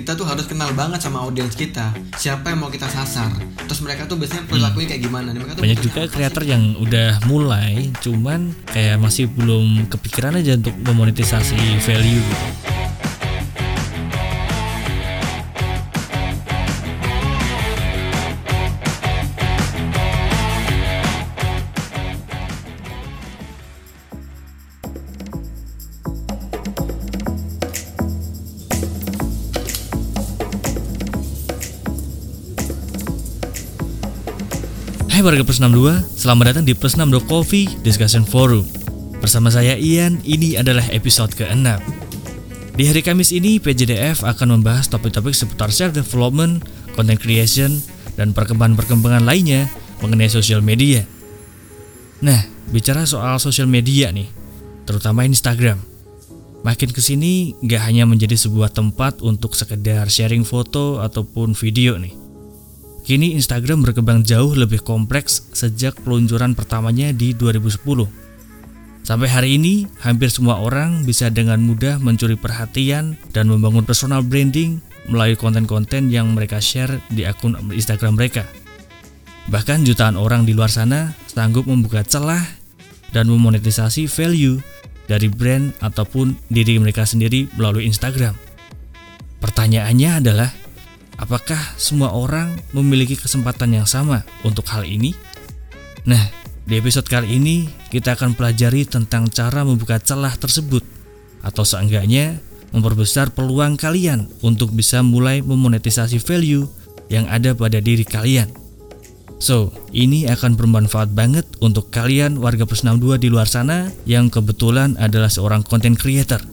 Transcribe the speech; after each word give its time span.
kita 0.00 0.16
tuh 0.16 0.24
harus 0.24 0.48
kenal 0.48 0.72
banget 0.72 0.96
sama 1.04 1.20
audiens 1.20 1.52
kita 1.52 1.92
siapa 2.16 2.56
yang 2.56 2.64
mau 2.64 2.72
kita 2.72 2.88
sasar 2.88 3.28
terus 3.68 3.84
mereka 3.84 4.08
tuh 4.08 4.16
biasanya 4.16 4.48
perilakunya 4.48 4.96
kayak 4.96 5.02
gimana 5.04 5.28
mereka 5.36 5.60
tuh 5.60 5.62
banyak 5.68 5.80
juga 5.84 6.00
kreator 6.08 6.42
yang 6.48 6.72
udah 6.80 7.20
mulai 7.28 7.92
cuman 8.00 8.48
kayak 8.72 8.96
masih 8.96 9.28
belum 9.28 9.92
kepikiran 9.92 10.40
aja 10.40 10.56
untuk 10.56 10.72
memonetisasi 10.80 11.84
value 11.84 12.24
gitu. 12.24 12.69
Hai 35.20 35.28
warga 35.36 35.44
Plus 35.44 35.60
62, 35.60 36.16
selamat 36.16 36.44
datang 36.48 36.64
di 36.64 36.72
Plus 36.72 36.96
62 36.96 37.28
Coffee 37.28 37.68
Discussion 37.84 38.24
Forum. 38.24 38.64
Bersama 39.20 39.52
saya 39.52 39.76
Ian, 39.76 40.16
ini 40.24 40.56
adalah 40.56 40.80
episode 40.96 41.36
ke-6. 41.36 41.76
Di 42.72 42.88
hari 42.88 43.04
Kamis 43.04 43.28
ini, 43.36 43.60
PJDF 43.60 44.24
akan 44.24 44.56
membahas 44.56 44.88
topik-topik 44.88 45.36
seputar 45.36 45.68
self-development, 45.76 46.64
content 46.96 47.20
creation, 47.20 47.84
dan 48.16 48.32
perkembangan-perkembangan 48.32 49.20
lainnya 49.20 49.68
mengenai 50.00 50.32
sosial 50.32 50.64
media. 50.64 51.04
Nah, 52.24 52.40
bicara 52.72 53.04
soal 53.04 53.36
sosial 53.36 53.68
media 53.68 54.08
nih, 54.16 54.32
terutama 54.88 55.28
Instagram. 55.28 55.84
Makin 56.64 56.96
ke 56.96 57.04
sini 57.04 57.52
nggak 57.60 57.82
hanya 57.84 58.08
menjadi 58.08 58.40
sebuah 58.40 58.72
tempat 58.72 59.20
untuk 59.20 59.52
sekedar 59.52 60.08
sharing 60.08 60.48
foto 60.48 61.04
ataupun 61.04 61.52
video 61.52 62.00
nih. 62.00 62.19
Kini 63.10 63.34
Instagram 63.34 63.82
berkembang 63.82 64.22
jauh 64.22 64.54
lebih 64.54 64.86
kompleks 64.86 65.50
sejak 65.50 65.98
peluncuran 66.06 66.54
pertamanya 66.54 67.10
di 67.10 67.34
2010. 67.34 68.06
Sampai 69.02 69.26
hari 69.26 69.58
ini, 69.58 69.90
hampir 69.98 70.30
semua 70.30 70.62
orang 70.62 71.02
bisa 71.02 71.26
dengan 71.26 71.58
mudah 71.58 71.98
mencuri 71.98 72.38
perhatian 72.38 73.18
dan 73.34 73.50
membangun 73.50 73.82
personal 73.82 74.22
branding 74.22 74.78
melalui 75.10 75.34
konten-konten 75.34 76.06
yang 76.06 76.30
mereka 76.38 76.62
share 76.62 77.02
di 77.10 77.26
akun 77.26 77.58
Instagram 77.74 78.14
mereka. 78.14 78.46
Bahkan 79.50 79.82
jutaan 79.82 80.14
orang 80.14 80.46
di 80.46 80.54
luar 80.54 80.70
sana 80.70 81.10
sanggup 81.26 81.66
membuka 81.66 82.06
celah 82.06 82.46
dan 83.10 83.26
memonetisasi 83.26 84.06
value 84.06 84.62
dari 85.10 85.26
brand 85.26 85.74
ataupun 85.82 86.38
diri 86.46 86.78
mereka 86.78 87.02
sendiri 87.02 87.50
melalui 87.58 87.90
Instagram. 87.90 88.38
Pertanyaannya 89.42 90.10
adalah, 90.22 90.54
apakah 91.20 91.60
semua 91.76 92.16
orang 92.16 92.56
memiliki 92.72 93.14
kesempatan 93.14 93.76
yang 93.76 93.84
sama 93.84 94.24
untuk 94.40 94.64
hal 94.72 94.88
ini? 94.88 95.12
Nah, 96.08 96.32
di 96.64 96.80
episode 96.80 97.04
kali 97.04 97.36
ini 97.36 97.68
kita 97.92 98.16
akan 98.16 98.32
pelajari 98.32 98.88
tentang 98.88 99.28
cara 99.28 99.62
membuka 99.62 100.00
celah 100.00 100.32
tersebut 100.40 100.80
atau 101.44 101.62
seenggaknya 101.62 102.40
memperbesar 102.72 103.36
peluang 103.36 103.76
kalian 103.76 104.32
untuk 104.40 104.72
bisa 104.72 105.04
mulai 105.04 105.44
memonetisasi 105.44 106.16
value 106.24 106.64
yang 107.12 107.28
ada 107.28 107.52
pada 107.52 107.82
diri 107.84 108.06
kalian. 108.06 108.48
So, 109.40 109.72
ini 109.88 110.28
akan 110.28 110.52
bermanfaat 110.52 111.16
banget 111.16 111.48
untuk 111.64 111.88
kalian 111.88 112.36
warga 112.44 112.68
Plus 112.68 112.84
62 112.84 113.24
di 113.24 113.28
luar 113.32 113.48
sana 113.48 113.88
yang 114.04 114.28
kebetulan 114.28 115.00
adalah 115.00 115.32
seorang 115.32 115.64
content 115.64 115.96
creator. 115.96 116.44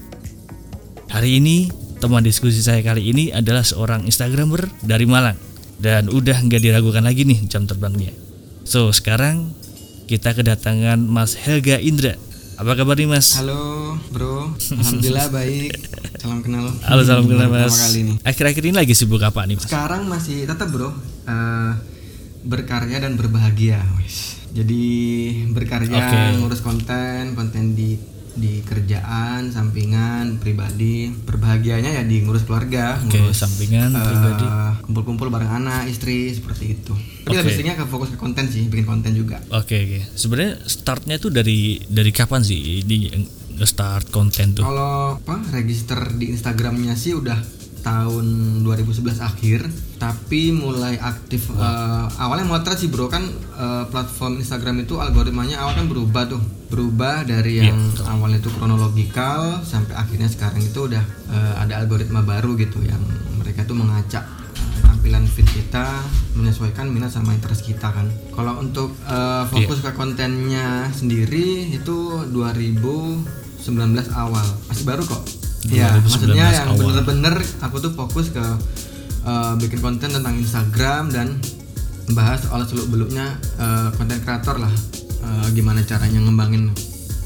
Hari 1.11 1.39
ini, 1.43 1.67
teman 1.97 2.21
diskusi 2.21 2.61
saya 2.61 2.79
kali 2.79 3.09
ini 3.09 3.23
adalah 3.33 3.65
seorang 3.65 4.05
Instagramer 4.05 4.69
dari 4.81 5.05
Malang. 5.05 5.37
Dan 5.77 6.09
udah 6.09 6.41
nggak 6.41 6.61
diragukan 6.61 7.05
lagi 7.05 7.21
nih 7.21 7.45
jam 7.45 7.69
terbangnya. 7.69 8.09
So, 8.65 8.89
sekarang 8.89 9.53
kita 10.05 10.33
kedatangan 10.33 10.97
Mas 10.97 11.37
Helga 11.37 11.77
Indra. 11.77 12.17
Apa 12.57 12.73
kabar 12.73 12.97
nih 12.97 13.05
Mas? 13.05 13.37
halo 13.37 13.93
bro 14.09 14.49
alhamdulillah 14.49 15.29
baik 15.37 15.77
salam 16.17 16.41
kenal 16.41 16.65
Halo, 16.81 17.05
salam 17.05 17.29
kenal 17.29 17.53
Mas. 17.53 17.69
kali 17.69 18.01
nih 18.01 18.15
Akhir-akhir 18.25 18.63
ini 18.65 18.75
lagi 18.81 18.93
sibuk 18.97 19.21
apa 19.21 19.45
nih 19.45 19.61
Mas? 19.61 19.69
sekarang 19.69 20.09
masih 20.09 20.49
tetap 20.49 20.65
bro 20.73 20.89
eh, 21.29 21.71
berkarya 22.41 22.97
dan 22.97 23.13
berbahagia 23.13 23.85
jadi 24.57 24.83
berkarya 25.53 26.01
Oke. 26.01 26.21
ngurus 26.41 26.65
konten 26.65 27.37
konten 27.37 27.77
di 27.77 28.01
di 28.37 28.61
kerjaan 28.61 29.49
sampingan 29.49 30.37
pribadi 30.37 31.09
berbahagianya 31.11 31.97
ya 31.97 32.03
di 32.05 32.21
ngurus 32.21 32.45
keluarga 32.45 33.01
Oke, 33.01 33.17
ngurus 33.17 33.41
sampingan 33.41 33.91
eh, 33.91 34.05
pribadi. 34.05 34.45
kumpul-kumpul 34.85 35.27
bareng 35.27 35.51
anak 35.57 35.89
istri 35.89 36.31
seperti 36.31 36.77
itu 36.77 36.93
tapi 37.25 37.35
lebih 37.35 37.51
seringnya 37.51 37.75
ke 37.75 37.85
fokus 37.85 38.13
ke 38.13 38.17
konten 38.17 38.47
sih 38.47 38.69
bikin 38.69 38.85
konten 38.85 39.11
juga 39.11 39.41
Oke 39.51 39.75
oke. 39.83 39.99
Sebenarnya 40.15 40.63
startnya 40.63 41.17
tuh 41.17 41.33
dari 41.33 41.81
dari 41.83 42.11
kapan 42.13 42.39
sih 42.39 42.85
di 42.85 43.09
start 43.63 44.13
konten 44.13 44.53
tuh? 44.53 44.63
Kalau 44.63 45.17
apa 45.17 45.35
register 45.51 45.97
di 46.13 46.29
Instagramnya 46.29 46.93
sih 46.93 47.17
udah 47.17 47.35
tahun 47.81 48.25
2011 48.63 49.19
akhir, 49.21 49.67
tapi 49.97 50.53
mulai 50.53 50.97
aktif 51.01 51.49
eh, 51.53 52.05
awalnya 52.21 52.45
motret 52.45 52.77
sih 52.77 52.89
bro. 52.89 53.09
Kan 53.09 53.25
eh, 53.57 53.83
platform 53.89 54.39
Instagram 54.41 54.85
itu 54.85 55.01
algoritmanya 55.01 55.61
awal 55.63 55.77
kan 55.77 55.87
berubah 55.89 56.23
tuh, 56.29 56.41
berubah 56.69 57.25
dari 57.25 57.57
Iya, 57.57 57.73
yang 57.73 57.79
awalnya 58.05 58.37
itu 58.43 58.51
kronologikal 58.53 59.65
sampai 59.65 59.97
akhirnya 59.97 60.29
sekarang 60.29 60.61
itu 60.61 60.85
udah 60.85 61.03
eh, 61.31 61.53
ada 61.57 61.81
algoritma 61.81 62.21
baru 62.21 62.53
gitu 62.59 62.83
yang 62.85 63.01
mereka 63.39 63.63
tuh 63.65 63.73
mengacak 63.79 64.27
tampilan 64.83 65.23
feed 65.23 65.47
kita 65.47 66.03
menyesuaikan 66.35 66.91
minat 66.91 67.09
sama 67.15 67.33
interest 67.33 67.63
kita 67.63 67.89
kan. 67.89 68.05
Kalau 68.35 68.59
untuk 68.59 68.91
eh, 69.07 69.43
fokus 69.47 69.79
ke 69.81 69.95
kontennya 69.95 70.91
sendiri 70.91 71.71
itu 71.71 71.97
2019 72.29 73.23
awal. 74.13 74.45
Masih 74.67 74.83
baru 74.83 75.07
kok. 75.07 75.46
Ya 75.67 75.91
2019 75.99 76.07
maksudnya 76.07 76.47
yang 76.53 76.69
bener-bener 76.79 77.35
aku 77.59 77.75
tuh 77.83 77.91
fokus 77.91 78.31
ke 78.31 78.45
eh, 79.27 79.53
bikin 79.59 79.79
konten 79.83 80.09
tentang 80.11 80.35
Instagram 80.39 81.11
dan 81.11 81.35
bahas 82.15 82.47
soal 82.47 82.63
seluk 82.63 82.87
beluknya 82.87 83.35
eh, 83.59 83.89
konten 83.95 84.19
kreator 84.23 84.63
lah. 84.63 84.73
Eh, 85.27 85.47
gimana 85.51 85.83
caranya 85.83 86.23
ngembangin 86.23 86.71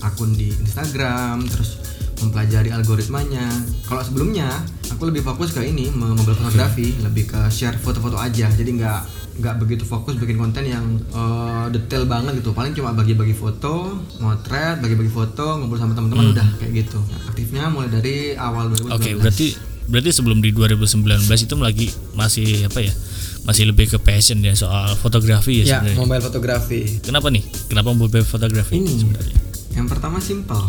akun 0.02 0.34
di 0.34 0.50
Instagram 0.57 1.46
terus 1.46 1.78
mempelajari 2.22 2.69
algoritmanya. 2.74 3.50
Kalau 3.85 4.02
sebelumnya 4.06 4.50
aku 4.90 5.09
lebih 5.09 5.25
fokus 5.25 5.53
ke 5.53 5.62
ini 5.66 5.90
mengambil 5.94 6.38
fotografi, 6.38 6.97
lebih 7.02 7.29
ke 7.29 7.41
share 7.50 7.78
foto-foto 7.78 8.18
aja. 8.18 8.50
Jadi 8.50 8.78
nggak 8.78 9.02
nggak 9.31 9.55
begitu 9.63 9.83
fokus 9.87 10.19
bikin 10.19 10.35
konten 10.35 10.67
yang 10.67 10.83
eh, 11.13 11.65
detail 11.71 12.03
banget 12.09 12.43
gitu. 12.43 12.51
Paling 12.51 12.75
cuma 12.75 12.91
bagi-bagi 12.91 13.31
foto, 13.31 14.03
motret, 14.19 14.83
bagi-bagi 14.83 15.11
foto, 15.11 15.61
ngumpul 15.61 15.79
sama 15.79 15.95
teman-teman 15.95 16.35
udah 16.35 16.47
kayak 16.59 16.85
gitu. 16.85 16.99
Aktifnya 17.31 17.71
mulai 17.71 17.87
dari 17.87 18.35
awal 18.35 18.71
2019. 18.75 18.97
Oke, 18.97 19.11
berarti 19.21 19.47
berarti 19.91 20.09
sebelum 20.13 20.39
di 20.39 20.55
2019 20.55 21.25
itu 21.27 21.53
lagi 21.59 21.87
masih 22.13 22.67
apa 22.67 22.79
ya? 22.83 22.93
Masih 23.41 23.65
lebih 23.65 23.89
ke 23.89 23.97
passion 23.97 24.37
ya 24.45 24.53
soal 24.53 24.93
fotografi 24.99 25.65
ya, 25.65 25.65
ya 25.65 25.75
sebenarnya. 25.81 25.97
mobile 25.97 26.23
fotografi. 26.23 26.79
Kenapa 27.01 27.27
nih? 27.33 27.43
Kenapa 27.71 27.89
mobile 27.95 28.27
fotografi 28.27 28.77
Ini. 28.77 28.93
sebenarnya? 29.01 29.37
Yang 29.73 29.87
pertama 29.87 30.21
simple, 30.21 30.61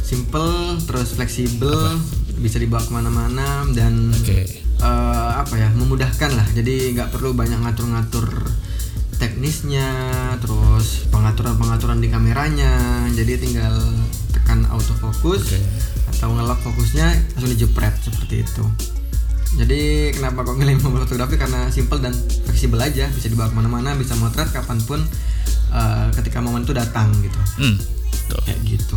simple 0.00 0.80
terus 0.88 1.12
fleksibel, 1.12 2.00
bisa 2.40 2.56
dibawa 2.56 2.80
ke 2.80 2.92
mana-mana 2.94 3.68
dan 3.76 4.08
Oke. 4.16 4.69
Eh, 4.80 5.32
apa 5.36 5.54
ya 5.54 5.68
memudahkan 5.70 6.30
lah. 6.32 6.46
Jadi 6.50 6.92
nggak 6.92 7.10
perlu 7.10 7.32
banyak 7.32 7.58
ngatur-ngatur 7.58 8.26
teknisnya, 9.16 9.84
terus 10.38 11.04
pengaturan-pengaturan 11.08 11.98
di 11.98 12.08
kameranya. 12.08 12.72
Jadi 13.10 13.36
tinggal 13.38 13.74
tekan 14.30 14.64
autofocus 14.66 15.44
Oke. 15.46 15.60
atau 16.10 16.32
ngelok 16.32 16.60
fokusnya 16.62 17.06
langsung 17.30 17.50
dijepret 17.50 17.94
seperti 18.00 18.42
itu. 18.42 18.64
Jadi 19.50 19.80
kenapa 20.14 20.40
kok 20.40 20.54
milih 20.54 20.78
mobil 20.80 21.02
fotografi 21.02 21.34
karena 21.34 21.68
simple 21.68 21.98
dan 21.98 22.14
fleksibel 22.46 22.78
aja, 22.78 23.10
bisa 23.10 23.26
dibawa 23.26 23.50
ke 23.50 23.56
mana-mana, 23.56 23.90
bisa 23.92 24.14
motret 24.14 24.46
kapan 24.48 24.78
pun 24.80 25.02
eh, 25.70 26.08
ketika 26.14 26.38
momen 26.38 26.62
itu 26.62 26.70
datang 26.70 27.10
gitu 27.18 27.36
Hmm. 27.58 27.76
Tuh. 28.26 28.38
kayak 28.40 28.62
gitu 28.64 28.96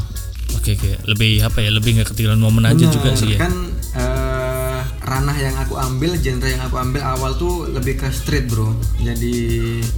Oke 0.54 0.78
oke. 0.78 0.90
Lebih 1.10 1.42
apa 1.42 1.60
ya? 1.60 1.74
Lebih 1.74 1.98
nggak 1.98 2.14
ketinggalan 2.14 2.38
momen 2.38 2.64
aja 2.64 2.78
Bener, 2.80 2.94
juga 2.94 3.10
sih 3.14 3.34
ya. 3.34 3.42
kan 3.42 3.52
ranah 5.04 5.36
yang 5.36 5.56
aku 5.58 5.76
ambil 5.76 6.16
genre 6.16 6.48
yang 6.48 6.64
aku 6.64 6.76
ambil 6.76 7.04
awal 7.04 7.36
tuh 7.36 7.68
lebih 7.68 7.96
ke 7.98 8.08
street 8.10 8.48
bro. 8.48 8.72
Jadi 8.98 9.36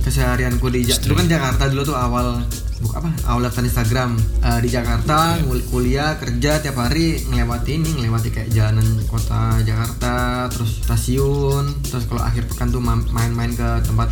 keseharianku 0.02 0.66
di 0.68 0.82
Ja- 0.84 0.98
dulu 0.98 1.14
kan 1.16 1.28
Jakarta 1.28 1.64
dulu 1.68 1.82
tuh 1.84 1.94
awal 1.94 2.42
buk 2.76 2.94
apa? 2.94 3.10
Awal 3.26 3.48
daftar 3.48 3.64
Instagram. 3.64 4.12
Eh, 4.42 4.60
di 4.60 4.70
Jakarta 4.70 5.40
ngul- 5.40 5.64
kuliah 5.66 6.18
kerja 6.18 6.60
tiap 6.60 6.76
hari 6.78 7.22
ngelewati 7.24 7.72
ini 7.76 7.90
ngelewati 7.96 8.30
kayak 8.30 8.50
jalanan 8.50 8.84
kota 9.06 9.62
Jakarta 9.62 10.14
terus 10.50 10.82
stasiun 10.82 11.70
terus 11.82 12.04
kalau 12.06 12.22
akhir 12.22 12.46
pekan 12.46 12.70
tuh 12.70 12.80
ma- 12.80 13.00
main-main 13.10 13.52
ke 13.52 13.70
tempat 13.82 14.10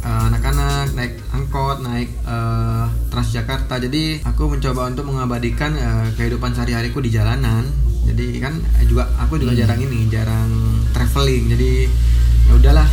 eh, 0.00 0.22
anak-anak 0.26 0.90
naik 0.92 1.12
angkot 1.30 1.80
naik 1.80 2.08
eh, 2.24 2.84
Transjakarta. 3.10 3.76
Jadi 3.76 4.22
aku 4.22 4.48
mencoba 4.48 4.86
untuk 4.86 5.04
mengabadikan 5.04 5.70
eh, 5.72 6.08
kehidupan 6.14 6.50
sehari-hariku 6.50 6.98
di 6.98 7.10
jalanan 7.10 7.68
jadi 8.12 8.26
kan 8.42 8.54
eh, 8.80 8.86
juga 8.86 9.06
aku 9.22 9.38
juga 9.38 9.54
jarang 9.54 9.80
ini 9.80 10.10
jarang 10.10 10.50
traveling 10.90 11.50
jadi 11.54 11.70
ya 12.50 12.52
udahlah 12.58 12.88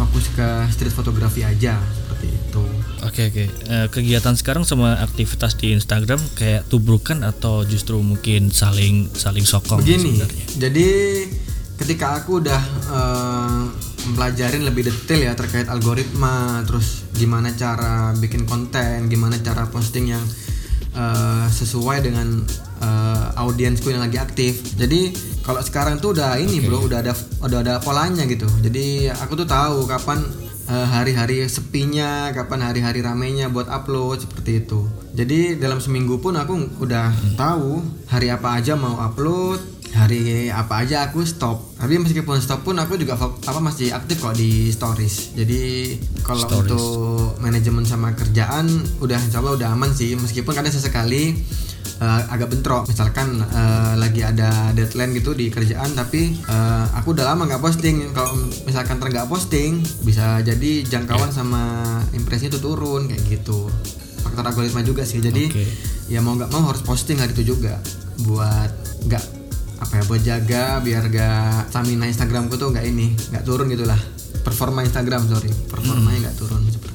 fokus 0.00 0.32
ke 0.32 0.48
street 0.72 0.94
fotografi 0.94 1.44
aja 1.44 1.76
seperti 1.78 2.28
itu 2.32 2.64
Oke 3.02 3.34
oke. 3.34 3.44
Eh, 3.50 3.86
kegiatan 3.90 4.38
sekarang 4.38 4.62
sama 4.62 4.94
aktivitas 5.02 5.58
di 5.58 5.74
Instagram 5.74 6.22
kayak 6.38 6.70
tubrukan 6.70 7.26
atau 7.26 7.66
justru 7.66 7.98
mungkin 7.98 8.54
saling 8.54 9.10
saling 9.10 9.42
sokong 9.42 9.82
begini 9.82 10.22
sebenarnya? 10.22 10.44
jadi 10.54 10.88
ketika 11.82 12.22
aku 12.22 12.38
udah 12.38 12.62
eh, 12.94 13.62
mempelajarin 14.06 14.62
lebih 14.62 14.86
detail 14.86 15.18
ya 15.18 15.34
terkait 15.34 15.66
algoritma 15.66 16.62
terus 16.62 17.02
gimana 17.18 17.50
cara 17.58 18.14
bikin 18.14 18.46
konten 18.46 19.10
gimana 19.10 19.34
cara 19.42 19.66
posting 19.66 20.14
yang 20.14 20.22
eh, 20.94 21.46
sesuai 21.50 22.06
dengan 22.06 22.46
eh, 22.82 23.24
audiensku 23.38 23.88
yang 23.94 24.02
lagi 24.02 24.18
aktif 24.18 24.74
jadi 24.74 25.14
kalau 25.46 25.62
sekarang 25.62 26.02
tuh 26.02 26.18
udah 26.18 26.38
ini 26.38 26.62
bro 26.62 26.86
udah 26.86 26.98
ada 27.02 27.14
udah 27.42 27.58
ada 27.62 27.74
polanya 27.78 28.26
gitu 28.26 28.46
jadi 28.60 29.14
aku 29.14 29.38
tuh 29.38 29.48
tahu 29.48 29.86
kapan 29.86 30.22
eh, 30.68 30.86
hari-hari 30.86 31.44
sepinya, 31.50 32.30
kapan 32.30 32.70
hari-hari 32.70 33.02
ramenya 33.02 33.50
buat 33.50 33.66
upload 33.66 34.24
seperti 34.24 34.62
itu. 34.62 34.86
Jadi 35.12 35.58
dalam 35.58 35.82
seminggu 35.82 36.22
pun 36.22 36.38
aku 36.38 36.80
udah 36.80 37.12
tahu 37.36 37.82
hari 38.08 38.32
apa 38.32 38.62
aja 38.62 38.78
mau 38.78 38.96
upload, 38.96 39.60
hari 39.92 40.48
apa 40.48 40.82
aja 40.82 41.04
aku 41.08 41.22
stop. 41.28 41.76
Tapi 41.76 42.00
meskipun 42.00 42.40
stop 42.40 42.64
pun 42.64 42.80
aku 42.80 42.96
juga 42.96 43.20
apa 43.20 43.60
masih 43.60 43.92
aktif 43.92 44.24
kok 44.24 44.36
di 44.36 44.72
stories. 44.72 45.36
Jadi 45.36 45.94
kalau 46.24 46.48
Stories. 46.48 46.72
untuk 46.72 47.36
manajemen 47.44 47.84
sama 47.84 48.16
kerjaan 48.16 48.66
udah 49.04 49.18
insya 49.20 49.44
Allah 49.44 49.54
udah 49.60 49.68
aman 49.76 49.92
sih. 49.92 50.16
Meskipun 50.16 50.56
kadang 50.56 50.72
sesekali 50.72 51.36
eh, 52.02 52.20
agak 52.34 52.50
bentrok. 52.50 52.90
Misalkan 52.90 53.38
eh, 53.38 53.94
lagi 53.94 54.26
ada 54.26 54.74
deadline 54.74 55.14
gitu 55.14 55.38
di 55.38 55.46
kerjaan 55.48 55.94
tapi 55.94 56.34
eh, 56.34 56.84
aku 56.98 57.14
udah 57.14 57.30
lama 57.30 57.46
nggak 57.46 57.62
posting. 57.62 58.10
Kalau 58.10 58.34
misalkan 58.66 58.98
nggak 58.98 59.30
posting 59.30 59.78
bisa 60.02 60.42
jadi 60.42 60.82
jangkauan 60.82 61.30
sama 61.30 61.82
impresinya 62.10 62.58
tuh 62.58 62.74
turun 62.74 63.06
kayak 63.06 63.22
gitu. 63.30 63.70
Faktor 64.26 64.50
algoritma 64.50 64.82
juga 64.82 65.06
sih. 65.06 65.22
Jadi 65.22 65.46
Oke. 65.46 65.64
ya 66.10 66.18
mau 66.18 66.34
nggak 66.34 66.50
mau 66.50 66.66
harus 66.66 66.82
posting 66.82 67.22
hari 67.22 67.32
itu 67.38 67.54
juga. 67.54 67.78
Buat 68.26 68.72
nggak 69.06 69.24
apa 69.82 69.98
ya 69.98 70.04
buat 70.06 70.22
jaga 70.22 70.78
biar 70.78 71.10
gak 71.10 71.74
stamina 71.74 72.06
Instagramku 72.06 72.54
tuh 72.54 72.70
nggak 72.70 72.86
ini 72.86 73.14
nggak 73.34 73.44
turun 73.46 73.66
gitulah. 73.70 73.98
Performa 74.42 74.82
Instagram 74.86 75.26
sorry. 75.30 75.50
Performanya 75.70 76.30
nggak 76.30 76.36
turun. 76.38 76.62
seperti 76.66 76.91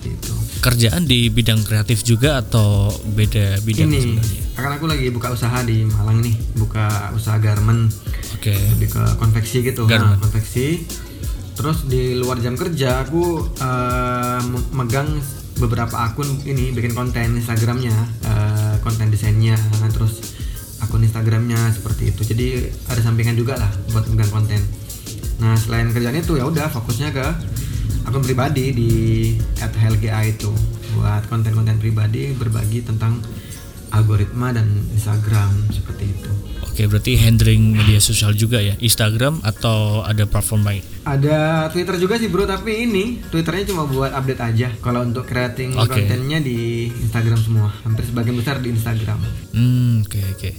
Kerjaan 0.57 1.05
di 1.05 1.29
bidang 1.29 1.61
kreatif 1.63 2.01
juga 2.01 2.41
atau 2.41 2.89
beda 3.13 3.61
bidang 3.61 3.87
ini 3.87 3.99
sebenarnya? 4.17 4.41
karena 4.57 4.73
aku 4.73 4.85
lagi 4.89 5.07
buka 5.13 5.29
usaha 5.29 5.61
di 5.61 5.85
Malang 5.85 6.17
nih 6.25 6.33
buka 6.57 7.13
usaha 7.13 7.37
garment 7.37 7.93
Oke. 8.33 8.57
lebih 8.73 8.89
ke 8.89 9.03
konveksi 9.21 9.61
gitu 9.61 9.85
Garment. 9.85 10.17
Nah, 10.17 10.19
konveksi 10.19 10.81
terus 11.53 11.85
di 11.85 12.17
luar 12.17 12.41
jam 12.41 12.57
kerja 12.57 13.05
aku 13.05 13.53
me- 14.45 14.67
megang 14.73 15.21
beberapa 15.57 16.05
akun 16.05 16.25
ini 16.45 16.69
bikin 16.69 16.93
konten 16.93 17.37
Instagramnya 17.37 17.93
eh, 18.25 18.75
konten 18.81 19.09
desainnya 19.09 19.57
terus 19.89 20.21
akun 20.81 21.01
Instagramnya 21.01 21.57
seperti 21.73 22.13
itu 22.13 22.21
jadi 22.25 22.47
ada 22.89 23.01
sampingan 23.01 23.33
juga 23.33 23.57
lah 23.57 23.71
buat 23.89 24.05
megang 24.05 24.29
konten 24.29 24.61
nah 25.37 25.53
selain 25.53 25.89
kerjaan 25.89 26.17
itu 26.17 26.37
ya 26.37 26.45
udah 26.45 26.69
fokusnya 26.69 27.13
ke 27.13 27.25
akun 28.07 28.23
pribadi 28.23 28.71
di 28.71 28.91
@helga 29.59 30.23
itu 30.23 30.49
buat 30.95 31.27
konten-konten 31.27 31.77
pribadi 31.77 32.31
berbagi 32.33 32.81
tentang 32.81 33.19
algoritma 33.91 34.55
dan 34.55 34.67
Instagram 34.95 35.69
seperti 35.69 36.09
itu 36.09 36.31
Oke, 36.77 36.85
berarti 36.85 37.17
handling 37.17 37.73
media 37.73 37.97
sosial 37.97 38.37
juga 38.37 38.61
ya, 38.61 38.77
Instagram 38.77 39.41
atau 39.41 40.05
ada 40.05 40.29
platform 40.29 40.61
lain? 40.61 40.85
Ada 41.09 41.65
Twitter 41.73 41.97
juga 41.97 42.21
sih 42.21 42.29
bro, 42.29 42.45
tapi 42.45 42.85
ini 42.85 43.17
Twitternya 43.33 43.73
cuma 43.73 43.89
buat 43.89 44.13
update 44.13 44.41
aja. 44.45 44.69
Kalau 44.77 45.01
untuk 45.01 45.25
creating 45.25 45.73
Oke. 45.73 46.05
kontennya 46.05 46.37
di 46.37 46.85
Instagram 46.85 47.41
semua, 47.41 47.73
hampir 47.81 48.05
sebagian 48.05 48.37
besar 48.37 48.61
di 48.61 48.69
Instagram. 48.77 49.17
Hmm, 49.57 50.05
oke 50.05 50.21
oke. 50.37 50.49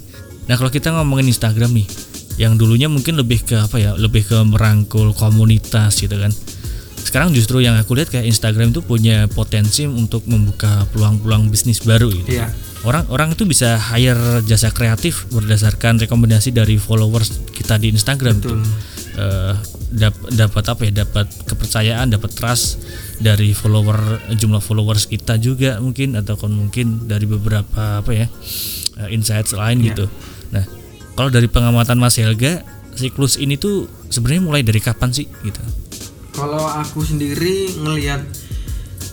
Nah 0.51 0.59
kalau 0.59 0.75
kita 0.75 0.91
ngomongin 0.91 1.31
Instagram 1.31 1.71
nih, 1.71 1.87
yang 2.35 2.59
dulunya 2.59 2.91
mungkin 2.91 3.15
lebih 3.15 3.47
ke 3.47 3.55
apa 3.55 3.79
ya, 3.79 3.94
lebih 3.94 4.27
ke 4.27 4.43
merangkul 4.43 5.15
komunitas 5.15 6.03
gitu 6.03 6.19
kan. 6.19 6.35
Sekarang 7.08 7.32
justru 7.32 7.64
yang 7.64 7.81
aku 7.81 7.96
lihat 7.96 8.12
kayak 8.12 8.28
Instagram 8.28 8.69
itu 8.69 8.84
punya 8.84 9.25
potensi 9.32 9.88
untuk 9.88 10.28
membuka 10.28 10.84
peluang-peluang 10.93 11.49
bisnis 11.49 11.81
baru 11.81 12.12
gitu. 12.12 12.37
Iya. 12.37 12.52
Orang-orang 12.84 13.32
itu 13.32 13.49
bisa 13.49 13.81
hire 13.81 14.44
jasa 14.44 14.69
kreatif 14.69 15.25
berdasarkan 15.32 15.99
rekomendasi 15.99 16.52
dari 16.52 16.76
followers 16.76 17.40
kita 17.50 17.81
di 17.81 17.88
Instagram 17.88 18.38
Betul. 18.38 18.60
tuh. 18.60 18.69
Eh, 19.19 19.55
dap- 19.99 20.28
dapat 20.31 20.64
apa 20.69 20.81
ya? 20.84 20.93
Dapat 21.02 21.26
kepercayaan, 21.49 22.12
dapat 22.12 22.31
trust 22.37 22.78
dari 23.19 23.50
follower 23.50 23.99
jumlah 24.31 24.60
followers 24.60 25.08
kita 25.08 25.40
juga 25.40 25.81
mungkin 25.81 26.12
atau 26.14 26.37
mungkin 26.46 27.08
dari 27.08 27.25
beberapa 27.25 28.05
apa 28.05 28.12
ya? 28.12 28.28
eh, 29.00 29.08
insights 29.10 29.56
lain 29.56 29.81
Iya. 29.81 29.87
gitu. 29.90 30.05
Nah, 30.52 30.64
kalau 31.14 31.32
dari 31.32 31.49
pengamatan 31.49 31.96
Mas 31.96 32.20
Helga, 32.20 32.62
siklus 32.94 33.40
ini 33.40 33.56
tuh 33.56 33.88
sebenarnya 34.06 34.43
mulai 34.44 34.62
dari 34.62 34.78
kapan 34.78 35.10
sih 35.10 35.25
gitu? 35.40 35.62
Kalau 36.38 36.70
aku 36.70 37.02
sendiri 37.02 37.75
ngelihat 37.82 38.23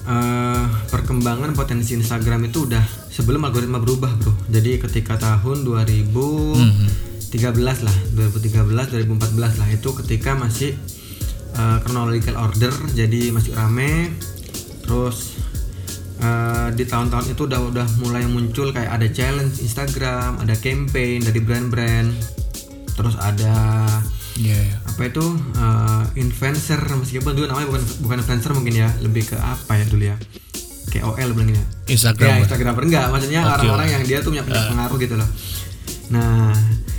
eh, 0.05 0.65
perkembangan 0.93 1.57
potensi 1.57 1.97
Instagram 1.97 2.45
itu 2.45 2.69
udah 2.69 2.85
sebelum 3.09 3.49
algoritma 3.49 3.81
berubah 3.81 4.13
bro. 4.21 4.29
Jadi 4.53 4.77
ketika 4.77 5.17
tahun 5.17 5.65
2013 5.65 7.33
lah, 7.81 7.97
2013, 8.13 8.93
2014 8.93 9.57
lah 9.57 9.67
itu 9.73 9.89
ketika 10.05 10.37
masih 10.37 10.77
eh, 11.57 11.77
chronological 11.81 12.37
order, 12.37 12.69
jadi 12.93 13.33
masih 13.33 13.57
rame. 13.57 14.13
Terus 14.85 15.41
eh, 16.21 16.69
di 16.77 16.85
tahun-tahun 16.85 17.33
itu 17.33 17.49
udah 17.49 17.73
udah 17.73 17.87
mulai 18.05 18.29
muncul 18.29 18.69
kayak 18.69 19.01
ada 19.01 19.09
challenge 19.09 19.65
Instagram, 19.65 20.45
ada 20.45 20.53
campaign 20.61 21.25
dari 21.25 21.41
brand-brand, 21.41 22.13
terus 22.93 23.17
ada 23.17 23.89
Iya. 24.35 24.84
Apa 24.95 25.03
itu 25.05 25.25
eh, 25.53 26.03
influencer 26.17 26.79
meskipun 26.79 27.31
dulu 27.33 27.45
namanya 27.45 27.67
bukan 27.67 27.83
bukan 27.99 28.17
influencer 28.17 28.51
mungkin 28.51 28.73
ya 28.73 28.89
lebih 28.99 29.27
ke 29.27 29.35
apa 29.35 29.75
ya 29.75 29.85
dulu 29.85 30.03
ya 30.05 30.15
KOL 30.87 31.29
bilangnya 31.33 31.59
Instagram. 31.85 32.29
ya. 32.31 32.35
Instagramer 32.41 32.83
enggak 32.85 33.05
maksudnya 33.09 33.41
Oke. 33.43 33.51
orang-orang 33.59 33.87
yang 33.91 34.03
dia 34.03 34.17
tuh 34.19 34.31
punya, 34.31 34.43
punya 34.43 34.63
pengaruh 34.65 34.97
gitu 34.97 35.15
loh 35.15 35.29
nah 36.07 36.55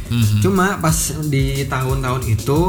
Mhm. 0.07 0.39
cuma 0.39 0.79
pas 0.79 0.95
di 1.27 1.67
tahun-tahun 1.67 2.23
itu 2.29 2.61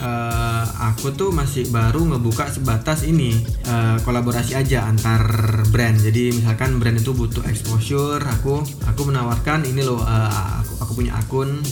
eh, 0.00 0.64
aku 0.82 1.12
tuh 1.12 1.30
masih 1.30 1.68
baru 1.68 2.02
ngebuka 2.02 2.50
sebatas 2.50 3.04
ini 3.04 3.38
eh, 3.62 3.96
kolaborasi 4.00 4.56
aja 4.56 4.88
antar 4.88 5.22
brand 5.68 5.94
jadi 5.94 6.32
misalkan 6.32 6.80
brand 6.80 6.96
itu 6.96 7.12
butuh 7.12 7.44
exposure 7.44 8.18
aku 8.18 8.58
aku 8.82 9.00
menawarkan 9.04 9.62
ini 9.62 9.84
loh 9.84 10.00
eh, 10.00 10.30
aku 10.58 10.72
aku 10.80 10.92
punya 10.96 11.14
akun 11.14 11.62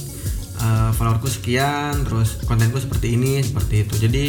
eh, 0.61 0.91
followerku 0.93 1.27
sekian 1.27 2.05
terus 2.05 2.45
kontenku 2.45 2.77
seperti 2.77 3.17
ini 3.17 3.41
seperti 3.41 3.83
itu. 3.83 3.95
Jadi 3.99 4.25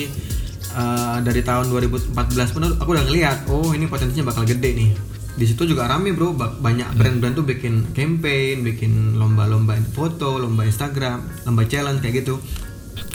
eh, 0.72 1.18
dari 1.22 1.42
tahun 1.42 1.68
2014 1.68 2.16
pun 2.52 2.62
aku 2.76 2.90
udah 2.90 3.06
ngeliat 3.06 3.38
oh 3.48 3.72
ini 3.72 3.86
potensinya 3.86 4.32
bakal 4.32 4.44
gede 4.44 4.72
nih. 4.72 4.92
Di 5.32 5.46
situ 5.48 5.64
juga 5.64 5.88
rame 5.88 6.12
bro. 6.12 6.32
Ba- 6.32 6.52
banyak 6.52 6.92
brand-brand 6.94 7.34
tuh 7.34 7.48
bikin 7.48 7.92
campaign 7.92 8.64
bikin 8.64 9.16
lomba-lomba 9.16 9.80
foto 9.92 10.36
lomba 10.36 10.64
Instagram 10.64 11.24
lomba 11.44 11.64
challenge 11.64 12.00
kayak 12.00 12.24
gitu. 12.24 12.36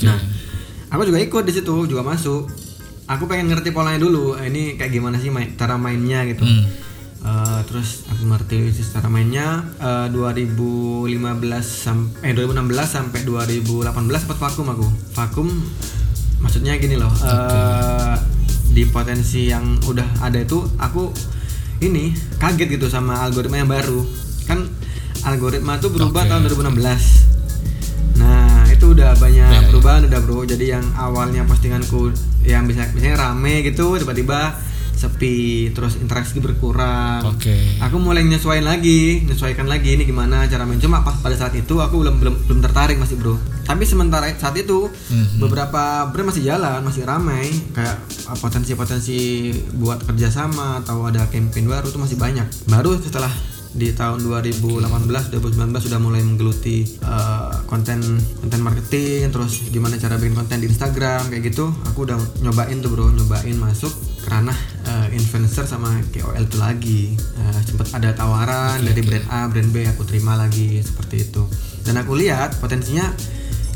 Nah 0.02 0.16
aku 0.88 1.02
juga 1.04 1.18
ikut 1.18 1.44
di 1.44 1.52
situ 1.52 1.74
juga 1.84 2.00
masuk. 2.00 2.48
Aku 3.06 3.30
pengen 3.30 3.46
ngerti 3.48 3.70
polanya 3.70 4.00
dulu 4.00 4.34
eh, 4.34 4.50
ini 4.50 4.74
kayak 4.74 4.90
gimana 4.90 5.14
sih 5.16 5.30
main, 5.30 5.54
cara 5.54 5.76
mainnya 5.76 6.26
gitu. 6.26 6.42
Hmm. 6.42 6.64
Eh, 7.26 7.60
terus 7.66 8.06
aku 8.06 8.22
ngerti 8.30 8.70
sih 8.70 8.86
cara 8.94 9.10
mainnya. 9.10 9.66
Eh, 9.82 10.06
2015 10.14 11.66
sampai 11.66 12.30
eh 12.30 12.32
2016 12.38 12.86
sampai 12.86 13.26
2018 13.26 14.22
sempat 14.22 14.38
vakum 14.38 14.66
aku? 14.70 14.86
Vakum 15.10 15.48
maksudnya 16.38 16.78
gini 16.78 17.00
loh 17.00 17.10
eh, 17.24 18.14
di 18.70 18.84
potensi 18.86 19.48
yang 19.50 19.80
udah 19.88 20.20
ada 20.20 20.36
itu 20.38 20.60
aku 20.76 21.10
ini 21.80 22.12
kaget 22.38 22.78
gitu 22.78 22.86
sama 22.86 23.18
algoritma 23.26 23.58
yang 23.58 23.70
baru. 23.70 24.06
Kan 24.46 24.70
algoritma 25.26 25.82
tuh 25.82 25.90
berubah 25.90 26.22
Oke. 26.22 26.30
tahun 26.30 26.46
2016 26.46 27.34
nah 28.16 28.64
itu 28.70 28.96
udah 28.96 29.18
banyak 29.18 29.74
perubahan 29.74 30.06
udah 30.06 30.20
bro. 30.22 30.46
Jadi 30.46 30.78
yang 30.78 30.86
awalnya 30.94 31.42
postinganku 31.42 32.14
yang 32.46 32.70
bisa 32.70 32.86
misalnya 32.94 33.18
rame 33.18 33.66
gitu 33.66 33.98
tiba-tiba 33.98 34.54
sepi 34.96 35.70
terus 35.70 35.96
interaksi 35.96 36.40
berkurang. 36.40 37.20
Oke. 37.28 37.52
aku 37.78 37.96
mulai 37.96 38.24
nyesuaiin 38.24 38.64
lagi 38.64 39.22
nyesuaikan 39.22 39.64
lagi 39.64 39.92
ini 39.92 40.02
gimana 40.02 40.44
cara 40.44 40.64
main. 40.64 40.76
Cuma 40.76 41.00
pas 41.00 41.14
pada 41.16 41.36
saat 41.36 41.52
itu 41.52 41.76
aku 41.76 42.00
belum 42.00 42.16
belum 42.16 42.34
belum 42.48 42.60
tertarik 42.60 42.96
masih 42.96 43.14
bro. 43.14 43.36
Tapi 43.62 43.84
sementara 43.84 44.26
saat 44.32 44.56
itu 44.56 44.88
Mhm. 44.88 45.38
beberapa 45.38 45.82
brand 46.08 46.28
masih 46.28 46.42
jalan 46.42 46.80
masih 46.80 47.04
ramai. 47.04 47.46
Kayak 47.70 47.96
uh, 48.24 48.36
potensi-potensi 48.36 49.18
buat 49.74 50.00
kerjasama 50.02 50.80
atau 50.80 51.04
ada 51.04 51.28
campaign 51.28 51.66
baru 51.66 51.86
itu 51.86 51.98
masih 51.98 52.16
banyak. 52.16 52.46
Baru 52.66 52.96
setelah 52.96 53.30
di 53.76 53.92
tahun 53.92 54.24
2018 54.24 54.88
2019 55.36 55.84
sudah 55.84 56.00
mulai 56.00 56.24
menggeluti 56.24 56.88
uh, 57.04 57.52
konten 57.68 58.00
konten 58.40 58.60
marketing 58.64 59.28
terus 59.28 59.68
gimana 59.68 60.00
cara 60.00 60.16
bikin 60.16 60.32
konten 60.32 60.64
di 60.64 60.68
Instagram 60.72 61.28
kayak 61.28 61.52
gitu. 61.52 61.68
Aku 61.92 62.08
udah 62.08 62.16
nyobain 62.40 62.80
tuh 62.80 62.88
bro. 62.88 63.12
Nyobain 63.12 63.56
masuk 63.60 63.92
kerana 64.24 64.56
uh, 64.88 65.06
influencer 65.12 65.68
sama 65.68 66.00
KOL 66.08 66.48
itu 66.48 66.56
lagi. 66.56 67.02
Uh, 67.36 67.60
sempat 67.68 67.92
ada 67.92 68.16
tawaran 68.16 68.80
Oke, 68.80 68.88
dari 68.88 69.00
oke. 69.04 69.08
brand 69.12 69.26
A 69.28 69.40
brand 69.52 69.70
B 69.70 69.76
aku 69.84 70.02
terima 70.08 70.40
lagi 70.40 70.80
seperti 70.80 71.28
itu. 71.28 71.44
Dan 71.84 72.00
aku 72.00 72.16
lihat 72.16 72.56
potensinya 72.56 73.12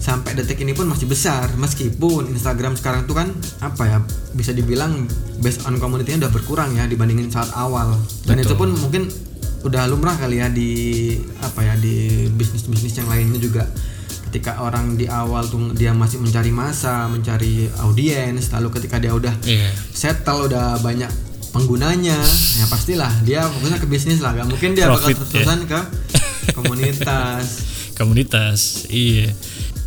sampai 0.00 0.32
detik 0.32 0.64
ini 0.64 0.72
pun 0.72 0.88
masih 0.88 1.04
besar. 1.04 1.52
Meskipun 1.60 2.32
Instagram 2.32 2.74
sekarang 2.74 3.04
tuh 3.04 3.20
kan 3.20 3.28
apa 3.60 3.84
ya 3.84 3.98
bisa 4.32 4.56
dibilang 4.56 5.04
based 5.44 5.68
on 5.68 5.76
community-nya 5.76 6.24
udah 6.26 6.32
berkurang 6.32 6.72
ya 6.72 6.88
dibandingin 6.88 7.28
saat 7.28 7.52
awal. 7.52 8.00
Dan 8.24 8.40
Betul. 8.40 8.48
itu 8.48 8.54
pun 8.56 8.68
mungkin 8.80 9.02
udah 9.60 9.82
lumrah 9.86 10.16
kali 10.16 10.40
ya 10.40 10.48
di 10.48 10.70
apa 11.38 11.60
ya 11.60 11.74
di 11.76 12.28
bisnis-bisnis 12.32 12.96
yang 12.96 13.08
lainnya 13.08 13.36
juga 13.36 13.64
ketika 14.30 14.62
orang 14.62 14.94
di 14.94 15.04
awal 15.04 15.42
tuh 15.44 15.74
dia 15.74 15.90
masih 15.90 16.22
mencari 16.22 16.48
masa 16.48 17.10
mencari 17.10 17.66
audiens 17.82 18.48
lalu 18.54 18.68
ketika 18.78 18.96
dia 18.96 19.12
udah 19.12 19.34
Iya. 19.42 19.68
settle 19.90 20.46
udah 20.46 20.78
banyak 20.80 21.10
penggunanya 21.50 22.14
ya 22.56 22.64
pastilah 22.70 23.10
dia 23.26 23.42
fokusnya 23.42 23.82
ke 23.82 23.88
bisnis 23.90 24.22
lah 24.22 24.32
gak 24.32 24.46
mungkin 24.46 24.72
dia 24.72 24.86
bakal 24.86 25.10
Profit, 25.10 25.10
ya. 25.10 25.18
terus-terusan 25.18 25.60
ke 25.66 25.80
komunitas 26.56 27.44
komunitas 27.98 28.86
iya 28.88 29.34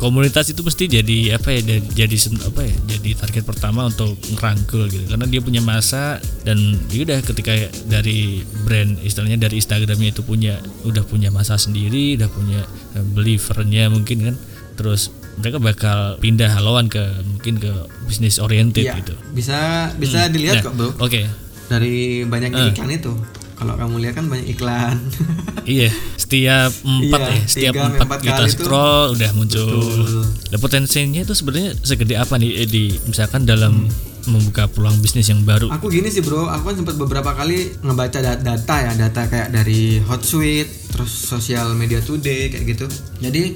komunitas 0.04 0.52
itu 0.52 0.60
pasti 0.60 0.84
jadi 0.84 1.40
apa 1.40 1.48
ya 1.48 1.80
jadi, 1.96 2.16
apa 2.44 2.60
ya 2.60 2.76
jadi 2.92 3.10
target 3.16 3.44
pertama 3.48 3.88
untuk 3.88 4.12
ngerangkul 4.36 4.84
gitu. 4.92 5.08
Karena 5.08 5.24
dia 5.24 5.40
punya 5.40 5.64
masa 5.64 6.20
dan 6.44 6.76
ya 6.92 7.08
udah 7.08 7.24
ketika 7.24 7.56
dari 7.88 8.44
brand 8.68 9.00
istilahnya 9.00 9.48
dari 9.48 9.64
Instagramnya 9.64 10.12
itu 10.12 10.20
punya 10.20 10.60
udah 10.84 11.00
punya 11.08 11.32
masa 11.32 11.56
sendiri 11.56 12.20
udah 12.20 12.28
punya 12.28 12.60
eh, 13.00 13.04
believernya 13.16 13.88
mungkin 13.88 14.18
kan 14.28 14.36
terus 14.76 15.08
mereka 15.40 15.56
bakal 15.58 15.98
pindah 16.20 16.52
haluan 16.52 16.92
ke 16.92 17.00
mungkin 17.24 17.56
ke 17.56 17.72
bisnis 18.04 18.36
oriented 18.36 18.84
Iya, 18.84 19.00
gitu. 19.00 19.16
bisa 19.32 19.88
bisa 19.96 20.28
dilihat 20.28 20.60
Nah, 20.60 20.64
kok 20.68 20.74
bro. 20.76 20.88
oke. 21.00 21.22
Dari 21.64 22.28
banyaknya 22.28 22.76
iklan 22.76 22.92
itu 22.92 23.16
kalau 23.54 23.74
kamu 23.74 23.94
lihat 24.00 24.14
kan 24.14 24.26
banyak 24.26 24.50
iklan 24.50 24.98
iya 25.66 25.88
setiap 26.14 26.70
empat 26.80 27.20
Iya, 27.20 27.30
ya 27.30 27.42
setiap 27.44 27.72
empat 27.96 28.18
kita 28.20 28.44
scroll 28.48 29.14
udah 29.14 29.30
muncul 29.32 29.64
Betul. 29.64 30.22
Lah 30.50 30.58
potensinya 30.58 31.20
itu 31.20 31.32
sebenarnya 31.32 31.74
segede 31.78 32.14
apa 32.14 32.34
nih 32.34 32.64
di 32.64 32.84
misalkan 33.04 33.44
dalam 33.44 33.86
Hmm. 33.86 33.92
membuka 34.32 34.64
peluang 34.66 34.96
bisnis 34.98 35.28
yang 35.28 35.42
baru. 35.42 35.68
aku 35.68 35.86
gini 35.86 36.08
sih 36.08 36.18
bro 36.18 36.48
aku 36.48 36.72
kan 36.72 36.76
sempat 36.78 36.96
beberapa 36.96 37.30
kali 37.30 37.76
ngebaca 37.78 38.18
da- 38.18 38.40
data 38.40 38.76
ya 38.80 38.92
data 38.98 39.20
kayak 39.24 39.52
dari 39.52 40.00
Hotsuite 40.00 40.64
terus 40.88 41.12
Social 41.12 41.68
Media 41.74 42.00
Today 42.00 42.48
kayak 42.48 42.64
gitu 42.66 42.86
jadi 43.20 43.52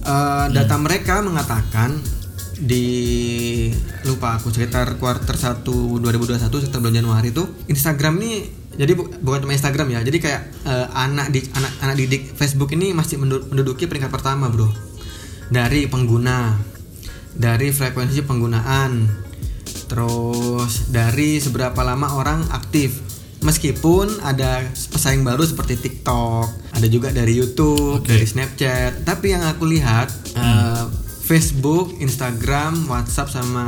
eh, 0.00 0.46
data 0.48 0.74
mereka 0.76 1.18
mengatakan 1.20 1.98
di 2.56 2.86
lupa 4.02 4.36
aku 4.36 4.48
sekitar 4.48 4.96
kuarter 4.96 5.34
1 5.34 5.66
2021 5.66 6.38
sekitar 6.40 6.78
bulan 6.78 6.96
Januari 6.96 7.28
itu 7.28 7.42
Instagram 7.66 8.14
ini 8.18 8.32
jadi 8.76 8.92
bu- 8.92 9.08
bukan 9.24 9.48
cuma 9.48 9.56
Instagram 9.56 9.88
ya. 9.88 10.00
Jadi 10.04 10.18
kayak 10.20 10.42
eh, 10.64 10.86
anak 10.92 11.32
di 11.32 11.40
anak 11.56 11.72
anak 11.80 11.96
didik 11.96 12.36
Facebook 12.36 12.70
ini 12.76 12.92
masih 12.92 13.16
mendu- 13.16 13.48
menduduki 13.48 13.88
peringkat 13.88 14.12
pertama 14.12 14.52
bro. 14.52 14.68
Dari 15.48 15.88
pengguna 15.88 16.52
dari 17.36 17.72
frekuensi 17.72 18.24
penggunaan 18.24 19.24
terus 19.86 20.92
dari 20.92 21.40
seberapa 21.40 21.78
lama 21.80 22.20
orang 22.20 22.44
aktif. 22.52 23.04
Meskipun 23.44 24.24
ada 24.24 24.64
pesaing 24.66 25.22
baru 25.22 25.44
seperti 25.44 25.76
TikTok 25.78 26.48
ada 26.72 26.86
juga 26.88 27.12
dari 27.12 27.36
YouTube 27.36 28.00
Oke. 28.02 28.12
dari 28.12 28.26
Snapchat. 28.26 29.04
Tapi 29.04 29.32
yang 29.32 29.44
aku 29.44 29.64
lihat 29.68 30.12
eh, 30.36 30.84
Facebook, 31.26 31.98
Instagram, 31.98 32.86
WhatsApp 32.86 33.32
sama 33.32 33.64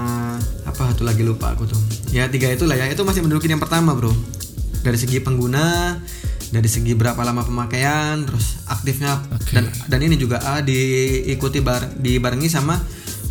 apa 0.62 0.82
satu 0.92 1.02
lagi 1.02 1.24
lupa 1.24 1.56
aku 1.56 1.64
tuh. 1.64 1.80
Ya 2.12 2.28
tiga 2.28 2.52
itulah 2.52 2.76
ya. 2.76 2.86
Itu 2.90 3.08
masih 3.08 3.24
menduduki 3.24 3.48
yang 3.48 3.62
pertama 3.62 3.96
bro 3.96 4.12
dari 4.82 4.99
segi 4.99 5.18
pengguna 5.20 5.97
dari 6.49 6.68
segi 6.68 6.97
berapa 6.97 7.20
lama 7.20 7.44
pemakaian 7.44 8.25
terus 8.25 8.64
aktifnya. 8.64 9.20
Oke. 9.37 9.52
dan 9.52 9.68
dan 9.88 10.00
ini 10.00 10.16
juga 10.16 10.40
ah, 10.40 10.64
diikuti 10.64 11.61
bar, 11.61 11.85
dibarengi 12.00 12.49
sama 12.49 12.80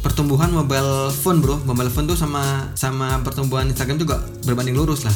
pertumbuhan 0.06 0.54
mobile 0.54 1.10
phone 1.10 1.42
bro. 1.42 1.58
Mobile 1.66 1.90
phone 1.90 2.06
tuh 2.06 2.18
sama 2.18 2.72
sama 2.78 3.22
pertumbuhan 3.26 3.66
Instagram 3.68 3.98
juga 3.98 4.22
berbanding 4.46 4.78
lurus 4.78 5.04
lah. 5.10 5.16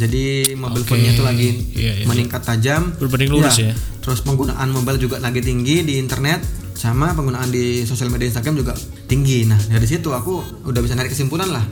Jadi 0.00 0.56
mobile 0.56 0.80
Oke. 0.80 0.96
phone-nya 0.96 1.12
tuh 1.12 1.26
lagi 1.28 1.76
Iya, 1.76 1.92
iya, 2.00 2.04
meningkat 2.08 2.40
tajam. 2.40 2.96
Berbanding 2.96 3.30
lurus 3.36 3.60
ya. 3.60 3.74
terus 4.00 4.24
penggunaan 4.24 4.72
mobile 4.72 4.96
juga 4.96 5.20
lagi 5.20 5.44
tinggi 5.44 5.84
di 5.84 6.00
internet 6.00 6.40
sama 6.72 7.12
penggunaan 7.12 7.52
di 7.52 7.84
sosial 7.84 8.08
media 8.08 8.32
Instagram 8.32 8.56
juga 8.64 8.72
tinggi. 9.04 9.44
Nah 9.44 9.60
dari 9.60 9.84
situ 9.84 10.08
aku 10.08 10.64
udah 10.64 10.80
bisa 10.80 10.96
narik 10.96 11.12
kesimpulan 11.12 11.52
lah. 11.52 11.66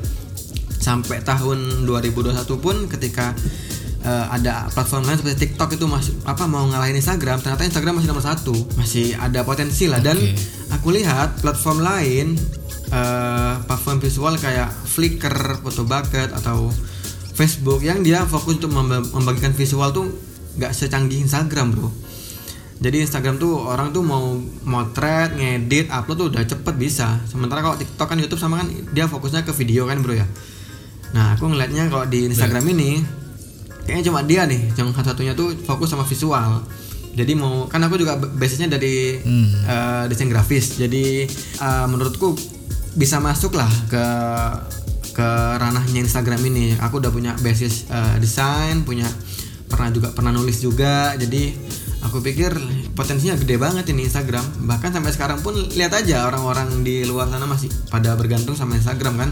Sampai 0.78 1.24
tahun 1.24 1.88
2021 1.88 2.36
pun 2.60 2.76
ketika 2.92 3.32
eh, 4.08 4.26
ada 4.32 4.72
platform 4.72 5.04
lain 5.04 5.16
seperti 5.20 5.36
TikTok 5.44 5.76
itu 5.76 5.84
masih 5.84 6.16
apa 6.24 6.48
mau 6.48 6.64
ngalahin 6.64 6.96
Instagram 6.96 7.44
ternyata 7.44 7.68
Instagram 7.68 8.00
masih 8.00 8.08
nomor 8.08 8.24
satu 8.24 8.56
masih 8.80 9.12
ada 9.20 9.44
potensi 9.44 9.84
lah 9.84 10.00
dan 10.00 10.16
Oke. 10.16 10.32
aku 10.72 10.88
lihat 10.96 11.44
platform 11.44 11.84
lain 11.84 12.26
eh, 12.88 13.54
platform 13.68 14.00
visual 14.00 14.34
kayak 14.40 14.72
Flickr, 14.88 15.60
Photobucket 15.60 16.32
atau 16.32 16.72
Facebook 17.36 17.84
yang 17.84 18.00
dia 18.00 18.24
fokus 18.24 18.58
untuk 18.58 18.72
memba- 18.72 19.04
membagikan 19.12 19.52
visual 19.52 19.92
tuh 19.92 20.08
nggak 20.58 20.72
secanggih 20.72 21.22
Instagram 21.22 21.76
bro 21.76 22.08
jadi 22.78 23.02
Instagram 23.02 23.42
tuh 23.42 23.58
orang 23.58 23.90
tuh 23.90 24.06
mau 24.06 24.38
motret, 24.62 25.34
ngedit, 25.34 25.90
upload 25.90 26.14
tuh 26.14 26.28
udah 26.30 26.46
cepet 26.46 26.74
bisa. 26.78 27.18
Sementara 27.26 27.58
kalau 27.58 27.74
TikTok 27.74 28.06
kan 28.06 28.18
YouTube 28.22 28.38
sama 28.38 28.62
kan 28.62 28.70
dia 28.94 29.10
fokusnya 29.10 29.42
ke 29.42 29.50
video 29.50 29.82
kan 29.90 29.98
bro 29.98 30.14
ya. 30.14 30.22
Nah 31.10 31.34
aku 31.34 31.50
ngelihatnya 31.50 31.90
kalau 31.90 32.06
di 32.06 32.30
Instagram 32.30 32.70
ini 32.78 33.02
kayaknya 33.88 34.12
cuma 34.12 34.20
dia 34.20 34.44
nih 34.44 34.68
yang 34.76 34.92
satu-satunya 34.92 35.32
tuh 35.32 35.56
fokus 35.64 35.88
sama 35.88 36.04
visual. 36.04 36.60
Jadi 37.16 37.32
mau 37.32 37.64
kan 37.72 37.80
aku 37.80 37.96
juga 37.96 38.20
basisnya 38.20 38.68
dari 38.68 39.16
Hmm. 39.16 39.48
eh, 39.64 40.04
desain 40.12 40.28
grafis. 40.28 40.76
Jadi 40.76 41.24
eh, 41.56 41.86
menurutku 41.88 42.36
bisa 42.92 43.16
masuk 43.16 43.56
lah 43.56 43.72
ke 43.88 44.04
ke 45.16 45.28
ranahnya 45.56 46.04
Instagram 46.04 46.38
ini. 46.46 46.76
Aku 46.78 47.00
udah 47.00 47.08
punya 47.08 47.32
basis 47.40 47.88
eh, 47.88 48.20
desain, 48.20 48.84
punya 48.84 49.08
pernah 49.72 49.88
juga 49.88 50.12
pernah 50.12 50.36
nulis 50.36 50.60
juga. 50.60 51.16
Jadi 51.16 51.56
aku 52.04 52.22
pikir 52.22 52.54
potensinya 52.94 53.34
gede 53.40 53.56
banget 53.56 53.88
ini 53.90 54.06
Instagram. 54.06 54.68
Bahkan 54.68 54.92
sampai 54.94 55.10
sekarang 55.10 55.40
pun 55.42 55.56
lihat 55.74 55.96
aja 55.96 56.28
orang-orang 56.28 56.84
di 56.84 57.02
luar 57.08 57.26
sana 57.32 57.48
masih 57.48 57.72
pada 57.88 58.14
bergantung 58.14 58.54
sama 58.54 58.76
Instagram 58.78 59.16
kan. 59.16 59.30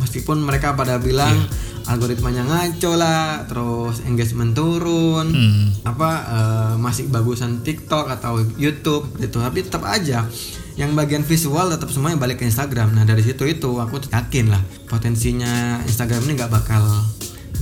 Meskipun 0.00 0.40
mereka 0.40 0.72
pada 0.72 0.96
bilang 0.96 1.34
algoritmanya 1.82 2.46
ngaco 2.46 2.92
lah, 2.94 3.42
terus 3.50 4.06
engagement 4.06 4.54
turun, 4.54 5.26
Hmm. 5.34 5.66
apa 5.82 6.10
eh, 6.30 6.74
masih 6.78 7.10
bagusan 7.10 7.60
TikTok 7.60 8.06
atau 8.08 8.38
YouTube 8.54 9.10
gitu. 9.18 9.42
Tapi 9.42 9.66
tetap 9.66 9.82
aja 9.84 10.24
yang 10.72 10.96
bagian 10.96 11.20
visual 11.20 11.68
tetap 11.68 11.92
semuanya 11.92 12.16
balik 12.16 12.40
ke 12.40 12.48
Instagram. 12.48 12.96
Nah 12.96 13.04
dari 13.04 13.20
situ 13.20 13.44
itu 13.44 13.76
aku 13.76 14.00
yakin 14.08 14.48
lah 14.48 14.62
potensinya 14.86 15.82
Instagram 15.84 16.24
ini 16.24 16.32
nggak 16.38 16.48
bakal 16.48 16.80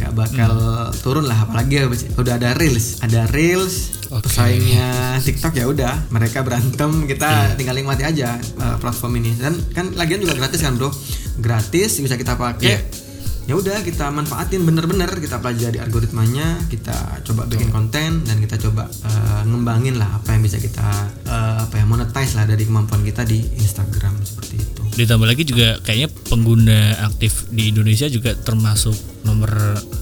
nggak 0.00 0.12
bakal 0.12 0.52
turun 0.98 1.24
lah 1.24 1.44
apalagi 1.44 1.84
habis- 1.84 2.08
udah 2.12 2.34
ada 2.34 2.56
reels. 2.56 2.98
Ada 3.00 3.28
reels 3.28 3.92
Oke. 4.08 4.26
pesaingnya 4.26 5.20
TikTok 5.20 5.54
ya 5.54 5.66
udah 5.66 6.08
mereka 6.08 6.40
berantem 6.40 7.04
kita 7.04 7.54
tinggal 7.54 7.76
nikmati 7.76 8.02
aja 8.02 8.34
eh, 8.36 8.76
platform 8.76 9.20
ini. 9.20 9.36
Dan 9.36 9.54
kan 9.70 9.92
lagian 9.92 10.18
juga 10.18 10.34
gratis 10.34 10.60
kan 10.60 10.74
bro? 10.74 10.88
Gratis 11.36 12.00
bisa 12.00 12.16
kita 12.16 12.34
pakai. 12.34 12.66
Iya. 12.66 12.80
Ya 13.42 13.54
udah 13.54 13.80
kita 13.80 14.08
manfaatin 14.08 14.62
bener-bener 14.62 15.10
kita 15.12 15.36
pelajari 15.36 15.78
algoritmanya 15.78 16.60
kita 16.66 16.94
coba 17.22 17.44
bikin 17.44 17.68
konten 17.68 18.22
dan 18.22 18.36
kita 18.38 18.56
coba 18.58 18.86
eh, 18.86 19.42
ngembangin 19.42 19.96
lah 19.96 20.06
apa 20.14 20.32
yang 20.32 20.42
bisa 20.42 20.56
kita 20.56 20.86
eh, 21.24 21.56
apa 21.60 21.74
ya 21.74 21.84
monetize 21.84 22.32
lah 22.32 22.44
dari 22.44 22.62
kemampuan 22.62 23.00
kita 23.00 23.22
di 23.22 23.40
Instagram 23.56 24.14
seperti 24.20 24.56
itu 24.56 24.68
Ditambah 24.92 25.22
lagi 25.24 25.42
juga 25.44 25.78
kayaknya 25.80 26.08
pengguna 26.26 26.78
aktif 27.04 27.48
di 27.48 27.68
Indonesia 27.68 28.06
juga 28.06 28.34
termasuk 28.34 28.92
nomor 29.22 29.48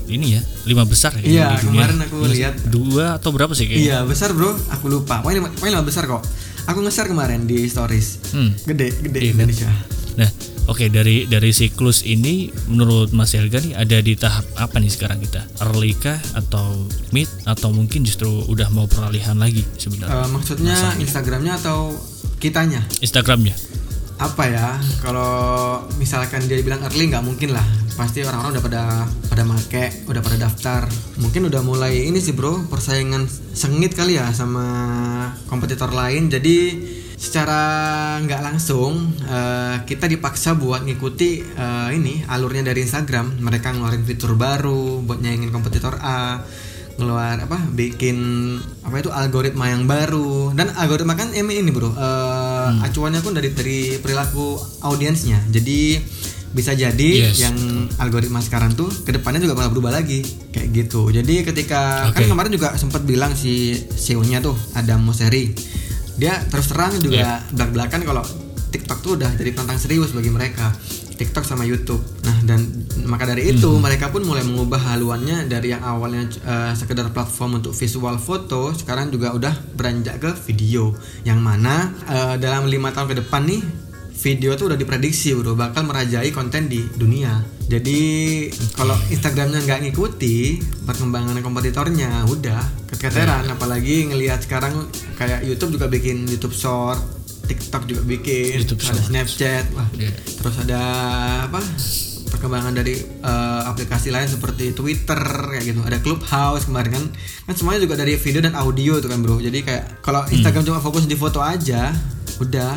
ini 0.07 0.35
ya 0.35 0.43
lima 0.65 0.83
besar 0.83 1.13
ya 1.15 1.23
Iya, 1.23 1.47
di 1.53 1.57
dunia. 1.63 1.73
kemarin 1.85 1.99
aku 2.01 2.17
lihat. 2.27 2.55
dua 2.67 3.05
atau 3.15 3.31
berapa 3.31 3.53
sih 3.53 3.65
kayaknya? 3.65 3.85
iya 3.87 3.99
besar 4.03 4.31
bro 4.31 4.51
aku 4.69 4.89
lupa 4.89 5.21
pokoknya 5.21 5.39
lima, 5.39 5.49
pokoknya 5.51 5.73
lima 5.75 5.85
besar 5.85 6.05
kok 6.05 6.23
aku 6.65 6.79
nge-share 6.81 7.07
kemarin 7.07 7.45
di 7.45 7.65
stories 7.65 8.21
Hmm. 8.29 8.53
gede 8.63 8.93
gede 8.99 9.19
Iya 9.21 9.31
kan? 9.31 9.37
Indonesia 9.39 9.71
Nah, 10.19 10.31
oke 10.69 10.85
dari 10.93 11.25
dari 11.25 11.51
siklus 11.51 12.05
ini 12.05 12.53
menurut 12.69 13.11
Mas 13.11 13.33
Helga 13.33 13.59
nih 13.59 13.75
ada 13.75 13.99
di 13.99 14.15
tahap 14.15 14.45
apa 14.55 14.77
nih 14.79 14.93
sekarang 14.93 15.19
kita? 15.25 15.43
Early 15.65 15.97
kah 15.97 16.21
atau 16.37 16.87
mid 17.11 17.27
atau 17.43 17.73
mungkin 17.73 18.05
justru 18.05 18.29
udah 18.47 18.69
mau 18.71 18.85
peralihan 18.85 19.35
lagi 19.35 19.65
sebenarnya? 19.81 20.25
Eh, 20.25 20.29
maksudnya 20.29 20.77
Instagramnya 21.01 21.57
atau 21.59 21.97
kitanya 22.39 22.85
Instagramnya. 23.01 23.57
apa 24.19 24.51
ya 24.51 24.75
kalau 24.99 25.31
misalkan 25.95 26.43
dia 26.51 26.59
bilang 26.59 26.83
early 26.83 27.07
nggak 27.07 27.23
mungkin 27.23 27.55
lah 27.55 27.63
pasti 27.95 28.27
orang-orang 28.27 28.59
udah 28.59 28.65
pada 28.67 28.83
pada 29.31 29.43
make 29.47 30.07
udah 30.11 30.19
pada 30.19 30.37
daftar 30.43 30.91
mungkin 31.23 31.47
udah 31.47 31.63
mulai 31.63 32.03
ini 32.03 32.19
sih 32.19 32.35
bro 32.35 32.67
persaingan 32.67 33.31
sengit 33.55 33.95
kali 33.95 34.19
ya 34.19 34.27
sama 34.35 34.67
kompetitor 35.47 35.95
lain 35.95 36.27
jadi 36.31 36.59
secara 37.19 37.61
nggak 38.23 38.41
langsung 38.47 39.11
uh, 39.27 39.83
kita 39.83 40.07
dipaksa 40.07 40.55
buat 40.55 40.87
ngikuti 40.87 41.43
uh, 41.59 41.91
ini 41.91 42.23
alurnya 42.31 42.63
dari 42.63 42.87
Instagram. 42.87 43.43
Mereka 43.43 43.75
ngeluarin 43.75 44.07
fitur 44.07 44.39
baru 44.39 45.03
buat 45.03 45.19
nyaingin 45.19 45.51
kompetitor 45.51 45.99
A 45.99 46.39
ngeluar 46.99 47.39
apa 47.39 47.63
bikin 47.71 48.19
apa 48.83 49.03
itu 49.03 49.11
algoritma 49.11 49.67
yang 49.67 49.91
baru. 49.91 50.55
Dan 50.55 50.71
algoritma 50.79 51.19
kan 51.19 51.35
ini 51.35 51.59
ini 51.59 51.75
bro. 51.75 51.91
Uh, 51.91 51.95
hmm. 51.99 52.87
acuannya 52.87 53.21
pun 53.21 53.35
dari 53.35 53.51
dari 53.51 53.99
perilaku 53.99 54.55
audiensnya. 54.87 55.43
Jadi 55.51 55.99
bisa 56.49 56.73
jadi 56.73 57.29
yes. 57.29 57.45
yang 57.45 57.59
algoritma 58.01 58.41
sekarang 58.41 58.73
tuh 58.73 58.89
ke 59.05 59.13
depannya 59.13 59.43
juga 59.43 59.59
bakal 59.59 59.75
berubah 59.75 59.91
lagi. 59.99 60.23
Kayak 60.55 60.69
gitu. 60.71 61.11
Jadi 61.11 61.43
ketika 61.43 62.15
okay. 62.15 62.23
kan 62.23 62.31
kemarin 62.31 62.55
juga 62.55 62.79
sempat 62.79 63.03
bilang 63.03 63.35
si 63.35 63.75
CEO-nya 63.75 64.39
tuh 64.39 64.55
ada 64.79 64.95
Moseri 65.03 65.51
dia 66.19 66.35
terus 66.51 66.69
terang 66.69 66.93
juga 66.99 67.41
yeah. 67.41 67.55
belak 67.55 67.71
belakan 67.73 68.01
kalau 68.03 68.25
TikTok 68.69 68.99
tuh 69.01 69.13
udah 69.17 69.31
jadi 69.39 69.57
tentang 69.57 69.79
serius 69.81 70.13
bagi 70.13 70.29
mereka 70.29 70.69
TikTok 71.19 71.43
sama 71.43 71.67
YouTube. 71.67 71.99
Nah 72.23 72.47
dan 72.47 72.63
maka 73.11 73.27
dari 73.27 73.51
itu 73.51 73.67
hmm. 73.67 73.83
mereka 73.83 74.15
pun 74.15 74.23
mulai 74.23 74.47
mengubah 74.47 74.79
haluannya 74.79 75.51
dari 75.51 75.75
yang 75.75 75.83
awalnya 75.83 76.31
uh, 76.47 76.73
sekedar 76.79 77.11
platform 77.11 77.59
untuk 77.59 77.75
visual 77.75 78.15
foto, 78.23 78.71
sekarang 78.71 79.11
juga 79.11 79.35
udah 79.35 79.51
beranjak 79.75 80.23
ke 80.23 80.31
video. 80.47 80.95
Yang 81.27 81.41
mana 81.43 81.91
uh, 82.07 82.35
dalam 82.39 82.71
lima 82.71 82.95
tahun 82.95 83.11
ke 83.11 83.17
depan 83.27 83.43
nih 83.51 83.88
video 84.19 84.59
tuh 84.59 84.75
udah 84.75 84.79
diprediksi 84.79 85.31
bro 85.39 85.55
bakal 85.55 85.87
merajai 85.87 86.35
konten 86.35 86.67
di 86.67 86.83
dunia. 86.99 87.39
Jadi 87.69 88.01
kalau 88.75 88.97
Instagramnya 89.13 89.61
nggak 89.63 89.81
ngikuti 89.89 90.59
perkembangan 90.89 91.39
kompetitornya, 91.45 92.25
udah 92.27 92.89
keteteran. 92.89 93.45
Yeah. 93.45 93.55
Apalagi 93.55 94.09
ngelihat 94.09 94.41
sekarang 94.43 94.89
kayak 95.21 95.45
YouTube 95.45 95.77
juga 95.77 95.87
bikin 95.87 96.25
YouTube 96.25 96.57
Short, 96.57 96.99
TikTok 97.45 97.85
juga 97.85 98.03
bikin, 98.09 98.65
YouTube 98.65 98.81
ada 98.89 99.05
Snapchat, 99.05 99.69
wah. 99.77 99.85
Yeah. 99.95 100.17
Terus 100.17 100.57
ada 100.65 100.83
apa? 101.45 101.61
perkembangan 102.29 102.77
dari 102.77 103.01
uh, 103.25 103.67
aplikasi 103.67 104.13
lain 104.13 104.29
seperti 104.29 104.77
Twitter 104.77 105.19
kayak 105.19 105.65
gitu 105.65 105.81
ada 105.81 105.99
Clubhouse 105.99 106.69
kemarin 106.69 106.93
kan 106.93 107.05
kan 107.49 107.55
semuanya 107.57 107.89
juga 107.89 107.97
dari 107.97 108.21
video 108.21 108.45
dan 108.45 108.55
audio 108.55 109.01
tuh 109.01 109.09
kan 109.09 109.19
bro 109.25 109.41
jadi 109.41 109.59
kayak 109.65 110.05
kalau 110.05 110.23
hmm. 110.23 110.37
Instagram 110.37 110.63
hmm. 110.63 110.71
cuma 110.71 110.81
fokus 110.85 111.09
di 111.09 111.17
foto 111.17 111.41
aja 111.41 111.91
udah 112.39 112.77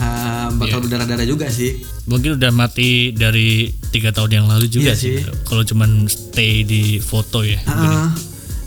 uh, 0.00 0.48
bakal 0.58 0.78
yeah. 0.78 0.84
berdarah-darah 0.86 1.26
juga 1.26 1.46
sih 1.50 1.82
mungkin 2.08 2.36
udah 2.40 2.50
mati 2.50 3.14
dari 3.14 3.70
tiga 3.94 4.10
tahun 4.10 4.42
yang 4.42 4.46
lalu 4.46 4.66
juga 4.68 4.92
yeah, 4.92 4.98
sih, 4.98 5.22
sih. 5.22 5.44
kalau 5.46 5.62
cuman 5.62 6.06
stay 6.10 6.66
di 6.66 6.98
foto 6.98 7.42
ya 7.42 7.58
uh, 7.68 8.08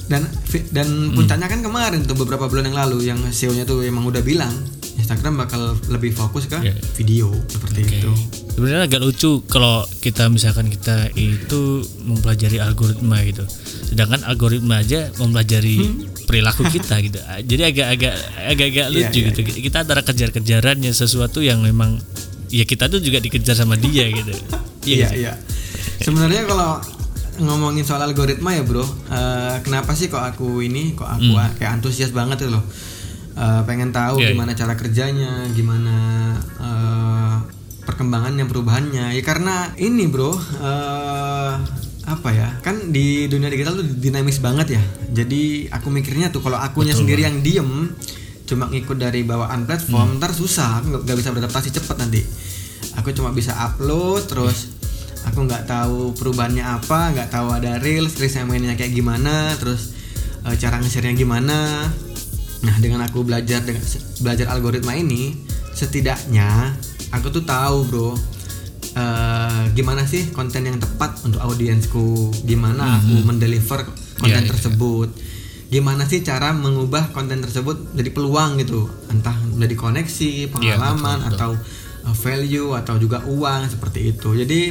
dan 0.08 0.24
dan 0.72 0.88
hmm. 0.88 1.16
puncaknya 1.20 1.48
kan 1.52 1.60
kemarin 1.60 2.02
tuh 2.08 2.16
beberapa 2.16 2.48
bulan 2.48 2.72
yang 2.72 2.78
lalu 2.80 2.98
yang 3.12 3.20
CEO-nya 3.28 3.68
tuh 3.68 3.84
emang 3.84 4.08
udah 4.08 4.24
bilang 4.24 4.52
Instagram 4.98 5.46
bakal 5.46 5.78
lebih 5.94 6.12
fokus 6.16 6.50
ke 6.50 6.58
yeah. 6.58 6.78
video 6.98 7.30
seperti 7.48 7.86
okay. 7.86 8.02
itu. 8.02 8.12
Sebenarnya 8.58 8.90
agak 8.90 9.02
lucu 9.06 9.46
kalau 9.46 9.86
kita 10.02 10.26
misalkan 10.34 10.74
kita 10.74 11.14
itu 11.14 11.86
mempelajari 12.02 12.58
algoritma 12.58 13.22
gitu. 13.22 13.46
Sedangkan 13.94 14.26
algoritma 14.26 14.82
aja 14.82 15.14
mempelajari 15.22 15.78
hmm? 15.78 16.17
Perilaku 16.28 16.68
kita 16.68 17.00
gitu. 17.00 17.18
Jadi 17.24 17.62
agak-agak 17.72 18.14
agak-agak 18.52 18.88
iya, 18.92 18.94
lucu 18.94 19.20
yeah, 19.24 19.30
gitu. 19.32 19.40
Yeah. 19.48 19.64
Kita 19.72 19.78
antara 19.88 20.02
kejar-kejarannya 20.04 20.92
sesuatu 20.92 21.40
yang 21.40 21.64
memang 21.64 21.98
ya 22.52 22.68
kita 22.68 22.92
tuh 22.92 23.00
juga 23.00 23.24
dikejar 23.24 23.56
sama 23.56 23.80
dia 23.80 24.12
gitu. 24.12 24.36
Iya, 24.84 25.10
iya. 25.16 25.34
Sebenarnya 26.04 26.44
kalau 26.44 26.84
ngomongin 27.40 27.88
soal 27.88 28.04
algoritma 28.04 28.54
ya 28.54 28.68
bro, 28.68 28.84
uh, 28.84 28.88
kenapa 29.64 29.96
sih 29.96 30.12
kok 30.12 30.22
aku 30.22 30.60
ini, 30.62 30.94
kok 30.94 31.08
aku 31.08 31.32
hmm. 31.32 31.58
kayak 31.58 31.72
antusias 31.80 32.12
banget 32.12 32.44
itu 32.44 32.52
loh 32.54 32.66
uh, 33.38 33.62
pengen 33.64 33.94
tahu 33.94 34.20
yeah, 34.20 34.34
gimana 34.34 34.52
yeah. 34.52 34.60
cara 34.60 34.74
kerjanya, 34.74 35.32
gimana 35.54 35.96
uh, 36.58 37.36
perkembangannya, 37.86 38.44
perubahannya. 38.50 39.16
Ya 39.16 39.24
karena 39.24 39.72
ini 39.78 40.10
bro, 40.10 40.34
uh, 40.34 41.54
apa 42.08 42.32
ya? 42.32 42.48
Kan 42.64 42.96
di 42.96 43.28
dunia 43.28 43.52
digital 43.52 43.76
tuh 43.76 43.86
dinamis 43.86 44.40
banget 44.40 44.80
ya. 44.80 44.84
Jadi 45.12 45.68
aku 45.68 45.92
mikirnya 45.92 46.32
tuh 46.32 46.40
kalau 46.40 46.56
akunya 46.56 46.96
Betul, 46.96 47.04
sendiri 47.04 47.22
yang 47.28 47.44
diem, 47.44 47.92
cuma 48.48 48.72
ngikut 48.72 48.96
dari 48.96 49.28
bawaan 49.28 49.68
platform, 49.68 50.16
hmm. 50.16 50.20
ntar 50.24 50.32
susah, 50.32 50.80
aku 50.80 51.04
nggak 51.04 51.18
bisa 51.20 51.30
beradaptasi 51.36 51.70
cepat 51.76 52.00
nanti. 52.00 52.24
Aku 52.96 53.12
cuma 53.12 53.36
bisa 53.36 53.52
upload 53.54 54.24
terus. 54.32 54.72
Aku 55.28 55.44
nggak 55.44 55.68
tahu 55.68 56.16
perubahannya 56.16 56.64
apa, 56.64 57.12
nggak 57.12 57.30
tahu 57.36 57.52
ada 57.52 57.84
reels, 57.84 58.16
reels 58.16 58.40
yang 58.40 58.48
mainnya 58.48 58.80
kayak 58.80 58.96
gimana, 58.96 59.52
terus 59.60 59.92
cara 60.48 60.80
nge-share-nya 60.80 61.12
gimana 61.12 61.92
Nah, 62.66 62.76
dengan 62.82 63.06
aku 63.06 63.22
belajar 63.22 63.62
dengan 63.62 63.84
belajar 64.22 64.50
algoritma 64.50 64.98
ini, 64.98 65.38
setidaknya 65.78 66.74
aku 67.14 67.30
tuh 67.30 67.44
tahu, 67.46 67.86
Bro, 67.86 68.18
uh, 68.98 69.64
gimana 69.78 70.04
sih 70.10 70.34
konten 70.34 70.66
yang 70.66 70.82
tepat 70.82 71.22
untuk 71.22 71.38
audiensku, 71.40 72.34
gimana 72.44 72.84
mm 72.84 72.90
-hmm. 72.90 72.98
aku 72.98 73.16
mendeliver 73.30 73.80
konten 74.18 74.34
yeah, 74.34 74.42
iya, 74.42 74.50
tersebut. 74.50 75.10
Yeah. 75.14 75.36
Gimana 75.68 76.08
sih 76.08 76.24
cara 76.24 76.56
mengubah 76.56 77.12
konten 77.12 77.44
tersebut 77.44 77.94
jadi 77.94 78.10
peluang 78.10 78.58
gitu, 78.64 78.90
entah 79.12 79.36
menjadi 79.54 79.76
koneksi, 79.78 80.32
iya, 80.48 80.50
pengalaman 80.50 81.18
yeah, 81.22 81.30
betul, 81.30 81.30
betul. 81.30 81.38
atau 81.38 81.52
uh, 82.10 82.16
value 82.16 82.70
atau 82.74 82.96
juga 82.98 83.18
uang 83.28 83.62
seperti 83.70 84.00
itu. 84.16 84.30
Jadi 84.34 84.62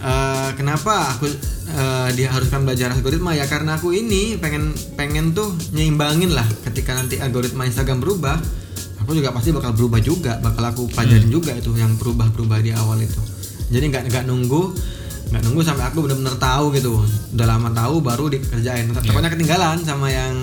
uh, 0.00 0.50
kenapa 0.56 1.14
aku 1.14 1.28
uh, 1.76 2.10
diharuskan 2.12 2.64
belajar 2.64 2.90
algoritma 2.92 3.36
ya 3.36 3.44
karena 3.46 3.76
aku 3.76 3.92
ini 3.92 4.40
pengen 4.40 4.72
pengen 4.96 5.36
tuh 5.36 5.52
nyeimbangin 5.76 6.32
lah 6.32 6.46
ketika 6.68 6.96
nanti 6.96 7.20
algoritma 7.20 7.68
Instagram 7.68 8.00
berubah 8.00 8.36
aku 9.04 9.12
juga 9.12 9.36
pasti 9.36 9.52
bakal 9.52 9.76
berubah 9.76 10.00
juga 10.00 10.40
bakal 10.40 10.64
aku 10.64 10.88
pelajarin 10.88 11.28
hmm. 11.28 11.36
juga 11.36 11.52
itu 11.52 11.76
yang 11.76 11.92
berubah-berubah 12.00 12.58
di 12.64 12.72
awal 12.72 13.04
itu 13.04 13.33
jadi 13.68 13.84
nggak 13.88 14.02
nggak 14.12 14.24
nunggu 14.28 14.62
nggak 15.32 15.42
nunggu 15.50 15.60
sampai 15.64 15.84
aku 15.88 16.04
benar-benar 16.04 16.36
tahu 16.36 16.70
gitu 16.76 17.00
udah 17.34 17.46
lama 17.48 17.72
tahu 17.72 18.04
baru 18.04 18.28
dikerjain 18.28 18.92
yeah. 18.92 19.02
takutnya 19.02 19.30
ketinggalan 19.32 19.80
sama 19.82 20.06
yang 20.12 20.34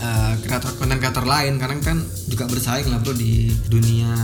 uh, 0.00 0.32
kreator 0.40 0.70
konten 0.78 0.96
kreator 1.02 1.26
lain 1.26 1.58
karena 1.58 1.76
kan 1.82 1.98
juga 2.30 2.46
bersaing 2.46 2.88
lah 2.88 3.02
bro 3.02 3.12
di 3.12 3.50
dunia 3.68 4.14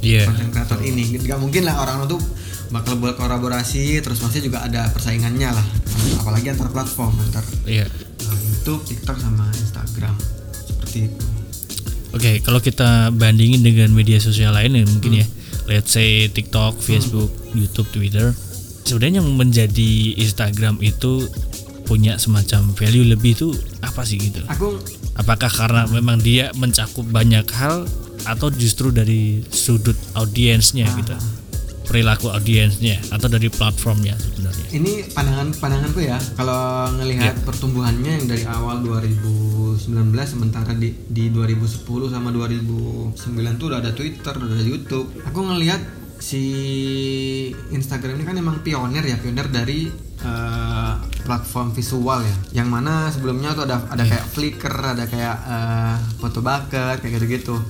yeah. 0.00 0.24
konten 0.30 0.48
kreator 0.54 0.80
ini 0.80 1.18
nggak 1.18 1.40
mungkin 1.42 1.66
lah 1.66 1.82
orang 1.82 2.06
tuh 2.06 2.22
bakal 2.72 2.96
buat 2.96 3.18
kolaborasi 3.18 4.00
terus 4.00 4.22
masih 4.24 4.48
juga 4.48 4.64
ada 4.64 4.88
persaingannya 4.90 5.50
lah 5.52 5.66
apalagi 6.24 6.50
antar 6.50 6.72
platform 6.72 7.12
antar 7.20 7.44
iya. 7.68 7.84
uh, 7.84 8.38
YouTube, 8.48 8.80
TikTok 8.88 9.20
sama 9.20 9.44
Instagram 9.52 10.16
seperti 10.56 11.12
itu. 11.12 11.24
Oke, 12.14 12.22
okay, 12.22 12.34
kalau 12.40 12.62
kita 12.62 13.10
bandingin 13.12 13.60
dengan 13.60 13.90
media 13.92 14.22
sosial 14.22 14.54
lain 14.54 14.72
ya 14.78 14.84
mungkin 14.86 15.18
hmm. 15.18 15.20
ya, 15.20 15.26
let's 15.66 15.92
say 15.92 16.30
TikTok, 16.30 16.78
Facebook, 16.80 17.28
hmm. 17.28 17.43
YouTube, 17.54 17.88
Twitter, 17.90 18.34
sebenarnya 18.84 19.22
yang 19.22 19.30
menjadi 19.34 19.90
Instagram 20.20 20.82
itu 20.84 21.26
punya 21.84 22.16
semacam 22.16 22.72
value 22.72 23.12
lebih 23.12 23.36
itu 23.36 23.48
apa 23.84 24.02
sih 24.04 24.16
gitu? 24.16 24.40
Aku 24.48 24.80
apakah 25.16 25.52
karena 25.52 25.84
memang 25.88 26.20
dia 26.20 26.50
mencakup 26.56 27.04
banyak 27.08 27.44
hal 27.54 27.84
atau 28.24 28.48
justru 28.48 28.88
dari 28.88 29.44
sudut 29.52 29.96
audiensnya 30.16 30.88
gitu? 30.96 31.12
ah. 31.12 31.20
gitu? 31.20 31.44
perilaku 31.84 32.32
audiensnya 32.32 32.96
atau 33.12 33.28
dari 33.28 33.52
platformnya 33.52 34.16
sebenarnya? 34.16 34.66
Ini 34.72 34.92
pandangan 35.12 35.48
pandanganku 35.60 36.00
ya. 36.00 36.18
Kalau 36.34 36.90
ngelihat 36.96 37.36
yeah. 37.36 37.44
pertumbuhannya 37.44 38.10
yang 38.18 38.26
dari 38.26 38.44
awal 38.48 38.80
2019 38.82 39.84
sementara 40.24 40.72
di 40.74 40.96
di 41.12 41.28
2010 41.30 41.84
sama 42.10 42.32
2009 42.32 43.60
tuh 43.60 43.66
udah 43.70 43.78
ada 43.84 43.92
Twitter, 43.92 44.32
udah 44.32 44.56
ada 44.56 44.64
YouTube. 44.64 45.06
Aku 45.28 45.40
ngelihat 45.44 45.80
si 46.24 46.44
Instagram 47.68 48.16
ini 48.16 48.24
kan 48.24 48.36
emang 48.40 48.64
pionir 48.64 49.04
ya, 49.04 49.20
pionir 49.20 49.52
dari 49.52 49.92
uh, 50.24 50.96
platform 51.28 51.76
visual 51.76 52.24
ya. 52.24 52.64
Yang 52.64 52.68
mana 52.72 53.12
sebelumnya 53.12 53.52
tuh 53.52 53.68
ada 53.68 53.84
ada 53.92 54.00
yeah. 54.00 54.16
kayak 54.16 54.26
Flickr, 54.32 54.76
ada 54.80 55.04
kayak 55.04 55.36
uh, 55.44 55.96
foto 56.16 56.40
bucket 56.40 57.04
kayak 57.04 57.12
gitu-gitu 57.20 57.60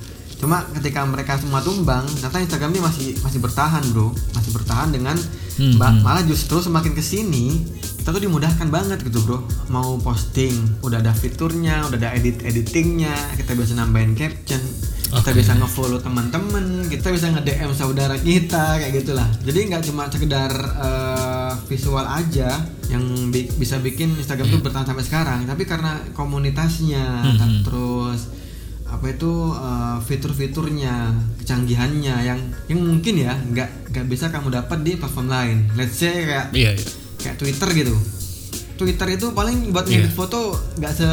cuma 0.44 0.60
ketika 0.76 1.06
mereka 1.08 1.40
semua 1.40 1.64
tumbang 1.64 2.04
ternyata 2.04 2.36
Instagram 2.36 2.76
ini 2.76 2.82
masih 2.84 3.08
masih 3.24 3.40
bertahan 3.40 3.80
bro 3.96 4.12
masih 4.36 4.50
bertahan 4.52 4.92
dengan 4.92 5.16
hmm, 5.16 5.80
hmm. 5.80 6.04
malah 6.04 6.20
justru 6.26 6.60
semakin 6.60 6.92
ke 6.92 7.00
sini 7.00 7.64
kita 8.02 8.12
tuh 8.12 8.22
dimudahkan 8.28 8.68
banget 8.68 9.00
gitu 9.08 9.24
bro 9.24 9.40
mau 9.72 9.96
posting 10.02 10.84
udah 10.84 11.00
ada 11.00 11.16
fiturnya 11.16 11.88
udah 11.88 11.96
ada 11.96 12.10
edit 12.18 12.44
editingnya 12.44 13.16
kita 13.40 13.56
bisa 13.56 13.72
nambahin 13.72 14.12
caption 14.12 14.60
kita 15.20 15.30
bisa 15.36 15.52
ngefollow 15.54 16.00
teman-teman 16.02 16.86
kita 16.90 17.14
bisa 17.14 17.30
nge 17.30 17.42
DM 17.46 17.72
saudara 17.74 18.16
kita 18.18 18.82
kayak 18.82 18.92
gitulah 19.02 19.28
jadi 19.46 19.58
nggak 19.70 19.82
cuma 19.86 20.10
sekedar 20.10 20.50
uh, 20.78 21.52
visual 21.70 22.02
aja 22.02 22.58
yang 22.90 23.04
bi 23.30 23.46
bisa 23.54 23.78
bikin 23.78 24.12
Instagram 24.18 24.50
yeah. 24.50 24.54
tuh 24.58 24.60
bertahan 24.62 24.86
sampai 24.90 25.04
sekarang 25.06 25.40
tapi 25.46 25.62
karena 25.64 26.02
komunitasnya 26.12 27.06
hmm, 27.22 27.36
hmm. 27.38 27.60
terus 27.64 28.20
apa 28.84 29.10
itu 29.10 29.32
uh, 29.50 29.98
fitur-fiturnya 30.06 31.10
kecanggihannya 31.42 32.14
yang 32.22 32.40
yang 32.70 32.80
mungkin 32.84 33.14
ya 33.18 33.34
nggak 33.34 33.90
nggak 33.90 34.06
bisa 34.06 34.30
kamu 34.30 34.54
dapat 34.54 34.78
di 34.86 34.92
platform 34.94 35.28
lain 35.30 35.58
let's 35.74 35.98
say 35.98 36.26
kayak 36.26 36.54
Iya, 36.54 36.70
iya. 36.78 36.86
kayak 37.18 37.36
Twitter 37.40 37.68
gitu 37.74 37.94
Twitter 38.74 39.08
itu 39.10 39.30
paling 39.30 39.70
buat 39.70 39.84
Iya. 39.84 40.02
ngedit 40.02 40.12
foto 40.12 40.50
nggak 40.74 40.92
se 40.92 41.08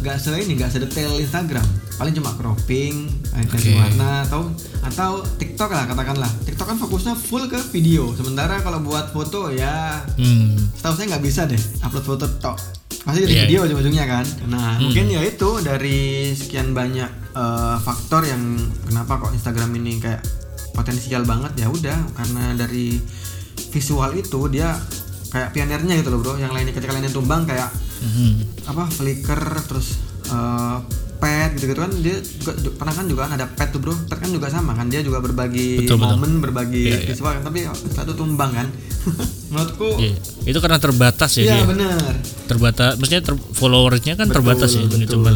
nggak 0.00 0.16
se 0.16 0.30
ini 0.34 0.52
nggak 0.54 0.70
sedetail 0.70 1.12
Instagram 1.16 1.64
paling 1.92 2.12
cuma 2.12 2.32
cropping 2.32 3.06
ganti 3.30 3.68
Oke. 3.68 3.76
warna 3.76 4.22
atau 4.22 4.48
atau 4.82 5.10
TikTok 5.36 5.68
lah 5.68 5.84
katakanlah 5.84 6.30
TikTok 6.42 6.66
kan 6.66 6.78
fokusnya 6.78 7.14
full 7.14 7.44
ke 7.46 7.60
video 7.70 8.10
sementara 8.12 8.58
kalau 8.58 8.80
buat 8.80 9.10
foto 9.10 9.48
ya 9.48 10.00
Hmm. 10.14 10.56
setahu 10.72 10.94
saya 10.94 11.06
nggak 11.10 11.24
bisa 11.24 11.44
deh 11.44 11.60
upload 11.80 12.06
foto 12.06 12.26
tok 12.38 12.56
pasti 13.02 13.18
jadi 13.20 13.32
Iya, 13.32 13.42
video 13.44 13.58
ujung-ujungnya 13.66 14.04
kan 14.06 14.24
nah 14.46 14.74
Hmm. 14.74 14.86
mungkin 14.86 15.04
ya 15.08 15.20
itu 15.20 15.50
dari 15.60 16.00
sekian 16.32 16.72
banyak 16.72 17.10
eh, 17.32 17.76
faktor 17.78 18.22
yang 18.22 18.40
kenapa 18.82 19.16
kok 19.18 19.32
Instagram 19.32 19.72
ini 19.74 19.96
kayak 19.98 20.20
potensial 20.72 21.22
banget 21.22 21.52
ya 21.58 21.68
udah 21.68 21.98
karena 22.12 22.52
dari 22.54 22.96
visual 23.68 24.12
itu 24.14 24.40
dia 24.48 24.76
kayak 25.32 25.48
pionirnya 25.50 25.94
gitu 25.96 26.08
loh 26.08 26.20
bro 26.20 26.36
yang 26.36 26.50
lainnya 26.50 26.70
ketika 26.70 26.92
lainnya 26.92 27.08
tumbang 27.08 27.42
kayak 27.42 27.72
Mhm. 27.98 28.66
apa 28.66 28.84
Flickr 28.86 29.40
terus 29.64 29.96
eh, 30.24 30.76
pet 31.16 31.54
gitu 31.54 31.70
gitu 31.70 31.78
kan 31.78 31.92
dia 31.96 32.18
juga 32.18 32.52
ju- 32.56 32.74
pernah 32.74 32.90
kan 32.92 33.06
juga 33.06 33.20
kan 33.24 33.32
ada 33.34 33.46
pet 33.46 33.68
tuh 33.68 33.78
bro 33.78 33.94
pet 34.04 34.18
kan 34.18 34.26
juga 34.26 34.46
sama 34.48 34.72
kan 34.72 34.86
dia 34.86 35.00
juga 35.00 35.18
berbagi 35.18 35.78
Betul, 35.80 35.96
betul. 35.96 36.10
momen 36.12 36.32
berbagi 36.38 36.82
Iya, 36.84 36.98
iya. 37.00 37.08
visual 37.08 37.32
kan 37.32 37.44
tapi 37.44 37.60
satu 37.88 38.12
tumbang 38.12 38.50
kan 38.50 38.66
menurutku 39.48 39.88
Iya. 39.98 40.14
Itu 40.44 40.58
karena 40.58 40.76
terbatas 40.76 41.30
ya 41.32 41.42
Iya 41.42 41.54
dia. 41.54 41.64
bener 41.64 42.12
Terbatas, 42.44 42.90
maksudnya 42.96 43.22
ter- 43.22 43.48
followersnya 43.52 44.14
kan 44.14 44.26
Betul, 44.26 44.36
terbatas 44.36 44.70
ya, 44.72 44.82
betul. 44.82 45.08
cuma 45.16 45.32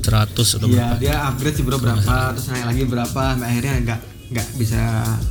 100 0.00 0.56
atau 0.56 0.66
Iya 0.66 0.74
berapa. 0.88 0.96
dia 0.98 1.14
upgrade 1.26 1.54
sih 1.54 1.64
bro 1.64 1.76
berapa 1.76 2.12
terus 2.32 2.46
naik 2.48 2.64
lagi 2.64 2.82
berapa 2.86 3.20
sampai 3.28 3.46
akhirnya 3.46 3.72
nggak 3.82 4.00
nggak 4.26 4.46
bisa 4.56 4.80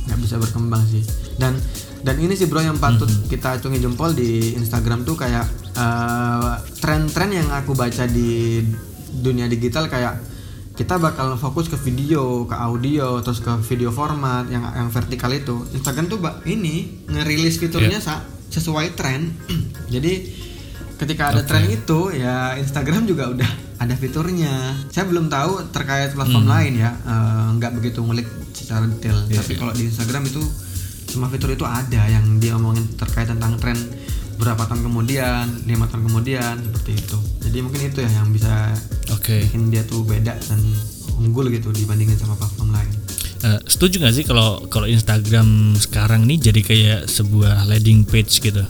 nggak 0.06 0.18
bisa 0.18 0.34
berkembang 0.38 0.82
sih 0.86 1.02
dan 1.36 1.52
dan 2.06 2.16
ini 2.16 2.32
sih 2.32 2.46
bro 2.46 2.62
yang 2.62 2.78
patut 2.78 3.04
Mhm. 3.04 3.26
kita 3.26 3.58
acungi 3.58 3.76
jempol 3.76 4.14
di 4.14 4.54
Instagram 4.54 5.02
tuh 5.02 5.18
kayak 5.18 5.42
eh, 5.74 6.52
tren-tren 6.78 7.34
yang 7.34 7.48
aku 7.50 7.74
baca 7.74 8.06
di 8.06 8.62
dunia 9.12 9.44
digital 9.44 9.86
kayak 9.86 10.22
kita 10.72 10.96
bakal 10.96 11.34
fokus 11.34 11.66
ke 11.66 11.76
video, 11.78 12.44
ke 12.44 12.52
audio, 12.54 13.18
terus 13.20 13.40
ke 13.40 13.48
video 13.64 13.88
format 13.90 14.44
yang 14.46 14.60
yang 14.70 14.88
vertikal 14.88 15.32
itu. 15.32 15.64
Instagram 15.72 16.04
tuh 16.06 16.20
ini 16.46 17.00
ngerilis 17.06 17.56
fiturnya 17.56 17.96
sa- 17.98 18.20
sesuai 18.46 18.92
tren. 18.92 19.32
Jadi 19.88 20.12
ketika 20.96 21.28
ada 21.30 21.40
Oke. 21.40 21.48
tren 21.48 21.64
itu 21.66 22.12
ya 22.14 22.56
Instagram 22.56 23.04
juga 23.04 23.24
udah 23.26 23.48
ada 23.76 23.94
fiturnya. 23.94 24.76
Saya 24.88 25.04
belum 25.04 25.28
tahu 25.28 25.72
terkait 25.72 26.12
platform 26.12 26.44
lain 26.46 26.72
ya, 26.76 26.92
eh, 26.94 27.48
nggak 27.56 27.72
begitu 27.74 28.00
ngulik 28.00 28.28
secara 28.52 28.84
detail. 28.84 29.16
Iya, 29.28 29.40
Tapi 29.40 29.52
iya. 29.52 29.58
kalau 29.58 29.72
di 29.72 29.84
Instagram 29.86 30.24
itu 30.26 30.44
semua 31.16 31.32
fitur 31.32 31.56
itu 31.56 31.64
ada 31.64 32.02
yang 32.12 32.36
dia 32.36 32.52
omongin 32.60 32.84
terkait 32.92 33.24
tentang 33.24 33.56
tren 33.56 33.72
berapa 34.36 34.68
tahun 34.68 34.84
kemudian, 34.84 35.64
lima 35.64 35.88
tahun 35.88 36.12
kemudian 36.12 36.60
seperti 36.60 36.92
itu. 36.92 37.18
Jadi 37.40 37.58
mungkin 37.64 37.80
itu 37.88 38.04
ya 38.04 38.10
yang 38.20 38.28
bisa 38.36 38.76
Oke. 39.16 39.48
bikin 39.48 39.72
dia 39.72 39.80
tuh 39.88 40.04
beda 40.04 40.36
dan 40.36 40.60
unggul 41.16 41.48
gitu 41.48 41.72
dibandingin 41.72 42.20
sama 42.20 42.36
platform 42.36 42.76
lain. 42.76 42.92
Eh, 43.48 43.60
setuju 43.64 44.04
nggak 44.04 44.12
sih 44.12 44.24
kalau 44.28 44.68
kalau 44.68 44.84
Instagram 44.84 45.72
sekarang 45.80 46.28
nih 46.28 46.52
jadi 46.52 46.60
kayak 46.60 47.00
sebuah 47.08 47.64
landing 47.64 48.04
page 48.04 48.44
gitu? 48.44 48.60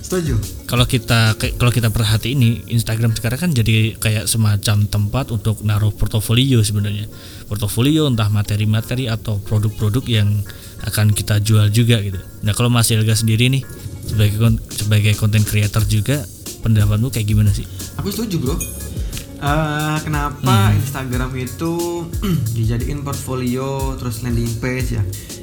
Setuju? 0.00 0.40
Kalau 0.64 0.88
kita 0.88 1.36
kalau 1.36 1.68
kita 1.68 1.92
perhati 1.92 2.32
ini 2.32 2.64
Instagram 2.72 3.12
sekarang 3.12 3.44
kan 3.44 3.50
jadi 3.52 4.00
kayak 4.00 4.24
semacam 4.24 4.88
tempat 4.88 5.36
untuk 5.36 5.60
naruh 5.60 5.92
portofolio 5.92 6.64
sebenarnya. 6.64 7.12
Portofolio 7.44 8.08
entah 8.08 8.32
materi-materi 8.32 9.04
atau 9.04 9.36
produk-produk 9.36 10.04
yang 10.08 10.32
akan 10.82 11.14
kita 11.14 11.38
jual 11.38 11.70
juga 11.70 12.02
gitu. 12.02 12.18
Nah 12.42 12.52
kalau 12.56 12.68
Mas 12.72 12.90
Elga 12.90 13.14
sendiri 13.14 13.46
nih 13.52 13.62
sebagai 14.04 14.58
sebagai 14.74 15.12
content 15.16 15.46
creator 15.46 15.86
juga 15.86 16.26
pendapatmu 16.66 17.12
kayak 17.14 17.26
gimana 17.28 17.50
sih? 17.54 17.64
Aku 18.00 18.10
setuju 18.10 18.36
bro. 18.42 18.56
Eh, 19.44 19.98
kenapa 20.00 20.72
Instagram 20.72 21.36
itu 21.36 22.04
dijadiin 22.56 23.04
portfolio 23.04 23.92
terus 24.00 24.24
landing 24.24 24.50
page 24.58 24.96
ya? 24.96 25.02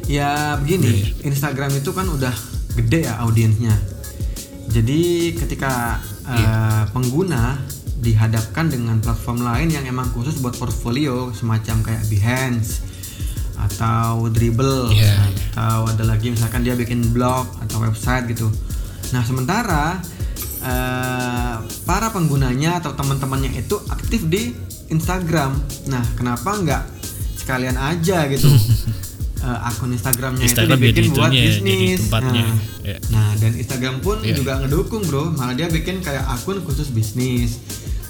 Ya 0.09 0.31
begini, 0.57 1.21
Instagram 1.21 1.71
itu 1.77 1.93
kan 1.93 2.09
udah 2.09 2.33
gede 2.75 3.05
ya 3.05 3.21
audiensnya. 3.21 3.77
Jadi 4.71 5.35
ketika 5.37 6.01
eh, 6.25 6.83
pengguna 6.89 7.61
dihadapkan 8.01 8.73
dengan 8.73 8.97
platform 8.97 9.45
lain 9.45 9.69
yang 9.69 9.85
emang 9.85 10.09
khusus 10.17 10.41
buat 10.41 10.57
portfolio 10.57 11.29
semacam 11.37 11.85
kayak 11.85 12.03
Behance 12.09 12.81
atau 13.61 14.25
Dribble 14.27 14.89
Iya, 14.89 15.15
atau 15.53 15.85
ada 15.85 16.03
lagi 16.03 16.29
misalkan 16.29 16.61
dia 16.61 16.73
bikin 16.73 17.11
blog 17.11 17.45
atau 17.61 17.77
website 17.79 18.29
gitu. 18.29 18.49
Nah 19.11 19.21
sementara 19.21 20.01
eh, 20.61 21.55
para 21.83 22.07
penggunanya 22.09 22.79
atau 22.79 22.93
teman-temannya 22.93 23.55
itu 23.55 23.75
aktif 23.87 24.25
di 24.25 24.53
Instagram. 24.87 25.55
Nah 25.87 26.03
kenapa 26.13 26.53
nggak 26.53 26.83
sekalian 27.37 27.73
aja 27.75 28.29
gitu 28.29 28.45
eh, 29.45 29.59
akun 29.65 29.89
Instagramnya 29.91 30.45
Instagram 30.45 30.77
itu 30.77 30.85
dibikin 30.85 31.03
jadi 31.03 31.09
buat 31.11 31.29
itunya, 31.29 31.43
bisnis. 31.47 31.61
jadi 31.63 31.99
tempatnya. 31.99 32.45
Nah, 32.45 32.59
Ya. 32.81 32.97
Nah, 33.13 33.37
dan 33.37 33.53
Instagram 33.53 34.01
pun 34.01 34.25
Iya. 34.25 34.41
juga 34.41 34.57
ngedukung, 34.57 35.05
Bro. 35.05 35.37
Malah 35.37 35.53
dia 35.53 35.69
bikin 35.69 36.01
kayak 36.01 36.25
akun 36.25 36.65
khusus 36.65 36.89
bisnis, 36.89 37.61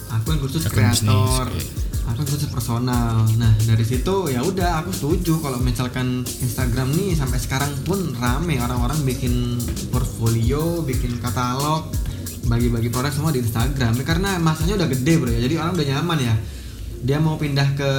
akun 0.08 0.40
khusus 0.40 0.64
Akun 0.64 0.80
bisnis, 0.88 1.04
kreator, 1.04 1.52
akun 2.12 2.28
khusus 2.28 2.48
personal. 2.48 3.24
Nah, 3.40 3.52
dari 3.64 3.82
situ 3.82 4.28
ya 4.28 4.44
udah 4.44 4.84
aku 4.84 4.92
setuju 4.92 5.40
kalau 5.40 5.58
misalkan 5.58 6.22
Instagram 6.24 6.92
nih 6.92 7.16
sampai 7.16 7.40
sekarang 7.40 7.72
pun 7.82 8.12
rame 8.16 8.60
orang-orang 8.60 9.00
bikin 9.02 9.58
portfolio, 9.90 10.84
bikin 10.84 11.18
katalog, 11.18 11.88
bagi-bagi 12.46 12.92
produk 12.92 13.10
semua 13.10 13.32
di 13.32 13.40
Instagram. 13.40 13.96
Ya, 13.96 14.04
Karena 14.04 14.36
masanya 14.38 14.84
udah 14.84 14.88
gede, 14.90 15.14
Bro 15.18 15.32
ya. 15.32 15.40
Jadi 15.40 15.56
orang 15.56 15.74
udah 15.74 15.88
nyaman 15.88 16.20
ya. 16.20 16.36
Dia 17.02 17.18
mau 17.18 17.34
pindah 17.34 17.74
ke 17.74 17.92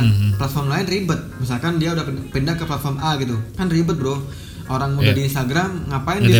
Mhm. 0.00 0.40
platform 0.40 0.66
lain 0.70 0.86
ribet. 0.86 1.20
Misalkan 1.36 1.76
dia 1.76 1.92
udah 1.92 2.04
pindah 2.30 2.54
ke 2.56 2.64
platform 2.64 2.96
A 3.02 3.18
gitu. 3.18 3.36
Kan 3.52 3.68
ribet, 3.68 3.98
Bro. 3.98 4.16
Orang 4.70 4.94
udah 4.94 5.10
Iya. 5.10 5.18
di 5.18 5.22
Instagram 5.26 5.90
ngapain 5.90 6.22
di, 6.22 6.30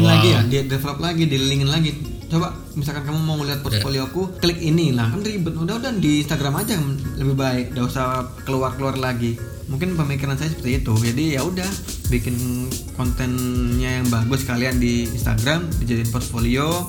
awal. 0.00 0.08
lagi 0.08 0.28
ya 0.32 0.40
dia 0.48 0.62
develop 0.64 0.96
lagi 0.96 1.28
dilingin 1.28 1.68
lagi 1.68 2.15
coba 2.26 2.58
misalkan 2.74 3.06
kamu 3.06 3.20
mau 3.22 3.38
ngeliat 3.38 3.62
portfolioku 3.62 4.34
klik 4.42 4.58
ini. 4.58 4.90
Lah 4.90 5.10
kan 5.10 5.22
ribet. 5.22 5.54
Udah 5.54 5.78
udah 5.78 5.92
di 5.94 6.26
Instagram 6.26 6.58
aja 6.58 6.74
lebih 7.18 7.36
baik. 7.38 7.66
Udah 7.78 7.84
usah 7.86 8.06
keluar 8.42 8.74
keluar 8.74 8.98
lagi. 8.98 9.38
Mungkin 9.66 9.98
pemikiran 9.98 10.38
saya 10.38 10.50
seperti 10.50 10.82
itu. 10.82 10.94
Jadi 10.94 11.24
ya 11.38 11.42
udah 11.42 11.66
bikin 12.10 12.66
kontennya 12.94 14.02
yang 14.02 14.06
bagus 14.10 14.46
kalian 14.46 14.78
di 14.78 15.10
Instagram 15.10 15.66
dijadiin 15.82 16.10
portfolio 16.10 16.86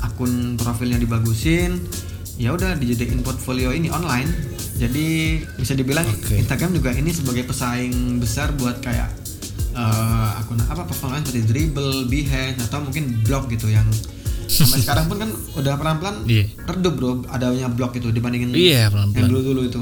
akun 0.00 0.56
profilnya 0.56 0.96
dibagusin. 0.96 1.80
Ya 2.40 2.56
udah 2.56 2.76
dijadiin 2.76 3.20
portfolio 3.20 3.72
ini 3.72 3.92
online. 3.92 4.28
Jadi 4.80 5.40
bisa 5.60 5.76
dibilang 5.76 6.08
Oke. 6.08 6.40
Instagram 6.40 6.72
juga 6.72 6.96
ini 6.96 7.12
sebagai 7.12 7.44
pesaing 7.44 8.16
besar 8.16 8.48
buat 8.56 8.80
kayak 8.80 9.12
eh, 9.76 10.40
akun 10.40 10.56
apa 10.64 10.88
lain 10.88 11.20
seperti 11.20 11.44
Dribble, 11.44 12.08
Behance 12.08 12.64
atau 12.64 12.80
mungkin 12.80 13.20
blog 13.20 13.52
gitu 13.52 13.68
yang 13.68 13.84
sampai 14.52 14.80
sekarang 14.80 15.04
pun 15.06 15.16
kan 15.16 15.30
udah 15.54 15.74
pelan-pelan 15.74 16.16
Iya. 16.24 16.44
redup 16.66 16.94
bro 16.94 17.10
adanya 17.28 17.66
blog 17.66 17.94
itu 17.94 18.08
dibandingin 18.08 18.50
Iya 18.50 18.78
yang 18.84 18.92
pelan-pelan. 18.92 19.28
dulu-dulu 19.28 19.60
itu. 19.64 19.80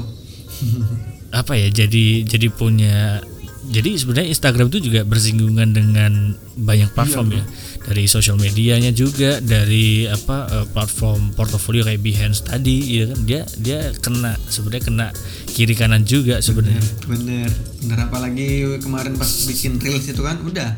apa 1.31 1.53
ya 1.53 1.69
jadi 1.69 2.05
jadi 2.23 2.47
punya 2.49 3.21
jadi 3.61 3.89
sebenarnya 3.93 4.29
Instagram 4.29 4.65
itu 4.67 4.81
juga 4.83 5.01
bersinggungan 5.03 5.69
dengan 5.69 6.33
banyak 6.55 6.89
platform 6.89 7.29
ya 7.31 7.43
dari 7.81 8.05
sosial 8.05 8.33
medianya 8.35 8.89
juga 8.91 9.37
dari 9.39 10.03
apa 10.03 10.37
eh, 10.49 10.65
platform 10.67 11.31
portofolio 11.31 11.83
kayak 11.83 12.01
Behance 12.01 12.41
tadi 12.41 12.97
ya 12.97 13.05
kan 13.05 13.19
dia 13.23 13.41
dia 13.55 13.79
kena 13.95 14.33
sebenarnya 14.43 14.83
kena 14.83 15.07
kiri 15.47 15.73
kanan 15.73 16.01
juga 16.01 16.39
sebenarnya 16.39 16.81
bener, 17.05 17.49
bener 17.79 17.99
apalagi 18.01 18.49
kemarin 18.79 19.13
pas 19.13 19.29
bikin 19.45 19.77
reels 19.77 20.07
itu 20.07 20.19
kan 20.19 20.41
udah 20.41 20.73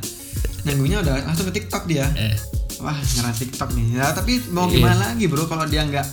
nyanggungnya 0.61 0.99
udah 0.99 1.15
langsung 1.25 1.47
ke 1.47 1.57
TikTok 1.57 1.87
dia. 1.87 2.05
eh 2.13 2.35
Wah 2.81 2.97
nyerang 2.97 3.35
TikTok 3.35 3.69
nih. 3.71 3.85
Ya 3.95 4.09
tapi 4.11 4.41
mau 4.49 4.65
Iya. 4.65 4.73
gimana 4.75 4.95
lagi 5.07 5.25
bro 5.25 5.45
kalau 5.45 5.65
dia 5.65 5.81
nggak 5.83 6.07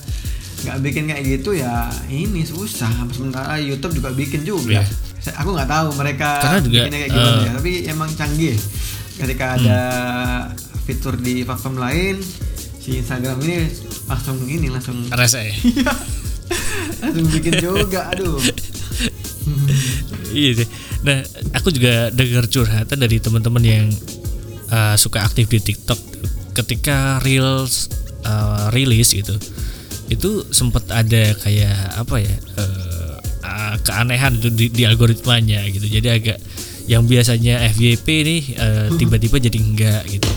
nggak 0.59 0.77
bikin 0.81 1.03
kayak 1.07 1.23
gitu 1.25 1.51
ya 1.53 1.87
ini 2.07 2.41
susah. 2.43 2.89
Sementara 3.09 3.57
YouTube 3.57 3.93
juga 3.93 4.09
bikin 4.11 4.41
juga. 4.43 4.79
Iya. 4.79 4.83
Saya- 5.19 5.37
Aku 5.41 5.51
nggak 5.51 5.67
tahu 5.67 5.87
mereka 5.93 6.29
Karena 6.39 6.59
juga, 6.59 6.73
bikinnya 6.79 6.99
kayak 6.99 7.11
gimana 7.11 7.33
eh, 7.33 7.41
ya. 7.41 7.51
Tapi 7.53 7.71
emang 7.87 8.09
canggih. 8.13 8.55
Ketika 9.17 9.45
ada 9.53 9.79
fitur 10.83 11.13
di 11.15 11.43
platform 11.43 11.75
lain, 11.75 12.15
si 12.79 12.97
Instagram 12.97 13.37
ini 13.41 13.67
langsung 14.05 14.37
ini 14.43 14.67
langsung 14.67 14.97
rese 15.11 15.53
langsung 17.01 17.27
bikin 17.29 17.59
juga. 17.59 18.09
Aduh. 18.09 18.39
iya 20.29 20.53
sih 20.55 20.67
nah 21.01 21.23
aku 21.53 21.71
juga 21.71 22.11
dengar 22.11 22.45
curhatan 22.45 22.97
dari 22.97 23.17
teman-teman 23.17 23.63
yang 23.63 23.85
uh, 24.67 24.93
suka 24.93 25.23
aktif 25.23 25.47
di 25.47 25.57
TikTok 25.57 25.97
ketika 26.53 27.21
reels 27.23 27.89
uh, 28.25 28.69
rilis 28.73 29.13
gitu 29.13 29.37
itu 30.09 30.41
sempat 30.49 30.89
ada 30.89 31.37
kayak 31.37 31.77
apa 32.01 32.15
ya 32.17 32.35
uh, 32.57 33.15
uh, 33.45 33.75
keanehan 33.85 34.41
itu 34.41 34.49
di, 34.49 34.65
di 34.73 34.83
algoritmanya 34.83 35.61
gitu. 35.69 35.85
Jadi 35.85 36.07
agak 36.09 36.37
yang 36.89 37.05
biasanya 37.05 37.61
FYP 37.69 38.07
nih 38.25 38.41
uh, 38.57 38.87
tiba-tiba 38.97 39.37
jadi 39.37 39.57
enggak 39.61 40.03
gitu. 40.09 40.29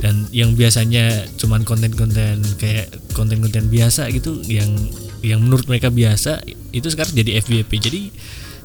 Dan 0.00 0.24
yang 0.32 0.56
biasanya 0.56 1.28
cuman 1.36 1.66
konten-konten 1.66 2.40
kayak 2.56 2.88
konten-konten 3.12 3.68
biasa 3.68 4.08
gitu 4.14 4.40
yang 4.48 4.72
yang 5.20 5.42
menurut 5.42 5.66
mereka 5.66 5.90
biasa 5.90 6.40
itu 6.70 6.86
sekarang 6.88 7.12
jadi 7.12 7.42
FYP 7.42 7.70
jadi 7.82 8.02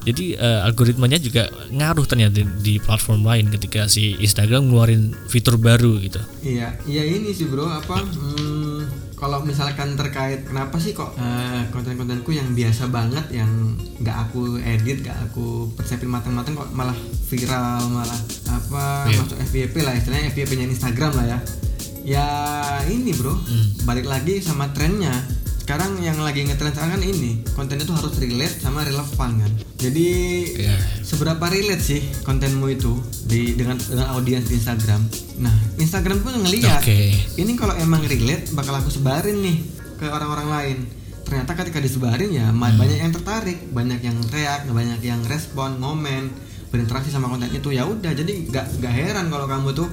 jadi 0.04 0.36
uh, 0.36 0.60
algoritmanya 0.68 1.16
juga 1.16 1.48
ngaruh 1.72 2.04
ternyata 2.04 2.38
di, 2.38 2.44
di 2.60 2.74
platform 2.76 3.24
lain 3.24 3.48
ketika 3.48 3.88
si 3.88 4.14
Instagram 4.20 4.68
ngeluarin 4.68 5.16
fitur 5.26 5.56
baru 5.56 5.96
gitu. 5.98 6.20
Iya 6.44 6.76
iya 6.84 7.02
ini 7.08 7.32
sih 7.32 7.48
bro. 7.48 7.64
Apa 7.64 8.04
hmm, 8.04 9.14
kalau 9.16 9.40
misalkan 9.40 9.96
terkait 9.96 10.44
kenapa 10.44 10.76
sih 10.76 10.92
kok 10.92 11.16
uh, 11.16 11.62
konten-kontenku 11.72 12.30
yang 12.30 12.52
biasa 12.52 12.92
banget 12.92 13.24
yang 13.32 13.48
nggak 13.98 14.28
aku 14.28 14.60
edit 14.60 15.00
nggak 15.00 15.16
aku 15.30 15.72
persiapin 15.72 16.12
matang-matang 16.12 16.52
kok 16.52 16.68
malah 16.70 16.96
viral 17.26 17.88
malah 17.88 18.20
apa 18.52 19.08
Iya. 19.08 19.18
masuk 19.24 19.38
FYP 19.40 19.74
lah 19.80 19.96
istilahnya 19.96 20.28
FYP 20.30 20.50
nya 20.54 20.66
Instagram 20.68 21.12
lah 21.16 21.26
ya. 21.26 21.38
Ya 22.04 22.26
ini 22.86 23.16
bro. 23.16 23.32
Hmm. 23.32 23.88
balik 23.88 24.04
lagi 24.04 24.40
sama 24.40 24.68
trennya 24.76 25.12
sekarang 25.64 25.96
yang 25.98 26.20
lagi 26.20 26.44
ngetren 26.44 26.70
sekarang 26.70 27.00
kan 27.00 27.02
ini 27.02 27.40
kontennya 27.50 27.88
tuh 27.88 27.96
harus 27.96 28.12
relate 28.20 28.60
sama 28.60 28.84
relevan 28.84 29.30
kan. 29.40 29.52
Jadi 29.80 30.08
Iya. 30.60 30.76
seberapa 31.00 31.40
relate 31.40 31.80
sih 31.80 32.00
kontenmu 32.20 32.68
itu 32.68 32.92
di 33.24 33.56
dengan 33.56 33.80
dengan 33.80 34.12
audiens 34.12 34.44
di 34.44 34.60
Instagram? 34.60 35.00
Nah 35.40 35.56
Instagram 35.76 36.20
pun 36.20 36.36
ngeliat 36.36 36.84
oke. 36.84 37.00
ini 37.34 37.52
kalau 37.56 37.72
emang 37.74 38.04
relate 38.04 38.52
bakal 38.52 38.76
aku 38.76 38.92
sebarin 38.92 39.40
nih 39.40 39.56
ke 39.96 40.04
orang-orang 40.04 40.48
lain. 40.52 40.78
Ternyata 41.24 41.56
ketika 41.56 41.80
disebarin 41.80 42.28
ya 42.28 42.52
Hmm. 42.52 42.60
banyak 42.60 43.00
yang 43.00 43.10
tertarik 43.10 43.58
banyak 43.72 44.04
yang 44.04 44.20
reak 44.28 44.68
banyak 44.68 45.00
yang 45.00 45.24
respon 45.24 45.80
ngomen 45.80 46.28
berinteraksi 46.68 47.08
sama 47.08 47.24
konten 47.26 47.48
itu 47.48 47.72
ya 47.72 47.88
udah. 47.88 48.12
Jadi 48.12 48.52
nggak 48.52 48.84
nggak 48.84 48.92
heran 48.92 49.32
kalau 49.32 49.48
kamu 49.48 49.72
tuh 49.72 49.88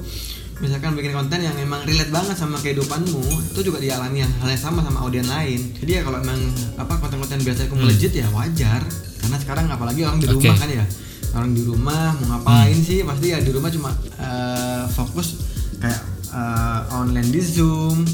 misalkan 0.61 0.93
bikin 0.93 1.11
konten 1.11 1.41
yang 1.41 1.57
emang 1.57 1.81
relate 1.83 2.13
banget 2.13 2.37
sama 2.37 2.61
kehidupanmu 2.61 3.21
itu 3.51 3.59
juga 3.65 3.81
dialami 3.81 4.21
hal 4.21 4.47
yang 4.47 4.61
sama 4.61 4.79
sama 4.79 5.01
audiens 5.01 5.27
lain. 5.27 5.73
Jadi 5.75 5.91
ya 5.97 6.01
kalau 6.05 6.21
emang 6.21 6.37
apa 6.77 6.93
konten-konten 6.95 7.41
biasa 7.41 7.65
aku 7.65 7.75
melejit 7.75 8.13
ya 8.13 8.29
wajar. 8.29 8.81
Karena 9.19 9.37
sekarang 9.37 9.65
apalagi 9.67 10.05
orang 10.05 10.17
di 10.17 10.29
Hmm. 10.29 10.37
Rumah 10.37 10.55
kan 10.55 10.69
ya. 10.69 10.85
Orang 11.31 11.51
di 11.51 11.63
rumah 11.63 12.13
mau 12.13 12.27
ngapain 12.37 12.77
sih? 12.77 13.01
Pasti 13.01 13.27
ya 13.29 13.39
di 13.39 13.49
rumah 13.49 13.71
cuma 13.71 13.89
eh, 14.15 14.83
fokus 14.87 15.41
kayak 15.77 16.01
eh, 16.29 16.79
online 16.93 17.29
di 17.29 17.41
zoom. 17.41 18.05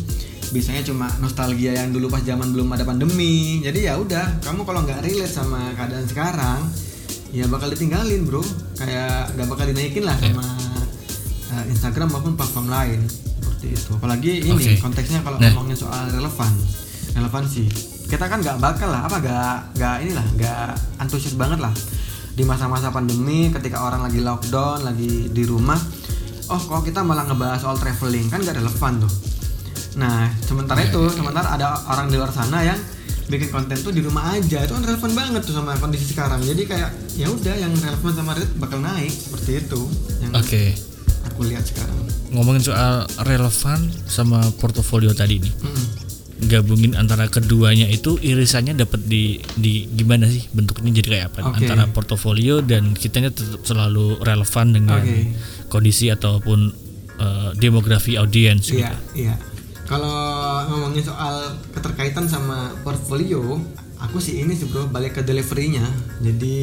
Biasanya 0.47 0.87
cuma 0.87 1.11
nostalgia 1.19 1.75
yang 1.75 1.91
dulu 1.91 2.07
pas 2.07 2.23
zaman 2.23 2.55
belum 2.55 2.71
ada 2.71 2.87
pandemi. 2.87 3.59
Jadi 3.59 3.83
ya 3.83 3.99
udah 3.99 4.39
kamu 4.39 4.63
kalau 4.63 4.87
nggak 4.87 5.03
relate 5.03 5.27
sama 5.29 5.75
keadaan 5.75 6.07
sekarang 6.07 6.59
ya 7.29 7.43
bakal 7.51 7.67
ditinggalin 7.67 8.23
bro. 8.23 8.39
Kayak 8.79 9.35
nggak 9.35 9.47
bakal 9.49 9.65
dinaikin 9.67 10.07
lah 10.07 10.15
sama 10.15 10.45
eh, 11.57 11.65
Instagram 11.67 12.07
maupun 12.09 12.33
platform 12.33 12.67
lain. 12.67 12.99
Seperti 13.07 13.67
itu. 13.73 13.91
Apalagi 13.91 14.31
ini 14.43 14.53
Oke. 14.53 14.77
konteksnya 14.77 15.19
kalau 15.21 15.37
Nah. 15.37 15.49
ngomongin 15.49 15.73
soal 15.73 16.05
relevan 16.07 16.53
relevansi. 17.11 17.65
Kita 18.07 18.25
kan 18.25 18.39
nggak 18.39 18.57
bakal 18.57 18.87
lah 18.87 19.03
apa 19.03 19.17
nggak 19.19 19.55
nggak 19.75 19.95
inilah 20.05 20.25
nggak 20.37 20.67
antusias 20.97 21.33
banget 21.33 21.59
lah. 21.59 21.73
Di 22.31 22.45
masa-masa 22.45 22.93
pandemi 22.93 23.49
ketika 23.49 23.81
orang 23.81 24.05
lagi 24.05 24.21
lockdown 24.21 24.85
lagi 24.85 25.27
di 25.27 25.43
rumah 25.43 25.81
oh 26.47 26.61
kok 26.61 26.85
kita 26.85 27.01
malah 27.01 27.25
ngebahas 27.25 27.59
soal 27.59 27.75
traveling? 27.75 28.29
Kan 28.29 28.45
nggak 28.45 28.61
relevan 28.61 29.01
tuh. 29.01 29.11
Nah 29.97 30.29
sementara 30.45 30.79
Iya, 30.79 30.93
itu 30.93 31.01
sementara 31.11 31.49
ada 31.51 31.73
orang 31.89 32.07
di 32.07 32.15
luar 32.15 32.29
sana 32.29 32.61
yang 32.61 32.77
bikin 33.27 33.51
konten 33.51 33.75
tuh 33.75 33.91
di 33.91 33.99
rumah 33.99 34.31
aja. 34.31 34.63
Itu 34.63 34.71
kan 34.71 34.85
relevan 34.85 35.11
banget 35.11 35.41
tuh 35.43 35.57
sama 35.57 35.75
kondisi 35.75 36.13
sekarang. 36.13 36.39
Jadi 36.39 36.63
kayak 36.63 36.89
ya 37.17 37.27
udah 37.27 37.55
yang 37.57 37.73
relevan 37.73 38.13
sama 38.13 38.31
relate 38.31 38.55
bakal 38.55 38.79
naik. 38.79 39.11
Seperti 39.11 39.67
itu. 39.67 39.81
Yang 40.21 40.31
oke 40.37 40.63
aku 41.37 41.45
lihat 41.53 41.61
sekarang 41.69 41.93
ngomongin 42.33 42.65
soal 42.65 43.05
relevan 43.21 43.93
sama 44.09 44.41
portofolio 44.57 45.13
tadi 45.13 45.37
nih 45.37 45.53
Mm-mm. 45.53 45.85
gabungin 46.49 46.97
antara 46.97 47.29
keduanya 47.29 47.85
itu 47.85 48.17
irisannya 48.17 48.73
dapat 48.73 49.05
di 49.05 49.37
di 49.53 49.85
gimana 49.85 50.25
sih 50.25 50.49
bentuknya 50.49 50.97
jadi 50.97 51.07
kayak 51.13 51.25
apa 51.29 51.39
Oke. 51.45 51.55
antara 51.61 51.85
portofolio 51.93 52.65
dan 52.65 52.97
kitanya 52.97 53.29
tetap 53.29 53.61
selalu 53.61 54.17
relevan 54.25 54.73
dengan 54.73 55.05
Oke. 55.05 55.33
kondisi 55.69 56.09
ataupun 56.09 56.73
eh, 57.17 57.49
demografi 57.57 58.17
audiens 58.17 58.65
gitu. 58.69 58.81
Iya, 58.81 58.93
iya. 59.17 59.35
Kalau 59.87 60.13
ngomongin 60.67 60.99
soal 60.99 61.57
keterkaitan 61.71 62.27
sama 62.27 62.75
portfolio, 62.83 63.55
aku 64.03 64.19
sih 64.19 64.43
ini 64.43 64.51
sih 64.51 64.67
bro, 64.67 64.85
balik 64.91 65.15
ke 65.15 65.21
deliverynya. 65.23 65.87
Jadi 66.19 66.59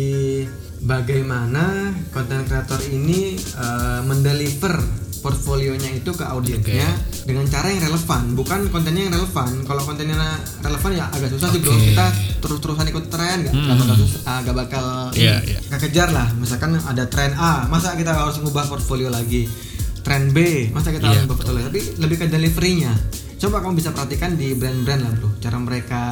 bagaimana 0.85 1.91
konten 2.13 2.45
kreator 2.45 2.81
ini 2.93 3.35
eh, 3.41 4.01
mendeliver 4.05 5.05
portfolionya 5.25 5.89
itu 5.89 6.13
ke 6.13 6.21
audiensnya 6.21 6.85
dengan 7.25 7.49
cara 7.49 7.73
yang 7.73 7.81
relevan, 7.89 8.37
bukan 8.37 8.69
kontennya 8.69 9.09
yang 9.09 9.17
relevan. 9.17 9.65
Kalau 9.65 9.81
kontennya 9.89 10.21
relevan 10.61 10.91
ya 10.93 11.09
agak 11.09 11.33
susah 11.33 11.49
sih 11.49 11.65
bro. 11.65 11.73
Kita 11.73 12.07
terus-terusan 12.45 12.85
ikut 12.93 13.09
tren, 13.09 13.49
nggak 13.49 13.57
nggak 13.57 13.79
bakal 13.81 13.97
susah, 14.05 14.21
ah, 14.29 14.41
bakal 14.53 14.85
Iya, 15.17 15.41
ini, 15.41 15.57
iya. 15.57 15.59
nggak 15.73 15.81
kejar 15.89 16.09
lah. 16.13 16.29
Misalkan 16.37 16.77
ada 16.77 17.09
tren 17.09 17.33
A, 17.41 17.65
masa 17.73 17.97
kita 17.97 18.13
harus 18.13 18.37
ngubah 18.45 18.69
portfolio 18.69 19.09
lagi? 19.09 19.49
Tren 20.05 20.37
B, 20.37 20.69
masa 20.77 20.93
kita 20.93 21.09
Iya, 21.09 21.09
harus 21.17 21.21
ngubah 21.25 21.37
portfolio? 21.41 21.65
Tapi 21.73 21.81
lebih 21.97 22.17
ke 22.21 22.25
deliverynya. 22.29 22.93
Coba 23.45 23.61
kamu 23.61 23.77
bisa 23.77 23.93
perhatikan 23.93 24.41
di 24.41 24.57
brand-brand 24.57 25.05
lah 25.05 25.13
bro, 25.21 25.29
cara 25.37 25.61
mereka 25.61 26.03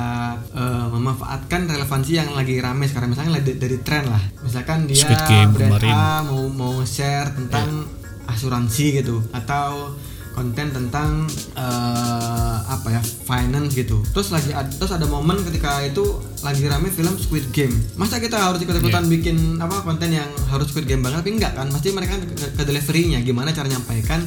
eh, 0.53 0.87
memanfaatkan 0.93 1.65
relevansi 1.65 2.21
yang 2.21 2.29
lagi 2.37 2.61
rame 2.61 2.85
sekarang. 2.85 3.09
Misalnya 3.09 3.41
dari, 3.41 3.57
dari 3.57 3.81
tren 3.81 4.05
lah, 4.05 4.21
misalkan 4.45 4.85
dia 4.85 5.01
Squid 5.01 5.25
Game 5.25 5.57
brand 5.57 5.81
kemarin. 5.81 5.97
A 5.97 6.21
mau 6.29 6.45
mau 6.53 6.85
share 6.85 7.33
tentang 7.33 7.89
asuransi 8.29 9.01
gitu, 9.01 9.25
atau 9.33 9.97
konten 10.37 10.77
tentang 10.77 11.25
eh, 11.57 12.57
apa 12.69 12.89
ya 12.93 13.01
finance 13.01 13.81
gitu. 13.81 14.05
Terus 14.13 14.29
lagi 14.29 14.53
ad- 14.53 14.77
terus 14.77 14.93
ada 14.93 15.09
momen 15.09 15.41
ketika 15.41 15.81
itu 15.89 16.05
lagi 16.45 16.69
rame 16.69 16.93
film 16.93 17.17
Squid 17.17 17.49
Game. 17.49 17.73
Masa 17.97 18.21
kita 18.21 18.37
harus 18.37 18.61
ikut-ikutan 18.61 19.09
bikin 19.09 19.57
apa 19.57 19.81
konten 19.81 20.13
yang 20.13 20.29
harus 20.53 20.69
Squid 20.69 20.85
Game 20.85 21.01
banget? 21.01 21.25
Tapi 21.25 21.33
enggak 21.41 21.57
kan? 21.57 21.73
Pasti 21.73 21.97
mereka 21.97 22.21
ke, 22.21 22.61
ke 22.61 22.63
deliverynya 22.69 23.25
gimana 23.25 23.57
cara 23.57 23.73
nyampaikan 23.73 24.21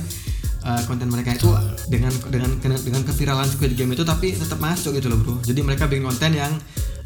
eh, 0.65 0.81
konten 0.89 1.07
mereka 1.07 1.37
itu 1.37 1.49
dengan 1.87 2.11
dengan 2.27 2.49
dengan 2.81 3.01
keviralan 3.05 3.45
Squid 3.45 3.77
Game 3.77 3.93
itu 3.93 4.01
tapi 4.01 4.33
tetap 4.33 4.57
masuk 4.57 4.97
gitu 4.97 5.07
loh 5.07 5.21
bro. 5.21 5.35
Jadi 5.45 5.61
mereka 5.61 5.85
bikin 5.85 6.03
konten 6.03 6.33
yang 6.33 6.53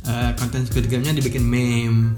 eh, 0.07 0.31
konten 0.39 0.63
Squid 0.63 0.87
Game-nya 0.87 1.11
dibikin 1.11 1.43
meme 1.43 2.15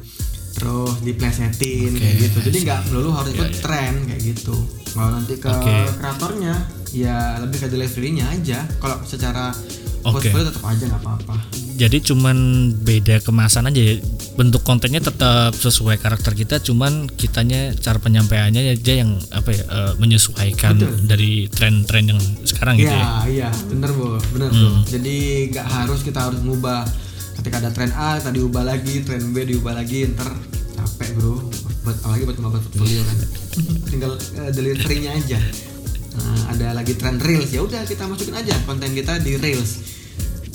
terus 0.51 0.99
diplesetin 1.01 1.95
kayak 1.95 2.15
Oke, 2.15 2.23
gitu. 2.27 2.37
Jadi 2.51 2.57
nggak 2.67 2.79
melulu 2.91 3.09
harus 3.15 3.31
ikut 3.33 3.49
Iya, 3.49 3.55
iya. 3.55 3.63
tren 3.63 3.93
kayak 4.05 4.21
gitu. 4.35 4.55
Kalau 4.91 5.09
nanti 5.15 5.33
ke 5.39 5.47
Oke. 5.49 5.75
kreatornya 5.97 6.53
ya 6.91 7.39
lebih 7.39 7.57
ke 7.63 7.67
deliverynya 7.71 8.27
aja. 8.29 8.59
Kalau 8.77 8.99
secara 9.07 9.55
Oke. 10.03 10.27
portfolio 10.27 10.51
tetap 10.51 10.63
aja 10.67 10.83
nggak 10.91 11.01
apa-apa. 11.01 11.35
Jadi 11.81 11.97
cuman 12.13 12.69
beda 12.77 13.25
kemasan 13.25 13.65
aja 13.65 13.81
ya. 13.81 13.97
bentuk 14.37 14.61
kontennya 14.61 15.01
tetap 15.01 15.49
sesuai 15.57 15.97
karakter 15.97 16.37
kita 16.37 16.61
cuman 16.61 17.09
kitanya 17.09 17.73
cara 17.73 17.97
penyampaiannya 17.97 18.77
aja 18.77 19.01
yang 19.01 19.17
apa 19.33 19.49
ya 19.49 19.65
eh, 19.65 19.93
menyesuaikan 19.97 20.77
Betul. 20.77 21.09
dari 21.09 21.49
tren-tren 21.49 22.13
yang 22.13 22.21
sekarang 22.45 22.77
gitu 22.77 22.93
ya. 22.93 23.01
Iya, 23.01 23.09
iya, 23.27 23.49
bener 23.65 23.89
bu, 23.97 24.21
bener 24.29 24.53
bro. 24.53 24.85
Jadi 24.85 25.15
nggak 25.49 25.67
harus 25.67 26.05
kita 26.05 26.29
harus 26.29 26.37
ngubah. 26.45 26.85
Ketika 27.41 27.57
ada 27.57 27.73
tren 27.73 27.89
A, 27.97 28.21
tadi 28.21 28.37
ubah 28.37 28.61
lagi, 28.61 29.01
tren 29.01 29.33
B 29.33 29.41
diubah 29.41 29.73
lagi, 29.73 30.05
ntar 30.13 30.29
capek 30.77 31.17
bro. 31.17 31.41
Buat 31.81 31.97
apalagi 32.05 32.23
buat 32.29 32.37
ngebuat 32.37 32.63
portfolio 32.69 33.01
kan. 33.01 33.17
Tinggal 33.91 34.11
eh, 34.37 34.51
deliverynya 34.53 35.17
aja. 35.17 35.39
Nah, 36.11 36.53
ada 36.53 36.67
lagi 36.77 36.93
tren 36.93 37.17
reels, 37.17 37.49
ya 37.49 37.65
udah 37.65 37.81
kita 37.89 38.05
masukin 38.05 38.37
aja 38.37 38.53
konten 38.69 38.93
kita 38.93 39.17
di 39.17 39.41
reels. 39.41 40.00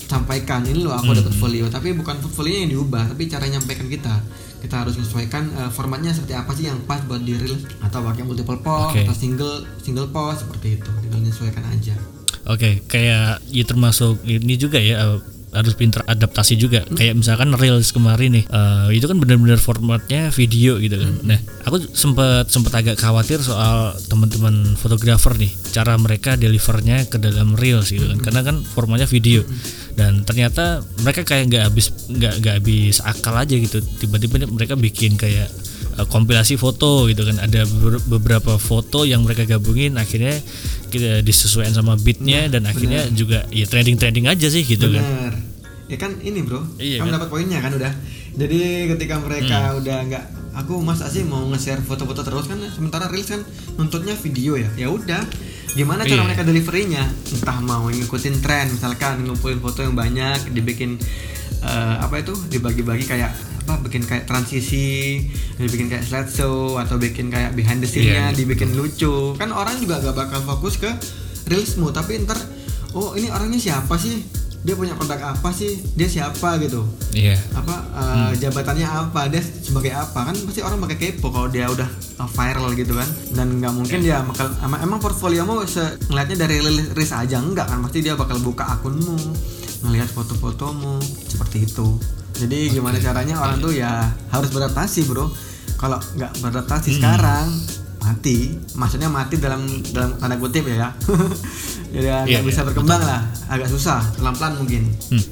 Sampaikan 0.06 0.62
ini 0.66 0.86
loh 0.86 0.94
aku 0.94 1.12
ada 1.12 1.22
portfolio, 1.26 1.66
tapi 1.66 1.90
bukan 1.92 2.22
portfolionya 2.22 2.60
yang 2.66 2.72
diubah, 2.78 3.10
tapi 3.10 3.26
cara 3.26 3.50
nyampaikan 3.50 3.90
kita. 3.90 4.14
Kita 4.62 4.82
harus 4.82 4.94
menyesuaikan 4.98 5.42
eh, 5.52 5.70
formatnya 5.70 6.14
seperti 6.14 6.34
apa 6.38 6.50
sih 6.54 6.70
yang 6.70 6.78
pas 6.86 7.02
buat 7.04 7.22
di 7.22 7.34
reels 7.34 7.66
atau 7.82 8.02
pakai 8.06 8.22
multiple 8.22 8.58
post 8.62 8.94
Oke. 8.94 9.02
atau 9.04 9.14
single 9.14 9.66
single 9.82 10.08
post 10.10 10.46
seperti 10.46 10.78
itu. 10.78 10.90
Tinggal 11.02 11.20
menyesuaikan 11.22 11.64
aja. 11.70 11.94
Oke, 12.46 12.86
kayak 12.86 13.42
ya 13.50 13.64
termasuk 13.66 14.22
ini 14.22 14.54
juga 14.54 14.78
ya 14.78 15.02
eh, 15.02 15.18
harus 15.56 15.72
pinter 15.72 16.04
adaptasi 16.04 16.54
juga. 16.60 16.84
Kayak 16.84 17.24
misalkan 17.24 17.56
reels 17.56 17.90
kemarin 17.90 18.36
nih, 18.36 18.44
eh, 18.44 18.88
itu 18.92 19.08
kan 19.08 19.16
benar-benar 19.16 19.56
formatnya 19.56 20.28
video 20.28 20.76
gitu 20.76 21.00
kan. 21.00 21.12
Nah, 21.24 21.38
aku 21.64 21.80
sempat 21.96 22.52
sempat 22.52 22.76
agak 22.76 23.00
khawatir 23.00 23.40
soal 23.40 23.96
teman-teman 24.12 24.76
fotografer 24.76 25.32
nih, 25.40 25.52
cara 25.72 25.96
mereka 25.96 26.36
delivernya 26.36 27.08
ke 27.08 27.16
dalam 27.16 27.56
reels 27.56 27.88
gitu 27.88 28.04
kan. 28.04 28.18
Karena 28.20 28.40
kan 28.44 28.60
formatnya 28.62 29.08
video. 29.08 29.40
Dan 29.96 30.22
ternyata 30.22 30.84
mereka 31.00 31.24
kayak 31.24 31.48
nggak 31.48 31.62
habis 31.66 31.86
nggak 32.06 32.32
nggak 32.38 32.54
habis 32.60 33.00
akal 33.00 33.32
aja 33.32 33.56
gitu. 33.56 33.80
Tiba-tiba 33.80 34.44
mereka 34.46 34.76
bikin 34.76 35.16
kayak 35.16 35.48
eh, 35.96 36.06
kompilasi 36.06 36.54
foto 36.54 37.08
gitu 37.08 37.24
kan 37.24 37.40
ada 37.40 37.64
beber- 37.64 38.04
beberapa 38.06 38.60
foto 38.60 39.02
yang 39.02 39.24
mereka 39.24 39.48
gabungin 39.48 39.96
akhirnya 39.96 40.36
kita 40.86 41.20
disesuaikan 41.20 41.72
sama 41.72 41.96
beatnya 41.96 42.46
dan 42.46 42.62
akhirnya 42.64 43.08
juga 43.10 43.48
ya 43.48 43.64
trending 43.64 43.96
trending 43.96 44.28
aja 44.28 44.46
sih 44.46 44.62
gitu 44.62 44.86
kan 44.86 45.00
Bener. 45.00 45.32
Ya 45.86 45.96
kan 45.96 46.18
ini 46.18 46.42
bro, 46.42 46.66
Iya 46.76 46.98
kamu 46.98 47.08
kan? 47.08 47.14
dapat 47.14 47.28
poinnya 47.30 47.58
kan 47.62 47.70
udah. 47.70 47.92
jadi 48.34 48.60
ketika 48.90 49.16
mereka 49.16 49.78
udah 49.78 49.96
nggak 50.04 50.24
aku 50.52 50.82
masa 50.82 51.06
sih 51.06 51.22
mau 51.22 51.46
nge-share 51.48 51.80
foto-foto 51.80 52.20
terus 52.20 52.44
kan 52.44 52.58
sementara 52.68 53.06
reels 53.06 53.30
kan 53.30 53.40
nuntutnya 53.76 54.12
video 54.12 54.58
ya 54.58 54.68
ya 54.76 54.88
udah 54.90 55.22
gimana 55.76 56.02
cara 56.02 56.16
Iya. 56.16 56.26
mereka 56.26 56.42
deliverynya? 56.42 57.04
Entah 57.30 57.58
mau 57.60 57.84
ngikutin 57.86 58.40
tren 58.40 58.66
misalkan 58.68 59.22
ngumpulin 59.22 59.60
foto 59.60 59.80
yang 59.80 59.92
banyak 59.92 60.50
dibikin 60.50 60.96
eh, 61.58 61.96
apa 61.98 62.18
itu? 62.18 62.32
Dibagi-bagi 62.48 63.04
kayak 63.04 63.30
apa 63.60 63.82
bikin 63.82 64.02
kayak 64.02 64.24
transisi 64.24 65.20
dibikin 65.56 65.86
kayak 65.86 66.02
slideshow 66.02 66.78
atau 66.78 66.96
bikin 66.96 67.28
kayak 67.28 67.52
behind 67.52 67.78
the 67.78 67.86
scene-nya 67.86 68.08
Iya, 68.08 68.26
iya, 68.26 68.34
dibikin 68.34 68.72
lucu. 68.72 69.34
Kan 69.34 69.50
orang 69.50 69.76
juga 69.76 70.00
gak 70.00 70.16
bakal 70.16 70.40
fokus 70.40 70.78
ke 70.78 70.88
reelsmu 71.44 71.90
tapi 71.90 72.18
ntar 72.20 72.38
oh 72.92 73.12
ini 73.12 73.28
orangnya 73.28 73.60
siapa 73.60 73.94
sih 73.94 74.22
dia 74.66 74.74
punya 74.74 74.98
produk 74.98 75.30
apa 75.30 75.54
sih? 75.54 75.78
Dia 75.94 76.10
siapa 76.10 76.58
gitu? 76.58 76.82
Iya. 77.14 77.38
apa 77.54 77.74
uh, 77.94 78.30
jabatannya 78.34 78.82
apa? 78.82 79.30
Dia 79.30 79.38
sebagai 79.38 79.94
apa? 79.94 80.26
Kan 80.26 80.34
pasti 80.42 80.58
orang 80.58 80.82
bakal 80.82 80.98
kepo 80.98 81.30
kalau 81.30 81.46
dia 81.46 81.70
udah 81.70 81.86
uh, 82.18 82.26
viral 82.26 82.74
gitu 82.74 82.98
kan. 82.98 83.06
Dan 83.30 83.62
nggak 83.62 83.70
mungkin 83.70 84.02
dia 84.02 84.26
bakal 84.26 84.50
emang, 84.66 84.82
emang 84.82 84.98
portfoliomu 84.98 85.62
se 85.70 86.02
ngeliatnya 86.10 86.50
dari 86.50 86.58
rilis 86.58 87.14
aja 87.14 87.38
enggak 87.38 87.70
kan? 87.70 87.78
Pasti 87.86 88.02
dia 88.02 88.18
bakal 88.18 88.42
buka 88.42 88.66
akunmu 88.74 89.14
ngelihat 89.86 90.10
foto-fotomu 90.10 90.98
seperti 91.30 91.70
itu. 91.70 91.86
Jadi 92.34 92.74
gimana 92.74 92.98
caranya 92.98 93.38
orang 93.38 93.62
tuh 93.62 93.70
ya 93.70 94.02
harus 94.34 94.50
beradaptasi 94.50 95.06
bro. 95.06 95.30
Kalau 95.78 96.02
nggak 96.18 96.42
beradaptasi 96.42 96.98
sekarang 96.98 97.46
mati. 98.02 98.58
Maksudnya 98.74 99.06
mati 99.14 99.38
dalam 99.38 99.62
dalam 99.94 100.18
tanda 100.18 100.34
kutip 100.42 100.66
ya 100.66 100.90
ya 101.96 102.22
nggak 102.22 102.28
Iya, 102.28 102.40
bisa 102.44 102.60
iya, 102.60 102.66
berkembang 102.68 103.02
lah 103.02 103.20
agak 103.48 103.68
susah 103.68 104.00
pelan-pelan 104.16 104.52
mungkin 104.60 104.82
Hmm. 105.08 105.24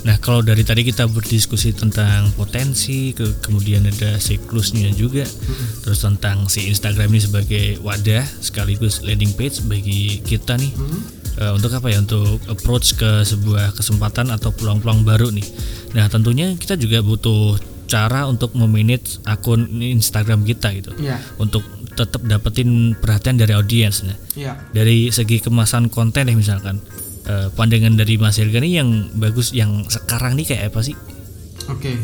Nah, 0.00 0.16
kalau 0.16 0.40
dari 0.40 0.64
tadi 0.64 0.80
kita 0.80 1.04
berdiskusi 1.04 1.76
tentang 1.76 2.32
potensi, 2.32 3.12
ke, 3.12 3.36
kemudian 3.44 3.84
ada 3.84 4.16
siklusnya 4.16 4.88
juga, 4.96 5.28
terus 5.84 6.00
tentang 6.00 6.48
si 6.48 6.72
Instagram 6.72 7.12
ini 7.12 7.20
sebagai 7.20 7.66
wadah 7.84 8.24
sekaligus 8.40 9.04
landing 9.04 9.36
page 9.36 9.60
bagi 9.68 10.24
kita 10.24 10.56
nih, 10.56 10.72
Hmm. 10.72 11.00
eh, 11.36 11.52
untuk 11.52 11.76
apa 11.76 11.92
ya? 11.92 12.00
Untuk 12.00 12.40
approach 12.48 12.96
ke 12.96 13.28
sebuah 13.28 13.76
kesempatan 13.76 14.32
atau 14.32 14.48
peluang-peluang 14.56 15.04
baru 15.04 15.28
nih. 15.36 15.44
Nah, 15.92 16.08
tentunya 16.08 16.48
kita 16.56 16.80
juga 16.80 17.04
butuh 17.04 17.60
cara 17.84 18.24
untuk 18.24 18.56
memanage 18.56 19.20
akun 19.28 19.68
Instagram 19.84 20.48
kita 20.48 20.72
gitu, 20.72 20.96
Iya, 20.96 21.20
untuk 21.36 21.60
tetap 21.94 22.22
dapetin 22.24 22.94
perhatian 22.98 23.36
dari 23.38 23.52
audiens. 23.54 24.06
Nah, 24.06 24.16
iya. 24.38 24.56
dari 24.70 25.10
segi 25.10 25.42
kemasan 25.42 25.90
konten 25.90 26.30
ya 26.30 26.34
misalkan 26.36 26.78
eh, 27.26 27.48
pandangan 27.54 27.98
dari 27.98 28.16
Mas 28.16 28.38
Helga 28.38 28.62
nih 28.62 28.82
yang 28.82 28.90
bagus 29.18 29.52
yang 29.52 29.84
sekarang 29.86 30.38
nih 30.38 30.46
kayak 30.46 30.74
apa 30.74 30.80
sih? 30.84 30.96
Oke, 31.70 31.94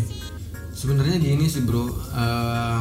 sebenarnya 0.75 1.19
gini 1.19 1.47
sih 1.49 1.65
bro, 1.65 1.89
Eh, 2.17 2.81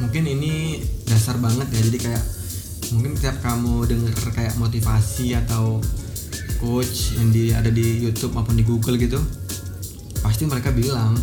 mungkin 0.00 0.24
ini 0.26 0.82
dasar 1.06 1.38
banget 1.38 1.70
ya. 1.70 1.80
Jadi 1.86 1.98
kayak 2.00 2.24
mungkin 2.92 3.12
setiap 3.16 3.40
kamu 3.40 3.88
denger 3.88 4.14
kayak 4.34 4.54
motivasi 4.60 5.34
atau 5.38 5.80
coach 6.60 7.16
yang 7.18 7.28
di 7.34 7.50
ada 7.52 7.68
di 7.68 8.00
YouTube 8.00 8.32
maupun 8.36 8.56
di 8.56 8.64
Google 8.64 8.96
gitu, 8.96 9.20
pasti 10.24 10.48
mereka 10.48 10.72
bilang 10.72 11.16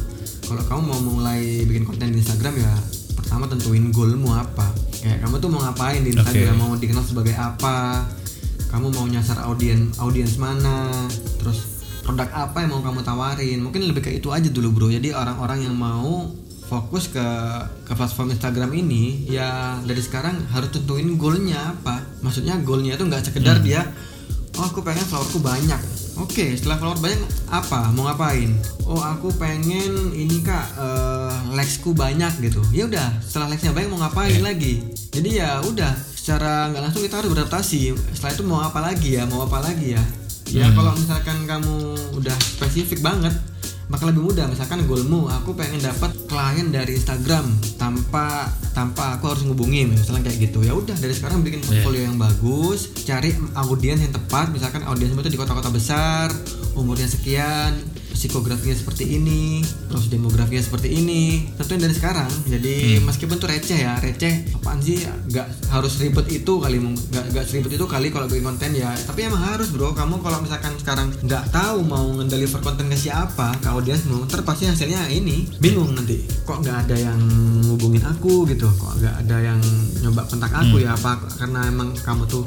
kalau 0.45 0.61
kamu 0.67 0.81
mau 0.83 0.99
mulai 1.15 1.63
bikin 1.63 1.87
konten 1.87 2.11
di 2.11 2.19
Instagram 2.19 2.59
ya 2.59 2.73
pertama 3.15 3.45
tentuin 3.47 3.91
goalmu 3.91 4.31
apa. 4.33 4.67
Kayak 5.01 5.25
kamu 5.25 5.35
tuh 5.41 5.49
mau 5.49 5.61
ngapain 5.65 6.01
di 6.05 6.13
Instagram, 6.13 6.55
Oke. 6.55 6.61
mau 6.61 6.71
dikenal 6.77 7.03
sebagai 7.05 7.35
apa, 7.35 8.05
kamu 8.69 8.87
mau 8.93 9.05
nyasar 9.09 9.41
audiens 9.45 9.97
audiens 9.97 10.37
mana, 10.37 10.89
terus 11.41 11.81
produk 12.05 12.29
apa 12.33 12.65
yang 12.65 12.71
mau 12.77 12.81
kamu 12.85 13.01
tawarin? 13.01 13.59
Mungkin 13.61 13.87
lebih 13.89 14.05
ke 14.05 14.11
itu 14.13 14.29
aja 14.29 14.47
dulu 14.47 14.69
bro. 14.73 14.87
Jadi 14.93 15.11
orang-orang 15.11 15.65
yang 15.65 15.75
mau 15.75 16.29
fokus 16.69 17.11
ke 17.11 17.27
ke 17.83 17.91
platform 17.97 18.31
Instagram 18.31 18.71
ini 18.71 19.27
ya 19.27 19.75
dari 19.83 19.99
sekarang 19.99 20.39
harus 20.53 20.69
tentuin 20.71 21.17
goalnya 21.17 21.75
apa. 21.75 21.99
Maksudnya 22.21 22.61
goalnya 22.61 22.95
itu 22.95 23.03
nggak 23.09 23.23
sekedar 23.27 23.59
dia 23.59 23.83
oh 24.57 24.63
aku 24.67 24.83
pengen 24.83 25.05
followerku 25.07 25.39
banyak 25.39 25.79
oke 26.17 26.45
setelah 26.57 26.77
follower 26.79 26.99
banyak 26.99 27.21
apa? 27.51 27.91
Mau 27.93 28.07
ngapain? 28.07 28.51
Oh 28.87 28.99
aku 28.99 29.31
pengen 29.35 30.11
ini 30.11 30.43
kak 30.43 30.67
eh, 30.75 31.33
likesku 31.55 31.95
banyak 31.95 32.31
gitu. 32.43 32.59
Ya 32.75 32.87
udah 32.89 33.07
setelah 33.23 33.51
likesnya 33.53 33.71
banyak 33.75 33.89
mau 33.91 34.01
ngapain 34.03 34.41
lagi? 34.43 34.83
Jadi 35.11 35.39
ya 35.39 35.61
udah 35.63 35.91
secara 36.15 36.71
nggak 36.71 36.81
langsung 36.89 37.03
kita 37.03 37.21
harus 37.21 37.29
beradaptasi. 37.31 37.95
Setelah 38.15 38.33
itu 38.33 38.43
mau 38.43 38.59
apa 38.63 38.79
lagi 38.81 39.19
ya? 39.19 39.23
Mau 39.27 39.45
apa 39.45 39.63
lagi 39.63 39.95
ya? 39.95 40.03
Ya 40.51 40.67
kalau 40.75 40.91
misalkan 40.97 41.47
kamu 41.47 41.95
udah 42.19 42.35
spesifik 42.35 42.99
banget 42.99 43.31
bakal 43.91 44.15
lebih 44.15 44.23
mudah. 44.31 44.47
Misalkan 44.47 44.87
goalmu 44.87 45.27
aku 45.27 45.51
pengen 45.51 45.83
dapat 45.83 46.15
klien 46.31 46.71
dari 46.71 46.95
Instagram 46.95 47.51
tanpa 47.75 48.47
tanpa 48.71 49.19
aku 49.19 49.35
harus 49.35 49.43
ngubungin. 49.43 49.91
Misalnya 49.91 50.31
kayak 50.31 50.49
gitu. 50.49 50.63
Ya 50.63 50.71
udah 50.71 50.95
dari 50.95 51.11
sekarang 51.11 51.43
bikin 51.43 51.59
portfolio 51.61 52.07
yang 52.07 52.15
bagus 52.15 52.89
cari 53.03 53.35
audiens 53.59 53.99
yang 53.99 54.15
tepat. 54.15 54.49
Misalkan 54.55 54.87
audiensmu 54.87 55.19
itu 55.21 55.35
di 55.35 55.39
kota-kota 55.39 55.67
besar 55.67 56.31
umurnya 56.71 57.11
sekian 57.11 57.90
psikografinya 58.13 58.75
seperti 58.75 59.17
ini 59.17 59.63
terus 59.89 60.07
demografinya 60.11 60.61
seperti 60.61 60.93
ini. 60.93 61.49
Tentunya 61.57 61.87
dari 61.89 61.95
sekarang 61.95 62.31
jadi 62.47 63.01
meskipun 63.01 63.35
tuh 63.39 63.49
receh 63.49 63.79
ya 63.81 63.97
receh 63.97 64.53
apaan 64.55 64.79
sih 64.83 65.03
nggak 65.03 65.71
harus 65.71 65.97
ribet 65.99 66.27
itu 66.29 66.53
kali 66.59 66.77
nggak 66.77 67.25
nggak 67.33 67.45
seribet 67.47 67.75
itu 67.75 67.85
kali 67.87 68.13
kalau 68.13 68.27
bikin 68.27 68.45
konten 68.45 68.71
ya. 68.75 68.91
Tapi 68.93 69.27
emang 69.27 69.41
harus 69.41 69.71
bro. 69.73 69.91
Kamu 69.95 70.21
kalau 70.21 70.43
misalkan 70.43 70.75
sekarang 70.77 71.09
nggak 71.23 71.49
tahu 71.49 71.81
mau 71.83 72.05
ngedeliver 72.21 72.61
konten 72.61 72.87
ke 72.91 72.97
siapa 72.97 73.55
ke 73.59 73.67
audiensmu 73.71 74.27
ntar 74.27 74.43
pasti 74.45 74.67
hasilnya 74.67 75.09
ini. 75.09 75.47
Bingung 75.57 75.95
nanti 75.95 76.23
kok 76.45 76.61
nggak 76.61 76.87
ada 76.87 76.95
yang 76.99 77.19
ngubungin 77.65 78.03
aku 78.03 78.45
gitu? 78.49 78.67
Kok 78.67 79.01
nggak 79.01 79.15
ada 79.27 79.37
yang 79.39 79.59
nyoba 80.03 80.27
kontak 80.27 80.51
aku 80.51 80.83
ya? 80.83 80.93
Apa 80.93 81.17
karena 81.39 81.65
emang 81.71 81.95
kamu 82.03 82.27
tuh 82.27 82.43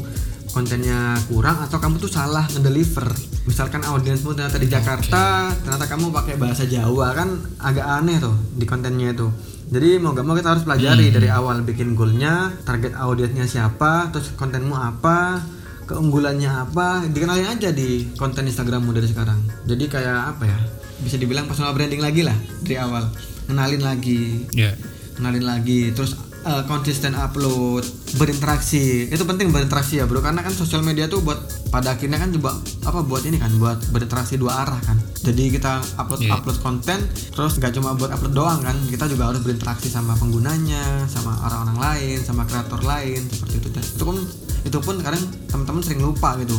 kontennya 0.55 1.19
kurang 1.27 1.67
atau 1.67 1.83
kamu 1.83 1.99
tuh 1.99 2.07
salah 2.07 2.47
ngedeliver. 2.55 3.11
Misalkan 3.45 3.83
audiensmu 3.83 4.39
ternyata 4.39 4.63
di 4.63 4.71
Jakarta 4.71 5.51
ternyata 5.51 5.91
kamu 5.91 6.15
pakai 6.15 6.39
bahasa 6.39 6.63
Jawa 6.63 7.11
kan 7.11 7.43
agak 7.59 7.83
aneh 7.83 8.23
tuh 8.23 8.39
di 8.55 8.63
kontennya 8.63 9.11
itu. 9.11 9.27
Jadi 9.75 9.99
mau 9.99 10.15
gak 10.15 10.23
mau 10.23 10.39
kita 10.39 10.55
harus 10.55 10.63
pelajari 10.63 11.11
dari 11.11 11.27
awal 11.27 11.67
bikin 11.67 11.99
goalnya 11.99 12.55
target 12.63 12.95
audiensnya 12.95 13.51
siapa 13.51 14.15
terus 14.15 14.31
kontenmu 14.39 14.79
apa 14.79 15.43
keunggulannya 15.91 16.49
apa 16.49 17.11
dikenalin 17.11 17.59
aja 17.59 17.75
di 17.75 18.15
konten 18.15 18.47
Instagrammu 18.47 18.95
dari 18.95 19.11
sekarang. 19.11 19.43
Jadi 19.67 19.85
kayak 19.91 20.39
apa 20.39 20.45
ya 20.47 20.59
bisa 21.03 21.19
dibilang 21.19 21.51
personal 21.51 21.75
branding 21.75 22.01
lagi 22.01 22.23
lah 22.23 22.37
dari 22.63 22.79
awal. 22.79 23.11
Kenalin 23.51 23.83
lagi. 23.83 24.47
Ya. 24.55 24.73
kenalin 25.15 25.47
lagi 25.47 25.95
terus 25.95 26.19
eh, 26.45 26.63
konsisten 26.69 27.17
upload 27.17 27.85
berinteraksi. 28.15 29.09
Itu 29.09 29.25
penting 29.25 29.51
berinteraksi 29.51 29.99
ya 29.99 30.05
bro. 30.05 30.21
Karena 30.21 30.45
kan 30.45 30.53
sosial 30.53 30.85
media 30.85 31.09
tuh 31.09 31.21
buat 31.21 31.41
pada 31.69 31.97
akhirnya 31.97 32.21
kan 32.21 32.31
coba 32.31 32.55
apa 32.85 33.01
buat 33.03 33.25
ini 33.27 33.41
kan 33.41 33.51
buat 33.59 33.81
berinteraksi 33.91 34.37
dua 34.37 34.63
arah 34.63 34.79
kan. 34.81 35.01
Jadi 35.25 35.51
kita 35.51 35.81
upload 35.97 36.21
Iya. 36.23 36.37
upload 36.37 36.59
konten 36.61 36.99
terus 37.33 37.57
nggak 37.57 37.73
cuma 37.75 37.97
buat 37.97 38.13
upload 38.13 38.35
doang 38.37 38.61
kan 38.61 38.77
kita 38.87 39.09
juga 39.09 39.33
harus 39.33 39.41
berinteraksi 39.41 39.89
sama 39.89 40.15
penggunanya 40.15 41.09
sama 41.09 41.33
orang-orang 41.43 41.79
lain 41.81 42.19
sama 42.23 42.45
kreator 42.45 42.81
lain 42.85 43.25
seperti 43.27 43.55
itu. 43.59 43.69
Dan 43.73 43.83
itu 43.83 44.05
pun 44.05 44.17
itu 44.65 44.79
pun 44.81 44.95
kadang 45.01 45.23
teman-teman 45.49 45.83
sering 45.85 46.01
lupa 46.01 46.37
gitu 46.41 46.57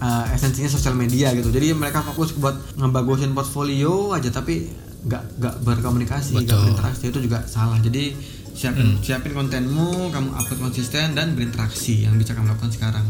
uh, 0.00 0.24
esensinya 0.34 0.68
sosial 0.68 0.96
media 0.96 1.30
gitu. 1.32 1.48
Jadi 1.48 1.72
mereka 1.72 2.02
fokus 2.02 2.34
buat 2.34 2.56
ngebagusin 2.76 3.32
portfolio 3.32 4.12
aja 4.12 4.28
tapi 4.28 4.68
nggak 5.04 5.22
nggak 5.36 5.54
berkomunikasi 5.60 6.32
nggak 6.40 6.56
berinteraksi 6.56 7.04
itu 7.12 7.18
juga 7.20 7.44
salah. 7.44 7.76
Jadi 7.78 8.16
siapin 8.54 9.02
siapin 9.02 9.34
kontenmu 9.34 10.14
kamu 10.14 10.30
upload 10.30 10.70
konsisten 10.70 11.18
dan 11.18 11.34
berinteraksi 11.34 12.06
yang 12.06 12.14
bisa 12.14 12.38
kamu 12.38 12.54
lakukan 12.54 12.70
sekarang. 12.70 13.04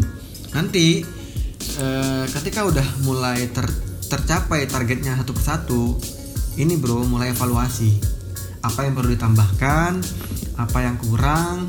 Nanti 0.56 1.04
eh, 1.78 2.24
ketika 2.32 2.64
udah 2.64 3.04
mulai 3.04 3.52
ter- 3.52 3.76
tercapai 4.08 4.64
targetnya 4.64 5.20
satu 5.20 5.36
persatu 5.36 5.82
ini 6.56 6.80
bro 6.80 7.04
mulai 7.04 7.36
evaluasi. 7.36 7.92
Apa 8.64 8.88
yang 8.88 8.96
perlu 8.96 9.12
ditambahkan 9.12 9.92
apa 10.56 10.78
yang 10.80 10.96
kurang 10.96 11.68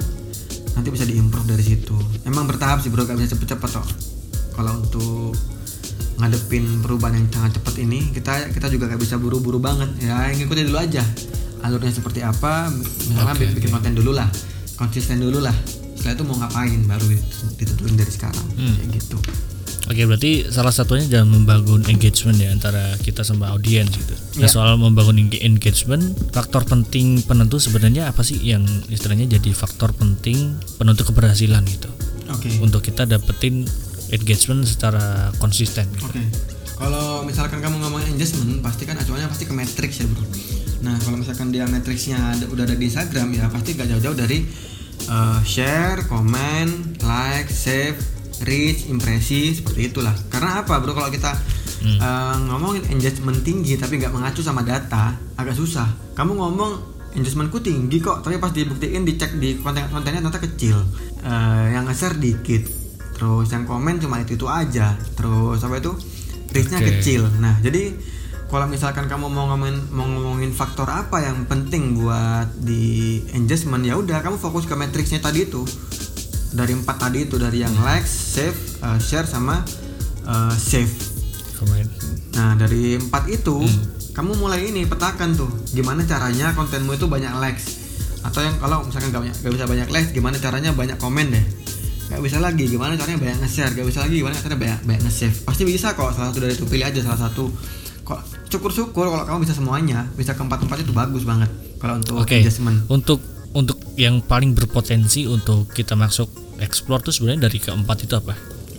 nanti 0.75 0.88
bisa 0.88 1.03
diimprove 1.03 1.51
dari 1.51 1.63
situ. 1.63 1.95
Emang 2.23 2.47
bertahap 2.47 2.79
sih 2.79 2.88
bro 2.88 3.03
gak 3.03 3.19
bisa 3.19 3.35
cepet-cepet 3.35 3.69
kok. 3.75 3.88
Kalau 4.55 4.79
untuk 4.79 5.35
ngadepin 6.15 6.79
perubahan 6.79 7.19
yang 7.19 7.27
sangat 7.27 7.59
cepat 7.59 7.75
ini 7.83 8.15
kita 8.15 8.55
kita 8.55 8.71
juga 8.71 8.88
gak 8.88 9.03
bisa 9.03 9.19
buru-buru 9.19 9.59
banget. 9.59 9.91
Ya 9.99 10.31
ngikutin 10.31 10.71
dulu 10.71 10.79
aja 10.79 11.03
alurnya 11.65 11.91
seperti 11.91 12.22
apa 12.22 12.70
misalnya 12.70 13.34
Oke, 13.34 13.45
bikin 13.51 13.70
konten 13.70 13.93
dulu 13.93 14.13
lah 14.13 14.30
konsisten 14.74 15.18
dulu 15.18 15.39
lah 15.39 15.55
setelah 15.95 16.13
itu 16.13 16.24
mau 16.24 16.38
ngapain 16.38 16.80
baru 16.84 17.05
ditentuin 17.55 17.95
dari 17.95 18.11
sekarang 18.11 18.45
Hmm. 18.53 18.76
kayak 18.76 18.89
gitu 18.95 19.18
Oke, 19.86 20.01
berarti 20.03 20.49
salah 20.49 20.74
satunya 20.74 21.05
dalam 21.07 21.30
membangun 21.32 21.86
engagement 21.86 22.34
ya 22.36 22.49
antara 22.49 22.97
kita 22.97 23.22
sama 23.22 23.53
audiens 23.53 23.86
gitu. 23.88 24.18
Nah, 24.36 24.41
Iya. 24.41 24.49
soal 24.49 24.82
membangun 24.82 25.13
eng- 25.20 25.38
engagement, 25.39 26.01
faktor 26.32 26.66
penting 26.66 27.22
penentu 27.22 27.61
sebenarnya 27.61 28.09
apa 28.09 28.26
sih 28.26 28.41
yang 28.43 28.66
istilahnya 28.88 29.30
jadi 29.32 29.53
faktor 29.53 29.93
penting 29.93 30.57
penentu 30.76 31.05
keberhasilan 31.05 31.61
gitu. 31.68 31.86
oke 32.26 32.49
Untuk 32.59 32.82
kita 32.82 33.05
dapetin 33.05 33.70
engagement 34.09 34.66
secara 34.66 35.30
konsisten 35.38 35.86
gitu. 35.91 36.09
Oke. 36.09 36.22
Kalau 36.76 37.22
misalkan 37.22 37.61
kamu 37.61 37.78
ngomongin 37.80 38.09
engagement, 38.11 38.59
pasti 38.59 38.84
kan 38.84 38.97
acuannya 38.97 39.30
pasti 39.30 39.45
ke 39.45 39.53
matrix 39.53 40.01
ya 40.01 40.09
bro. 40.09 40.26
Nah 40.86 40.95
kalau 41.01 41.17
misalkan 41.17 41.49
dia 41.49 41.65
matriksnya 41.65 42.38
ada, 42.38 42.45
udah 42.45 42.63
ada 42.69 42.77
di 42.77 42.86
Instagram 42.86 43.33
ya 43.33 43.49
pasti 43.49 43.73
gak 43.73 43.89
jauh-jauh 43.89 44.13
dari 44.13 44.45
uh, 45.09 45.41
share, 45.41 46.05
komen, 46.05 47.01
like, 47.01 47.49
save, 47.49 47.97
reach, 48.45 48.86
impresi 48.86 49.57
seperti 49.57 49.89
itulah. 49.89 50.13
Karena 50.29 50.61
apa 50.61 50.77
bro 50.77 50.93
kalau 50.93 51.09
kita 51.09 51.33
hmm. 51.81 51.97
uh, 51.97 52.38
ngomongin 52.53 52.86
engagement 52.93 53.41
tinggi 53.41 53.81
tapi 53.81 53.97
nggak 53.97 54.13
mengacu 54.13 54.45
sama 54.45 54.61
data 54.61 55.17
agak 55.41 55.57
susah. 55.57 55.89
Kamu 56.13 56.38
ngomong 56.38 56.71
engagementku 57.15 57.63
tinggi 57.63 58.03
kok 58.03 58.21
tapi 58.21 58.38
pas 58.38 58.51
dibuktiin 58.51 59.07
dicek 59.07 59.39
di 59.41 59.57
konten-kontennya 59.57 60.21
ternyata 60.21 60.41
kecil. 60.43 60.77
Uh, 61.25 61.73
yang 61.73 61.89
nge-share 61.89 62.21
dikit. 62.21 62.69
Terus 63.15 63.47
yang 63.49 63.63
komen 63.65 63.97
cuma 63.97 64.21
itu 64.21 64.38
itu 64.38 64.45
aja. 64.45 64.93
Terus 65.17 65.63
apa 65.63 65.81
itu 65.81 65.95
reachnya 66.51 66.83
okay. 66.83 66.99
kecil. 66.99 67.25
Nah 67.39 67.57
jadi 67.63 67.95
kalau 68.45 68.69
misalkan 68.69 69.09
kamu 69.09 69.25
mau 69.25 69.49
ngomongin 69.49 69.77
mau 69.89 70.05
ngomongin 70.05 70.53
faktor 70.53 70.85
apa 70.85 71.21
yang 71.25 71.49
penting 71.49 71.97
buat 71.97 72.49
di 72.61 73.25
engagement 73.33 73.81
ya 73.81 73.97
udah 73.97 74.21
kamu 74.21 74.37
fokus 74.37 74.69
ke 74.69 74.77
matriksnya 74.77 75.17
tadi 75.17 75.49
itu 75.49 75.65
dari 76.55 76.71
empat 76.71 76.95
tadi 76.97 77.27
itu 77.27 77.35
dari 77.35 77.59
yang 77.59 77.75
like, 77.83 78.07
save, 78.07 78.55
uh, 78.79 78.95
share 78.95 79.27
sama 79.27 79.59
uh, 80.23 80.55
save. 80.55 80.89
Comment. 81.59 81.87
Nah 82.39 82.55
dari 82.55 82.95
empat 82.95 83.27
itu 83.27 83.59
hmm. 83.59 84.15
kamu 84.15 84.39
mulai 84.39 84.71
ini 84.71 84.87
petakan 84.87 85.35
tuh 85.35 85.51
gimana 85.75 86.07
caranya 86.07 86.55
kontenmu 86.55 86.95
itu 86.95 87.11
banyak 87.11 87.35
likes 87.43 87.83
atau 88.25 88.41
yang 88.41 88.57
kalau 88.57 88.81
misalkan 88.81 89.13
gak, 89.13 89.21
banyak, 89.21 89.37
gak 89.37 89.53
bisa 89.53 89.65
banyak 89.69 89.89
likes 89.93 90.09
gimana 90.09 90.35
caranya 90.41 90.73
banyak 90.73 90.97
komen 90.97 91.29
deh 91.29 91.45
gak 92.09 92.21
bisa 92.25 92.41
lagi 92.41 92.65
gimana 92.65 92.97
caranya 92.97 93.21
banyak 93.21 93.37
nge-share 93.45 93.71
gak 93.77 93.85
bisa 93.85 94.01
lagi 94.01 94.17
gimana 94.17 94.33
caranya 94.33 94.59
banyak 94.65 94.79
banyak 94.81 95.01
nge-save 95.05 95.37
pasti 95.45 95.63
bisa 95.69 95.93
kok 95.93 96.09
salah 96.09 96.33
satu 96.33 96.41
dari 96.41 96.57
itu 96.57 96.65
pilih 96.65 96.89
aja 96.89 97.05
salah 97.05 97.29
satu 97.29 97.53
kok 98.01 98.19
syukur-syukur 98.56 99.12
kalau 99.12 99.26
kamu 99.28 99.39
bisa 99.43 99.56
semuanya. 99.56 100.08
Bisa 100.16 100.32
keempat-empat 100.34 100.88
itu 100.88 100.95
bagus 100.95 101.28
banget 101.28 101.51
kalau 101.78 101.99
untuk 101.99 102.24
okay. 102.24 102.41
adjustment. 102.41 102.88
untuk 102.88 103.20
untuk 103.56 103.80
yang 103.95 104.20
paling 104.24 104.56
berpotensi 104.56 105.28
untuk 105.28 105.72
kita 105.72 105.95
masuk 105.95 106.28
explore 106.60 107.03
tuh 107.03 107.12
sebenarnya 107.12 107.51
dari 107.51 107.60
keempat 107.60 107.97
itu 108.08 108.16
apa? 108.16 108.34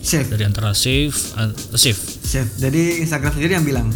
Save 0.06 0.30
dari 0.30 0.44
antara 0.46 0.70
save 0.70 1.16
uh, 1.34 1.50
save 1.74 1.98
save 1.98 2.46
jadi 2.62 3.02
Instagram 3.02 3.32
sendiri 3.34 3.58
yang 3.58 3.66
bilang 3.66 3.90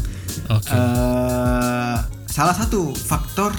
okay. 0.50 0.74
uh, 0.74 0.82
eh, 0.82 1.96
salah 2.26 2.50
satu 2.50 2.90
faktor 2.90 3.54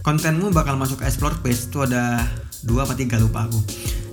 kontenmu 0.00 0.48
bakal 0.48 0.80
masuk 0.80 1.04
explore 1.04 1.36
page 1.44 1.68
itu 1.68 1.84
ada 1.84 2.24
dua 2.64 2.88
atau 2.88 2.96
tiga 2.96 3.20
lupa 3.20 3.44
aku 3.44 3.60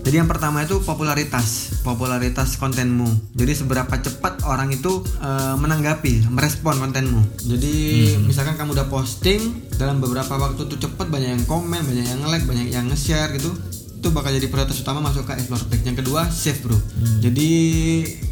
jadi 0.04 0.24
yang 0.24 0.30
pertama 0.32 0.64
itu 0.64 0.80
popularitas, 0.82 1.80
popularitas 1.84 2.56
kontenmu. 2.56 3.08
Jadi 3.36 3.52
seberapa 3.52 3.92
cepat 3.92 4.48
orang 4.48 4.72
itu 4.72 5.04
uh, 5.20 5.60
menanggapi, 5.60 6.32
merespon 6.32 6.80
kontenmu. 6.80 7.22
Jadi 7.44 7.76
hmm. 8.16 8.24
misalkan 8.30 8.56
kamu 8.56 8.72
udah 8.78 8.88
posting 8.88 9.68
dalam 9.76 10.00
beberapa 10.00 10.40
waktu 10.40 10.64
tuh 10.64 10.80
cepat 10.80 11.12
banyak 11.12 11.36
yang 11.36 11.44
komen, 11.44 11.84
banyak 11.84 12.06
yang 12.08 12.24
like, 12.24 12.48
banyak 12.48 12.72
yang 12.72 12.88
nge-share 12.88 13.36
gitu 13.36 13.52
itu 13.98 14.14
bakal 14.14 14.30
jadi 14.30 14.48
prioritas 14.48 14.78
utama 14.78 15.02
masuk 15.02 15.26
ke 15.26 15.34
explore 15.36 15.66
page 15.74 15.84
yang 15.84 15.98
kedua 15.98 16.30
save 16.30 16.62
bro 16.62 16.78
hmm. 16.78 17.18
jadi 17.18 17.50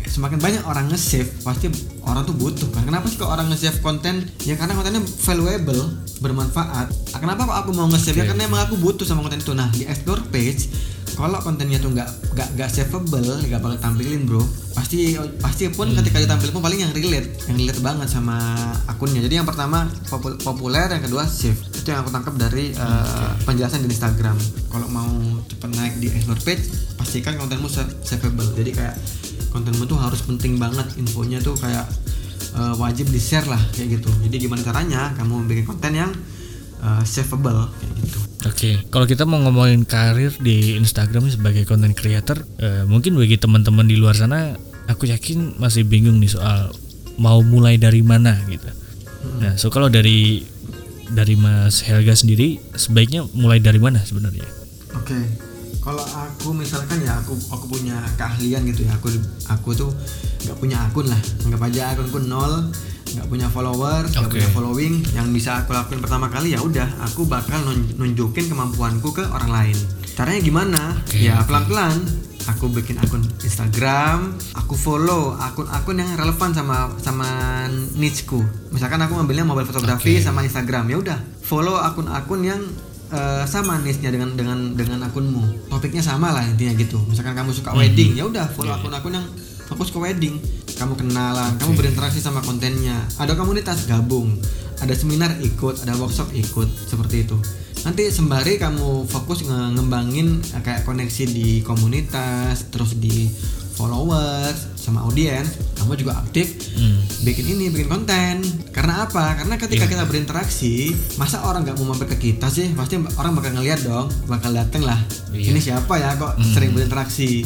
semakin 0.05 0.37
banyak 0.37 0.63
orang 0.63 0.87
nge-save 0.93 1.27
pasti 1.41 1.73
orang 2.05 2.21
tuh 2.23 2.37
butuh 2.37 2.69
kan 2.69 2.85
kenapa 2.85 3.09
sih 3.09 3.17
kok 3.17 3.27
orang 3.27 3.49
nge-save 3.49 3.81
konten 3.81 4.29
ya 4.45 4.55
karena 4.55 4.77
kontennya 4.77 5.01
valuable 5.25 5.81
bermanfaat 6.21 6.93
kenapa 7.17 7.49
kok 7.49 7.57
aku 7.65 7.69
mau 7.73 7.89
nge-save 7.89 8.13
okay. 8.13 8.23
ya 8.23 8.31
karena 8.31 8.45
emang 8.45 8.61
aku 8.69 8.77
butuh 8.77 9.03
sama 9.09 9.25
konten 9.25 9.41
itu 9.41 9.51
nah 9.51 9.67
di 9.73 9.89
explore 9.89 10.21
page 10.29 10.69
kalau 11.15 11.39
kontennya 11.39 11.79
tuh 11.79 11.95
nggak 11.95 12.09
nggak 12.35 12.49
nggak 12.59 12.69
saveable 12.69 13.23
nggak 13.47 13.59
bakal 13.63 13.79
tampilin 13.79 14.27
bro 14.27 14.43
pasti 14.75 15.15
pasti 15.39 15.71
pun 15.71 15.87
hmm. 15.87 15.97
ketika 16.03 16.19
ditampilin 16.19 16.51
pun 16.51 16.63
paling 16.63 16.79
yang 16.83 16.91
relate 16.91 17.31
yang 17.47 17.55
relate 17.55 17.79
banget 17.79 18.11
sama 18.11 18.35
akunnya. 18.91 19.23
Jadi 19.23 19.39
yang 19.39 19.47
pertama 19.47 19.87
populer 20.43 20.91
yang 20.91 21.03
kedua 21.03 21.23
save 21.23 21.55
itu 21.55 21.87
yang 21.87 22.03
aku 22.03 22.11
tangkap 22.11 22.35
dari 22.35 22.75
uh, 22.75 23.31
penjelasan 23.47 23.87
di 23.87 23.89
Instagram. 23.89 24.35
Kalau 24.67 24.87
mau 24.91 25.07
cepet 25.47 25.71
naik 25.79 25.93
di 26.03 26.11
explore 26.11 26.43
page 26.43 26.67
pastikan 26.99 27.39
kontenmu 27.39 27.71
saveable 28.03 28.51
jadi 28.51 28.71
kayak 28.75 28.95
kontenmu 29.55 29.87
tuh 29.87 29.95
harus 29.95 30.19
penting 30.27 30.59
banget 30.59 30.85
infonya 30.99 31.39
tuh 31.39 31.55
kayak 31.55 31.87
uh, 32.59 32.75
wajib 32.75 33.07
di 33.07 33.17
share 33.23 33.47
lah 33.47 33.59
kayak 33.71 34.03
gitu. 34.03 34.11
Jadi 34.27 34.35
gimana 34.43 34.59
caranya 34.59 35.15
kamu 35.15 35.47
bikin 35.47 35.63
konten 35.63 35.95
yang 35.95 36.11
uh, 36.85 37.01
saveable 37.01 37.73
kayak 37.81 37.93
gitu 38.05 38.19
Oke, 38.45 38.53
okay. 38.53 38.75
kalau 38.93 39.09
kita 39.09 39.25
mau 39.25 39.41
ngomongin 39.41 39.89
karir 39.89 40.29
di 40.37 40.77
Instagram 40.77 41.33
sebagai 41.33 41.65
content 41.65 41.97
creator, 41.97 42.45
uh, 42.61 42.85
mungkin 42.85 43.17
bagi 43.17 43.41
teman-teman 43.41 43.89
di 43.89 43.97
luar 43.97 44.13
sana, 44.13 44.53
aku 44.85 45.09
yakin 45.09 45.57
masih 45.57 45.81
bingung 45.81 46.21
nih 46.21 46.29
soal 46.29 46.69
mau 47.17 47.41
mulai 47.41 47.81
dari 47.81 48.05
mana 48.05 48.37
gitu. 48.45 48.69
Hmm. 48.69 49.39
Nah, 49.41 49.53
so 49.57 49.73
kalau 49.73 49.89
dari 49.89 50.45
dari 51.09 51.33
Mas 51.33 51.81
Helga 51.81 52.13
sendiri, 52.13 52.61
sebaiknya 52.77 53.25
mulai 53.33 53.57
dari 53.57 53.81
mana 53.81 54.05
sebenarnya? 54.05 54.45
Oke, 54.93 55.17
okay. 55.17 55.23
kalau 55.81 56.05
aku 56.05 56.53
misalkan 56.53 57.01
ya 57.01 57.17
aku 57.17 57.33
aku 57.49 57.65
punya 57.65 57.97
keahlian 58.13 58.61
gitu 58.69 58.85
ya, 58.85 58.93
aku 58.93 59.09
aku 59.49 59.73
tuh 59.73 59.89
nggak 60.45 60.57
punya 60.61 60.77
akun 60.85 61.09
lah, 61.09 61.21
anggap 61.49 61.65
aja 61.65 61.97
akunku 61.97 62.21
nol 62.29 62.69
nggak 63.15 63.27
punya 63.31 63.47
follower, 63.47 64.03
nggak 64.11 64.27
okay. 64.27 64.33
punya 64.43 64.49
following, 64.51 64.93
yang 65.15 65.27
bisa 65.31 65.63
aku 65.63 65.71
lakuin 65.71 66.03
pertama 66.03 66.27
kali 66.27 66.51
ya 66.51 66.59
udah, 66.59 66.99
aku 67.07 67.23
bakal 67.23 67.63
nunjukin 67.95 68.51
kemampuanku 68.51 69.15
ke 69.15 69.23
orang 69.31 69.51
lain. 69.51 69.77
Caranya 70.15 70.41
gimana? 70.43 70.81
Okay, 71.07 71.31
ya 71.31 71.39
pelan-pelan. 71.47 72.03
Aku 72.45 72.69
bikin 72.69 73.01
akun 73.01 73.25
Instagram, 73.41 74.37
aku 74.53 74.77
follow 74.77 75.33
akun-akun 75.33 75.97
yang 75.97 76.13
relevan 76.13 76.53
sama 76.53 76.93
sama 77.01 77.25
nicheku. 77.97 78.37
Misalkan 78.69 79.01
aku 79.01 79.17
ngambilnya 79.17 79.49
mobile 79.49 79.65
fotografi 79.65 80.21
okay. 80.21 80.21
sama 80.21 80.45
Instagram, 80.45 80.85
ya 80.85 81.01
udah 81.01 81.17
follow 81.41 81.81
akun-akun 81.81 82.45
yang 82.45 82.61
uh, 83.09 83.41
sama 83.49 83.81
niche-nya 83.81 84.13
dengan 84.13 84.37
dengan 84.37 84.77
dengan 84.77 85.09
akunmu. 85.09 85.73
Topiknya 85.73 86.05
sama 86.05 86.37
lah 86.37 86.45
intinya 86.45 86.77
gitu. 86.77 87.01
Misalkan 87.09 87.33
kamu 87.33 87.49
suka 87.49 87.73
mm 87.73 87.75
-hmm. 87.75 87.81
wedding, 87.81 88.11
ya 88.13 88.23
udah 88.29 88.45
follow 88.53 88.77
akun-akun 88.77 89.17
yang 89.17 89.25
fokus 89.65 89.89
ke 89.91 89.97
wedding 89.97 90.37
kamu 90.75 90.93
kenalan 90.97 91.55
okay. 91.55 91.59
kamu 91.65 91.71
berinteraksi 91.79 92.19
sama 92.21 92.41
kontennya 92.43 92.97
ada 93.17 93.33
komunitas 93.33 93.85
gabung 93.89 94.35
ada 94.83 94.91
seminar 94.93 95.33
ikut 95.39 95.81
ada 95.85 95.95
workshop 95.95 96.31
ikut 96.35 96.67
seperti 96.67 97.25
itu 97.25 97.37
nanti 97.85 98.09
sembari 98.09 98.57
kamu 98.57 99.05
fokus 99.05 99.45
ngembangin 99.45 100.41
eh, 100.41 100.61
kayak 100.65 100.89
koneksi 100.89 101.23
di 101.29 101.61
komunitas 101.61 102.73
terus 102.73 102.97
di 102.97 103.29
followers 103.75 104.73
sama 104.73 105.03
audiens 105.05 105.59
kamu 105.77 105.99
juga 105.99 106.17
aktif 106.23 106.55
hmm. 106.79 107.27
bikin 107.27 107.45
ini 107.45 107.69
bikin 107.69 107.91
konten 107.91 108.41
karena 108.71 109.05
apa 109.05 109.37
karena 109.37 109.59
ketika 109.59 109.85
yeah. 109.85 109.91
kita 109.91 110.03
berinteraksi 110.07 110.95
masa 111.19 111.43
orang 111.45 111.67
nggak 111.67 111.77
mau 111.83 111.93
mampir 111.93 112.09
ke 112.15 112.17
kita 112.31 112.47
sih 112.49 112.71
pasti 112.73 112.97
orang 113.19 113.37
bakal 113.37 113.51
ngeliat 113.53 113.83
dong 113.83 114.07
bakal 114.25 114.49
dateng 114.55 114.81
lah 114.81 114.97
yeah. 115.35 115.51
ini 115.51 115.59
siapa 115.61 115.93
ya 115.99 116.15
kok 116.17 116.39
hmm. 116.39 116.53
sering 116.55 116.71
berinteraksi 116.73 117.43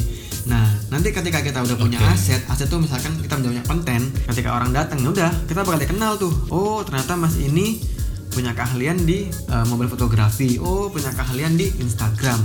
Nah, 0.48 0.64
nanti 0.88 1.12
ketika 1.12 1.44
kita 1.44 1.60
udah 1.60 1.76
punya 1.76 2.00
okay. 2.00 2.16
aset, 2.16 2.42
aset 2.48 2.68
tuh 2.70 2.80
misalkan 2.80 3.12
kita 3.20 3.36
udah 3.36 3.50
punya 3.52 3.64
konten, 3.68 4.00
ketika 4.30 4.56
orang 4.56 4.72
datang, 4.72 5.02
ya 5.04 5.08
udah 5.12 5.30
kita 5.44 5.60
bakal 5.60 5.80
dikenal 5.80 6.12
tuh. 6.16 6.32
Oh, 6.48 6.80
ternyata 6.80 7.18
Mas 7.18 7.36
ini 7.36 7.82
punya 8.30 8.54
keahlian 8.56 9.04
di 9.04 9.28
uh, 9.50 9.66
mobil 9.68 9.90
fotografi. 9.90 10.56
Oh, 10.56 10.88
punya 10.88 11.12
keahlian 11.12 11.60
di 11.60 11.68
Instagram. 11.82 12.40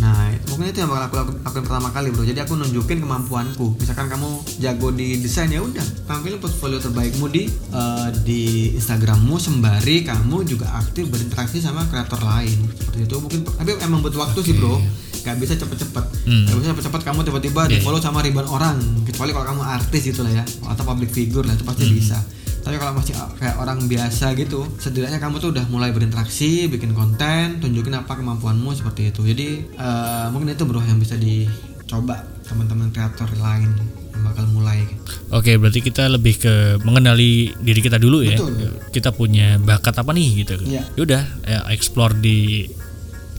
Nah, 0.00 0.32
mungkin 0.48 0.72
itu 0.72 0.82
yang 0.82 0.88
bakal 0.88 1.28
aku 1.28 1.36
lakukan 1.44 1.62
pertama 1.68 1.88
kali, 1.92 2.08
bro. 2.10 2.24
Jadi 2.24 2.40
aku 2.40 2.56
nunjukin 2.56 3.04
kemampuanku. 3.04 3.76
Misalkan 3.76 4.08
kamu 4.08 4.40
jago 4.58 4.88
di 4.90 5.20
desain 5.20 5.52
ya 5.52 5.60
udah, 5.60 5.84
tampilin 6.08 6.40
portfolio 6.40 6.80
terbaikmu 6.80 7.28
di 7.28 7.46
uh, 7.70 8.08
di 8.24 8.72
Instagrammu 8.72 9.36
sembari 9.36 10.02
kamu 10.02 10.48
juga 10.48 10.72
aktif 10.80 11.12
berinteraksi 11.12 11.60
sama 11.60 11.84
kreator 11.92 12.24
lain. 12.24 12.66
Seperti 12.72 13.04
itu 13.04 13.16
mungkin 13.20 13.44
tapi 13.44 13.76
emang 13.84 14.00
butuh 14.00 14.26
waktu 14.26 14.40
okay. 14.40 14.48
sih, 14.48 14.56
bro 14.56 14.80
gak 15.22 15.36
bisa 15.38 15.54
cepet-cepet 15.54 16.04
hmm. 16.26 16.44
gak 16.50 16.56
bisa 16.58 16.68
cepet-cepet 16.74 17.02
kamu 17.06 17.20
tiba-tiba 17.26 17.62
yeah. 17.66 17.72
di 17.72 17.76
follow 17.82 18.02
sama 18.02 18.20
ribuan 18.22 18.46
orang 18.50 18.78
kecuali 19.06 19.30
kalau 19.30 19.46
kamu 19.54 19.62
artis 19.62 20.02
gitu 20.10 20.20
lah 20.26 20.42
ya 20.42 20.44
atau 20.68 20.84
public 20.84 21.10
figure 21.14 21.46
lah 21.46 21.54
itu 21.54 21.64
pasti 21.64 21.84
hmm. 21.86 21.94
bisa 21.94 22.18
tapi 22.62 22.78
kalau 22.78 22.94
masih 22.94 23.14
kayak 23.42 23.58
orang 23.58 23.90
biasa 23.90 24.38
gitu 24.38 24.62
setidaknya 24.78 25.18
kamu 25.18 25.42
tuh 25.42 25.50
udah 25.50 25.66
mulai 25.66 25.90
berinteraksi 25.90 26.70
bikin 26.70 26.94
konten 26.94 27.58
tunjukin 27.58 27.98
apa 27.98 28.14
kemampuanmu 28.14 28.70
seperti 28.70 29.10
itu 29.10 29.26
jadi 29.26 29.48
uh, 29.74 30.26
mungkin 30.30 30.54
itu 30.54 30.62
bro 30.62 30.78
yang 30.78 31.02
bisa 31.02 31.18
dicoba 31.18 32.22
teman-teman 32.46 32.94
kreator 32.94 33.26
lain 33.42 33.66
yang 34.14 34.22
bakal 34.22 34.46
mulai 34.54 34.86
Oke, 35.32 35.56
berarti 35.56 35.80
kita 35.80 36.12
lebih 36.12 36.36
ke 36.36 36.54
mengenali 36.84 37.56
diri 37.56 37.80
kita 37.80 37.96
dulu 37.96 38.20
ya. 38.20 38.36
Betul. 38.36 38.52
Kita 38.92 39.16
punya 39.16 39.56
bakat 39.56 39.96
apa 39.96 40.12
nih 40.12 40.44
gitu. 40.44 40.60
Ya. 40.68 40.84
Yaudah, 40.92 41.24
ya, 41.48 41.64
explore 41.72 42.12
di 42.20 42.68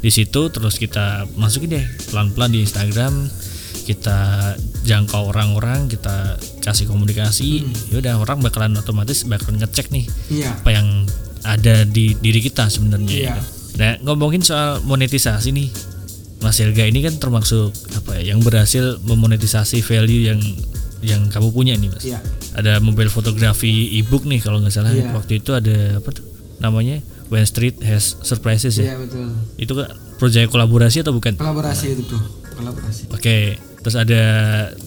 di 0.04 0.12
situ 0.12 0.52
terus 0.52 0.76
kita 0.76 1.24
masukin 1.40 1.80
deh 1.80 1.86
pelan-pelan 2.12 2.52
di 2.52 2.60
Instagram 2.68 3.32
kita 3.88 4.52
jangkau 4.84 5.32
orang-orang 5.32 5.88
kita 5.88 6.36
kasih 6.60 6.92
komunikasi 6.92 7.64
hmm. 7.64 7.96
ya 7.96 7.96
udah 8.04 8.14
orang 8.20 8.44
bakalan 8.44 8.76
otomatis 8.76 9.24
bakalan 9.24 9.64
ngecek 9.64 9.96
nih 9.96 10.06
yeah. 10.28 10.52
apa 10.52 10.70
yang 10.76 10.88
ada 11.48 11.88
di 11.88 12.16
diri 12.20 12.44
kita 12.44 12.68
sebenarnya 12.68 13.16
yeah. 13.16 13.40
ya. 13.40 13.44
nah 13.80 13.92
ngomongin 14.04 14.44
soal 14.44 14.84
monetisasi 14.84 15.56
nih 15.56 15.72
Mas 16.44 16.60
Helga 16.60 16.84
ini 16.84 17.00
kan 17.00 17.16
termasuk 17.24 17.72
apa 17.96 18.20
ya 18.20 18.36
yang 18.36 18.44
berhasil 18.44 19.00
memonetisasi 19.08 19.80
value 19.80 20.28
yang 20.28 20.44
yang 21.04 21.32
kamu 21.32 21.56
punya 21.56 21.76
nih 21.76 21.88
mas. 21.88 22.04
Yeah. 22.04 22.20
Ada 22.56 22.84
mobil 22.84 23.08
fotografi 23.08 23.96
ebook 24.00 24.28
nih 24.28 24.44
kalau 24.44 24.60
nggak 24.60 24.76
salah 24.76 24.92
yeah. 24.92 25.12
waktu 25.16 25.40
itu 25.40 25.56
ada 25.56 26.04
apa 26.04 26.10
tuh 26.12 26.28
namanya 26.60 27.00
when 27.34 27.44
street 27.44 27.82
has 27.82 28.14
surprises 28.22 28.78
ya 28.78 28.94
Iya 28.94 28.96
betul. 29.02 29.26
itu 29.58 29.74
kan 29.74 29.90
proyek 30.16 30.48
kolaborasi 30.48 31.02
atau 31.02 31.12
bukan 31.12 31.34
Kolaborasi 31.34 31.86
itu 31.92 32.04
tuh, 32.06 32.22
kolaborasi. 32.54 33.10
Oke, 33.10 33.58
terus 33.82 33.98
ada 33.98 34.22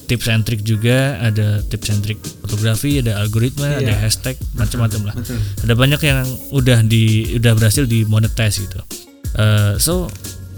tips 0.06 0.26
and 0.26 0.42
trick 0.42 0.62
juga, 0.62 1.18
ada 1.18 1.60
tips 1.60 1.90
and 1.90 2.00
trick 2.00 2.16
fotografi, 2.40 3.02
ada 3.02 3.18
algoritma, 3.18 3.76
ada 3.76 3.92
Iya. 3.92 3.98
hashtag, 3.98 4.38
macam-macam 4.54 5.10
lah. 5.10 5.14
Betul. 5.14 5.36
Ada 5.60 5.74
banyak 5.74 6.00
yang 6.00 6.24
udah 6.50 6.78
di 6.80 7.04
udah 7.34 7.52
berhasil 7.52 7.84
di 7.84 8.06
monetize 8.06 8.62
gitu. 8.62 8.78
Eh, 9.34 9.74
so 9.76 10.08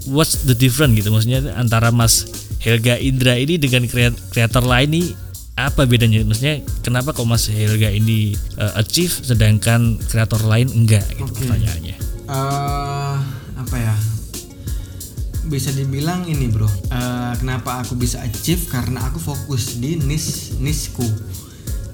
what's 0.07 0.45
the 0.45 0.55
difference 0.55 0.95
gitu? 0.95 1.09
Maksudnya 1.09 1.51
antara 1.53 1.89
Mas 1.89 2.23
Helga 2.59 2.95
Indra 2.95 3.35
ini 3.35 3.57
dengan 3.57 3.83
kreat- 3.83 4.21
kreator 4.29 4.63
lain 4.63 4.89
nih 4.93 5.07
apa 5.67 5.83
bedanya? 5.83 6.23
Maksudnya 6.23 6.63
kenapa 6.79 7.11
kok 7.11 7.27
Mas 7.27 7.49
Helga 7.51 7.91
ini 7.91 8.37
eh, 8.55 8.73
achieve 8.79 9.11
sedangkan 9.11 9.99
kreator 9.99 10.39
lain 10.47 10.71
enggak? 10.71 11.03
Gitu 11.11 11.27
pertanyaannya. 11.27 11.95
eh 12.29 13.17
apa 13.59 13.75
ya? 13.75 13.95
Bisa 15.49 15.73
dibilang 15.73 16.29
ini 16.29 16.45
bro. 16.47 16.69
Eh, 16.69 17.33
kenapa 17.41 17.81
aku 17.81 17.97
bisa 17.97 18.21
achieve? 18.21 18.69
Karena 18.69 19.09
aku 19.09 19.17
fokus 19.17 19.81
di 19.81 19.97
niche 19.97 20.55
nicheku. 20.61 21.03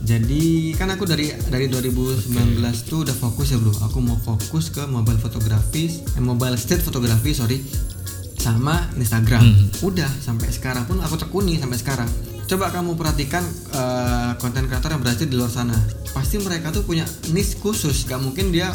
Jadi 0.06 0.76
kan 0.78 0.92
aku 0.94 1.10
dari 1.10 1.34
dari 1.50 1.66
2019 1.66 2.62
tuh 2.86 3.08
udah 3.08 3.16
fokus 3.16 3.56
ya 3.56 3.58
bro. 3.58 3.74
Aku 3.90 3.98
mau 4.04 4.20
fokus 4.22 4.70
ke 4.70 4.84
mobile 4.86 5.18
fotografi 5.18 5.90
eh, 5.90 6.22
mobile 6.22 6.60
street 6.60 6.84
fotografi 6.84 7.32
sorry 7.34 7.64
sama 8.38 8.92
Instagram. 8.94 9.42
Udah 9.82 10.12
sampai 10.22 10.52
sekarang 10.54 10.86
pun 10.86 11.02
aku 11.02 11.18
tekuni 11.18 11.58
sampai 11.58 11.80
sekarang 11.82 12.10
coba 12.46 12.70
kamu 12.70 12.94
perhatikan 12.94 13.42
eh, 13.74 14.32
konten 14.38 14.70
kreator 14.70 14.94
yang 14.94 15.02
berhasil 15.02 15.26
di 15.26 15.36
luar 15.36 15.50
sana. 15.50 15.76
Pasti 16.14 16.38
mereka 16.38 16.70
tuh 16.70 16.86
punya 16.86 17.04
niche 17.34 17.58
khusus. 17.58 18.06
Gak 18.06 18.22
mungkin 18.22 18.54
dia 18.54 18.70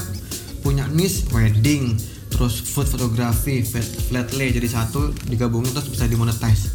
punya 0.60 0.84
niche 0.90 1.24
wedding 1.32 1.96
terus 2.30 2.62
food 2.62 2.86
fotografi 2.86 3.60
flat, 3.60 4.30
lay 4.32 4.54
jadi 4.54 4.64
satu 4.64 5.12
digabungin 5.28 5.70
terus 5.70 5.88
bisa 5.88 6.06
dimonetize. 6.06 6.72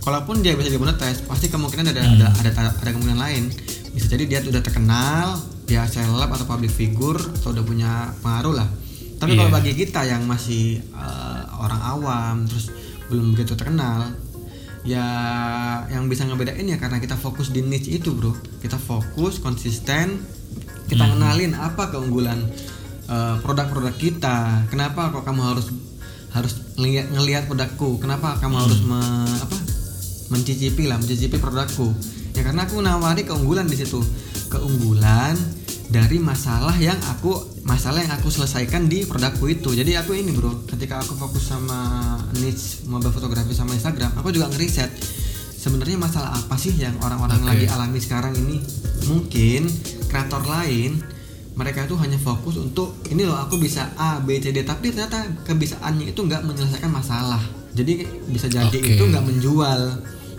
Kalaupun 0.00 0.40
dia 0.40 0.56
bisa 0.56 0.70
dimonetize 0.70 1.24
pasti 1.24 1.48
kemungkinan 1.48 1.92
ada 1.92 2.00
ada, 2.00 2.26
ada 2.30 2.50
ada 2.72 2.90
kemungkinan 2.90 3.20
lain. 3.20 3.44
Bisa 3.90 4.06
jadi 4.06 4.24
dia 4.24 4.38
udah 4.42 4.62
terkenal 4.62 5.36
dia 5.66 5.86
seleb 5.86 6.30
atau 6.30 6.46
public 6.46 6.72
figure 6.72 7.20
atau 7.38 7.52
udah 7.52 7.64
punya 7.64 7.90
pengaruh 8.22 8.54
lah. 8.54 8.68
Tapi 9.20 9.36
kalau 9.36 9.52
Iya. 9.52 9.56
bagi 9.60 9.72
kita 9.76 10.00
yang 10.08 10.24
masih 10.24 10.80
eh, 10.80 11.42
orang 11.60 11.80
awam 11.84 12.36
terus 12.48 12.72
belum 13.10 13.34
begitu 13.34 13.58
terkenal 13.58 14.14
ya 14.80 15.04
yang 15.92 16.08
bisa 16.08 16.24
ngebedain 16.24 16.64
ya 16.64 16.80
karena 16.80 16.96
kita 17.00 17.16
fokus 17.16 17.52
di 17.52 17.60
niche 17.60 17.92
itu 17.92 18.12
bro. 18.16 18.32
Kita 18.60 18.80
fokus 18.80 19.40
konsisten 19.40 20.20
kita 20.90 21.06
kenalin 21.06 21.54
apa 21.54 21.94
keunggulan 21.94 22.50
eh, 23.06 23.36
produk-produk 23.46 23.94
kita. 23.94 24.66
Kenapa 24.68 25.14
kok 25.14 25.22
kamu 25.22 25.40
harus 25.54 25.70
harus 26.34 26.52
ngelihat 26.74 27.06
ngelihat 27.14 27.44
produkku? 27.46 28.02
Kenapa 28.02 28.38
kamu 28.42 28.56
harus 28.58 28.80
me- 28.82 29.38
apa 29.38 29.56
mencicipi 30.30 30.90
lah 30.90 30.98
mencicipi 30.98 31.38
produkku? 31.38 31.94
Ya 32.34 32.46
karena 32.46 32.66
aku 32.66 32.82
nawari 32.82 33.22
keunggulan 33.22 33.70
di 33.70 33.78
situ. 33.78 34.02
Keunggulan 34.50 35.38
dari 35.90 36.22
masalah 36.22 36.74
yang 36.78 36.98
aku 37.10 37.34
masalah 37.66 38.02
yang 38.02 38.14
aku 38.14 38.30
selesaikan 38.30 38.86
di 38.86 39.06
produkku 39.06 39.50
itu. 39.50 39.74
Jadi 39.74 39.94
aku 39.98 40.14
ini 40.14 40.30
bro 40.34 40.66
ketika 40.66 41.02
aku 41.02 41.18
fokus 41.18 41.50
sama 41.50 42.18
niche 42.38 42.86
mobile 42.86 43.10
fotografi 43.10 43.50
sama 43.56 43.74
Instagram 43.74 44.14
aku 44.14 44.30
juga 44.30 44.46
ngeriset 44.52 44.90
sebenarnya 45.60 46.00
masalah 46.00 46.32
apa 46.32 46.56
sih 46.56 46.72
yang 46.72 46.96
orang-orang 47.04 47.44
Oke. 47.44 47.48
lagi 47.52 47.66
alami 47.68 48.00
sekarang 48.00 48.32
ini. 48.32 48.64
Mungkin 49.12 49.68
kreator 50.08 50.40
lain 50.48 51.04
mereka 51.52 51.84
itu 51.84 51.92
hanya 52.00 52.16
fokus 52.16 52.56
untuk 52.56 52.96
ini 53.12 53.28
loh 53.28 53.36
aku 53.36 53.60
bisa 53.60 53.92
A 54.00 54.24
B 54.24 54.40
C 54.40 54.56
D. 54.56 54.64
Tapi 54.64 54.88
ternyata 54.88 55.20
kebisaannya 55.44 56.16
itu 56.16 56.20
nggak 56.24 56.48
menyelesaikan 56.48 56.88
masalah. 56.88 57.44
Jadi 57.76 58.08
bisa 58.32 58.48
jadi 58.48 58.72
Oke. 58.72 58.96
itu 58.96 59.04
nggak 59.04 59.20
menjual. 59.20 59.80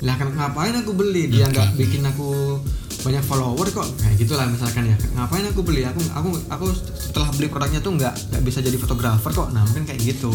Lah 0.02 0.16
kan 0.18 0.34
ngapain 0.34 0.74
aku 0.82 0.98
beli? 0.98 1.30
Dia 1.30 1.46
nggak 1.54 1.78
bikin 1.78 2.02
aku 2.02 2.58
banyak 3.06 3.22
follower 3.22 3.70
kok. 3.70 3.86
Kayak 4.02 4.26
gitulah 4.26 4.50
misalkan 4.50 4.90
ya. 4.90 4.98
Ngapain 5.14 5.46
aku 5.46 5.62
beli? 5.62 5.86
Aku 5.86 6.02
aku 6.18 6.30
aku 6.50 6.66
setelah 6.98 7.30
beli 7.38 7.46
produknya 7.54 7.86
tuh 7.86 7.94
nggak 7.94 8.34
nggak 8.34 8.42
bisa 8.42 8.58
jadi 8.66 8.78
fotografer 8.82 9.30
kok. 9.30 9.54
Nah 9.54 9.62
mungkin 9.70 9.86
kayak 9.86 10.02
gitu 10.02 10.34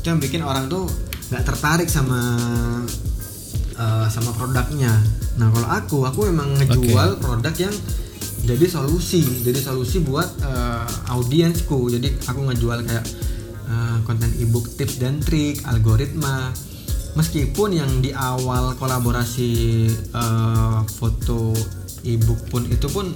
itu 0.00 0.08
yang 0.08 0.16
bikin 0.16 0.40
orang 0.40 0.64
tuh 0.72 0.88
nggak 1.28 1.44
tertarik 1.44 1.88
sama 1.92 2.20
eh, 3.76 4.06
sama 4.08 4.32
produknya. 4.32 4.96
Nah 5.36 5.52
kalau 5.52 5.68
aku 5.68 5.98
aku 6.08 6.20
memang 6.32 6.56
ngejual 6.56 7.20
produk 7.20 7.52
yang 7.60 7.74
jadi 8.40 8.64
solusi 8.64 9.20
jadi 9.44 9.60
solusi 9.60 10.00
buat 10.00 10.24
eh, 10.40 10.88
audiensku. 11.12 11.92
Jadi 11.92 12.16
aku 12.24 12.48
ngejual 12.48 12.80
kayak 12.88 13.04
eh, 13.68 13.96
konten 14.08 14.32
ebook 14.40 14.72
tips 14.80 14.96
dan 14.96 15.20
trik 15.20 15.60
algoritma. 15.68 16.48
Meskipun 17.10 17.74
yang 17.76 18.00
di 18.00 18.16
awal 18.16 18.72
kolaborasi 18.80 19.52
eh, 19.92 20.78
foto 20.96 21.52
ebook 22.08 22.40
pun 22.48 22.64
itu 22.72 22.88
pun 22.88 23.12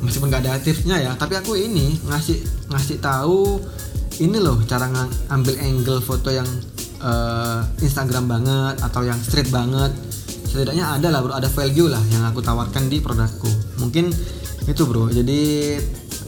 meskipun 0.00 0.32
nggak 0.32 0.42
ada 0.48 0.62
tipsnya 0.62 0.96
ya 0.96 1.12
tapi 1.12 1.36
aku 1.36 1.58
ini 1.58 1.98
ngasih 2.08 2.40
ngasih 2.72 2.96
tahu 3.04 3.60
ini 4.20 4.36
loh 4.36 4.60
cara 4.68 4.86
ngambil 4.92 5.54
angle 5.64 6.00
foto 6.04 6.28
yang 6.28 6.46
eh, 7.00 7.60
Instagram 7.80 8.28
banget 8.28 8.76
atau 8.84 9.02
yang 9.02 9.16
street 9.16 9.48
banget. 9.48 9.90
Setidaknya 10.50 10.98
ada 10.98 11.08
lah 11.08 11.20
bro 11.24 11.32
ada 11.32 11.48
value 11.48 11.88
lah 11.88 12.02
yang 12.12 12.28
aku 12.28 12.44
tawarkan 12.44 12.92
di 12.92 13.00
produkku. 13.00 13.48
Mungkin 13.80 14.12
itu 14.68 14.82
bro. 14.84 15.08
Jadi 15.08 15.40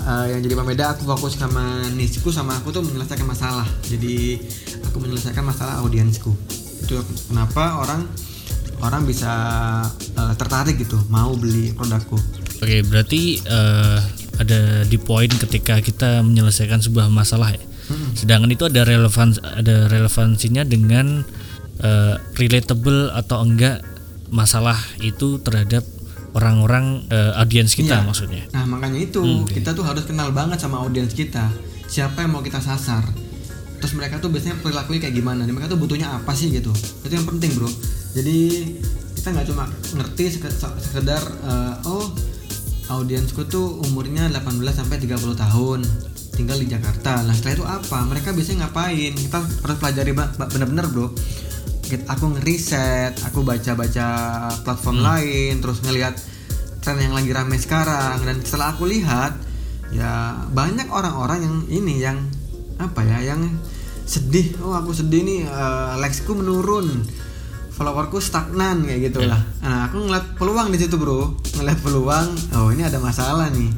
eh, 0.08 0.24
yang 0.32 0.40
jadi 0.40 0.54
pembeda 0.56 0.96
aku 0.96 1.04
fokus 1.04 1.36
sama 1.36 1.84
nicheku 1.92 2.32
sama 2.32 2.56
aku 2.56 2.72
tuh 2.72 2.80
menyelesaikan 2.80 3.28
masalah. 3.28 3.68
Jadi 3.84 4.40
aku 4.88 4.96
menyelesaikan 4.96 5.44
masalah 5.44 5.84
audiensku. 5.84 6.32
Itu 6.82 7.04
kenapa 7.28 7.76
orang 7.76 8.08
orang 8.80 9.04
bisa 9.04 9.32
eh, 10.16 10.34
tertarik 10.40 10.80
gitu 10.80 10.96
mau 11.12 11.36
beli 11.36 11.76
produkku. 11.76 12.16
Oke, 12.62 12.80
berarti 12.88 13.42
eh, 13.42 13.98
ada 14.40 14.60
di 14.88 14.96
poin 14.96 15.28
ketika 15.28 15.76
kita 15.84 16.24
menyelesaikan 16.24 16.80
sebuah 16.80 17.12
masalah 17.12 17.52
ya. 17.52 17.71
Sedangkan 18.12 18.48
itu 18.48 18.64
ada 18.64 18.82
relevan 18.82 19.32
ada 19.38 19.86
relevansinya 19.86 20.62
dengan 20.62 21.26
eh, 21.78 22.14
relatable 22.32 23.10
atau 23.10 23.40
enggak 23.40 23.82
masalah 24.28 24.74
itu 24.98 25.36
terhadap 25.38 25.82
orang-orang 26.32 27.04
eh, 27.06 27.32
audiens 27.36 27.72
kita 27.72 27.98
Iya. 27.98 28.06
maksudnya. 28.06 28.44
Nah 28.50 28.64
makanya 28.66 28.98
itu 28.98 29.18
Hmm, 29.18 29.44
kita 29.44 29.72
tuh 29.72 29.82
harus 29.82 30.02
kenal 30.02 30.30
banget 30.30 30.58
sama 30.58 30.78
audiens 30.78 31.12
kita. 31.12 31.52
Siapa 31.84 32.22
yang 32.22 32.32
mau 32.32 32.40
kita 32.40 32.56
sasar. 32.58 33.04
Terus 33.76 33.92
mereka 33.92 34.16
tuh 34.16 34.30
biasanya 34.30 34.56
perilakunya 34.56 35.02
kayak 35.02 35.12
gimana. 35.14 35.42
Mereka 35.42 35.66
tuh 35.66 35.76
butuhnya 35.76 36.08
apa 36.12 36.32
sih 36.32 36.48
gitu. 36.48 36.70
Itu 37.02 37.10
yang 37.10 37.26
penting 37.26 37.52
bro. 37.52 37.68
Jadi 38.12 38.38
kita 39.12 39.28
nggak 39.28 39.46
cuma 39.46 39.66
ngerti 39.92 40.24
seke- 40.32 40.54
sekedar 40.80 41.20
eh, 41.20 41.74
oh 41.84 42.08
audiensku 42.88 43.44
tuh 43.44 43.82
umurnya 43.82 44.28
18 44.28 44.40
sampai 44.72 44.96
30 44.98 45.18
tahun 45.34 45.80
tinggal 46.32 46.56
di 46.58 46.66
Jakarta. 46.68 47.20
Nah 47.22 47.36
setelah 47.36 47.54
itu 47.54 47.66
apa? 47.68 47.98
Mereka 48.08 48.32
biasanya 48.32 48.68
ngapain? 48.68 49.12
Kita 49.14 49.38
harus 49.40 49.76
pelajari 49.78 50.12
bener-bener 50.16 50.86
bro. 50.88 51.08
Aku 52.08 52.24
ngeriset, 52.32 53.20
aku 53.20 53.44
baca-baca 53.44 54.08
platform 54.64 55.04
lain, 55.04 55.60
terus 55.60 55.84
ngelihat 55.84 56.16
tren 56.80 56.96
yang 56.96 57.12
lagi 57.12 57.30
rame 57.36 57.60
sekarang. 57.60 58.24
Dan 58.24 58.40
setelah 58.40 58.72
aku 58.72 58.88
lihat 58.88 59.36
ya 59.92 60.40
banyak 60.48 60.88
orang-orang 60.88 61.44
yang 61.44 61.56
ini 61.68 61.94
yang 62.00 62.18
apa 62.80 63.04
ya 63.04 63.36
yang 63.36 63.44
sedih. 64.08 64.56
Oh 64.64 64.72
aku 64.72 64.96
sedih 64.96 65.20
nih 65.20 65.40
eh, 65.44 65.92
likesku 66.00 66.32
menurun. 66.32 66.88
Followerku 67.72 68.20
stagnan 68.20 68.84
kayak 68.84 69.08
gitu 69.08 69.24
lah 69.24 69.40
nah 69.64 69.88
aku 69.88 70.04
ngeliat 70.04 70.36
peluang 70.36 70.68
di 70.68 70.78
situ 70.80 70.96
bro. 71.00 71.32
Ngeliat 71.56 71.80
peluang 71.80 72.28
oh 72.56 72.68
ini 72.68 72.84
ada 72.84 73.00
masalah 73.00 73.48
nih 73.48 73.72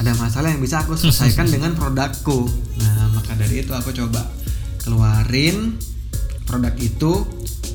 ada 0.00 0.12
masalah 0.16 0.48
yang 0.52 0.62
bisa 0.62 0.80
aku 0.80 0.96
selesaikan 0.96 1.50
dengan 1.54 1.76
produkku. 1.76 2.48
Nah 2.80 3.12
maka 3.12 3.36
dari 3.36 3.64
itu 3.64 3.72
aku 3.74 3.92
coba 3.92 4.22
keluarin 4.84 5.76
produk 6.44 6.74
itu. 6.78 7.12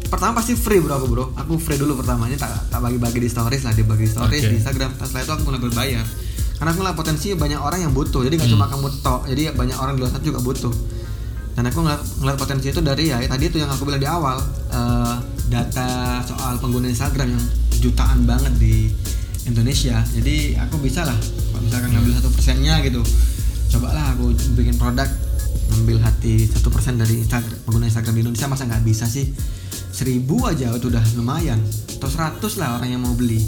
Pertama 0.07 0.39
pasti 0.39 0.55
free 0.55 0.80
bro 0.80 0.95
aku 0.95 1.07
bro. 1.11 1.26
Aku 1.36 1.59
free 1.59 1.76
dulu 1.76 1.99
pertamanya 1.99 2.39
tak 2.39 2.72
tak 2.72 2.80
bagi-bagi 2.80 3.28
di 3.28 3.30
stories 3.30 3.68
lah 3.68 3.76
dibagi 3.76 4.07
stories 4.07 4.43
Oke. 4.47 4.51
di 4.51 4.55
Instagram. 4.63 4.95
Setelah 4.97 5.24
itu 5.24 5.32
aku 5.36 5.43
mulai 5.51 5.61
berbayar. 5.61 6.05
Karena 6.57 6.70
aku 6.74 6.80
ngeliat 6.82 6.97
potensi 6.97 7.28
banyak 7.38 7.59
orang 7.61 7.80
yang 7.86 7.93
butuh 7.93 8.26
jadi 8.26 8.34
nggak 8.34 8.49
cuma 8.49 8.65
kamu 8.65 8.89
tok 9.05 9.30
jadi 9.30 9.53
banyak 9.53 9.78
orang 9.78 9.93
di 9.93 9.99
luar 10.01 10.11
sana 10.15 10.24
juga 10.26 10.41
butuh. 10.41 10.74
Dan 11.57 11.74
aku 11.74 11.82
ngeliat, 11.82 12.01
ngeliat 12.22 12.38
potensi 12.38 12.70
itu 12.70 12.82
dari 12.86 13.09
ya 13.09 13.18
tadi 13.26 13.49
itu 13.49 13.57
yang 13.57 13.70
aku 13.70 13.86
bilang 13.86 14.01
di 14.01 14.09
awal 14.09 14.38
eh, 14.70 15.15
data 15.49 16.22
soal 16.22 16.57
pengguna 16.61 16.89
Instagram 16.89 17.34
yang 17.34 17.43
jutaan 17.82 18.26
banget 18.26 18.53
di 18.57 18.89
Indonesia. 19.48 20.04
Jadi 20.04 20.60
aku 20.60 20.78
bisa 20.84 21.08
lah 21.08 21.16
kalau 21.52 21.64
misalkan 21.64 21.89
ngambil 21.95 22.14
satu 22.20 22.30
persennya 22.30 22.84
gitu 22.84 23.02
cobalah 23.68 24.16
aku 24.16 24.32
bikin 24.56 24.80
produk 24.80 25.08
ngambil 25.68 26.00
hati 26.00 26.48
satu 26.48 26.72
persen 26.72 26.95
dari 26.95 27.20
Instagram 27.20 27.60
pengguna 27.68 27.91
Instagram 27.91 28.14
di 28.16 28.22
Indonesia 28.24 28.48
masa 28.48 28.64
nggak 28.68 28.84
bisa 28.84 29.06
sih? 29.08 29.32
Seribu 29.91 30.45
aja 30.45 30.72
itu 30.72 30.88
udah 30.93 31.04
lumayan 31.18 31.58
atau 31.98 32.08
100 32.08 32.62
lah 32.62 32.78
orang 32.78 32.89
yang 32.93 33.02
mau 33.02 33.18
beli. 33.18 33.41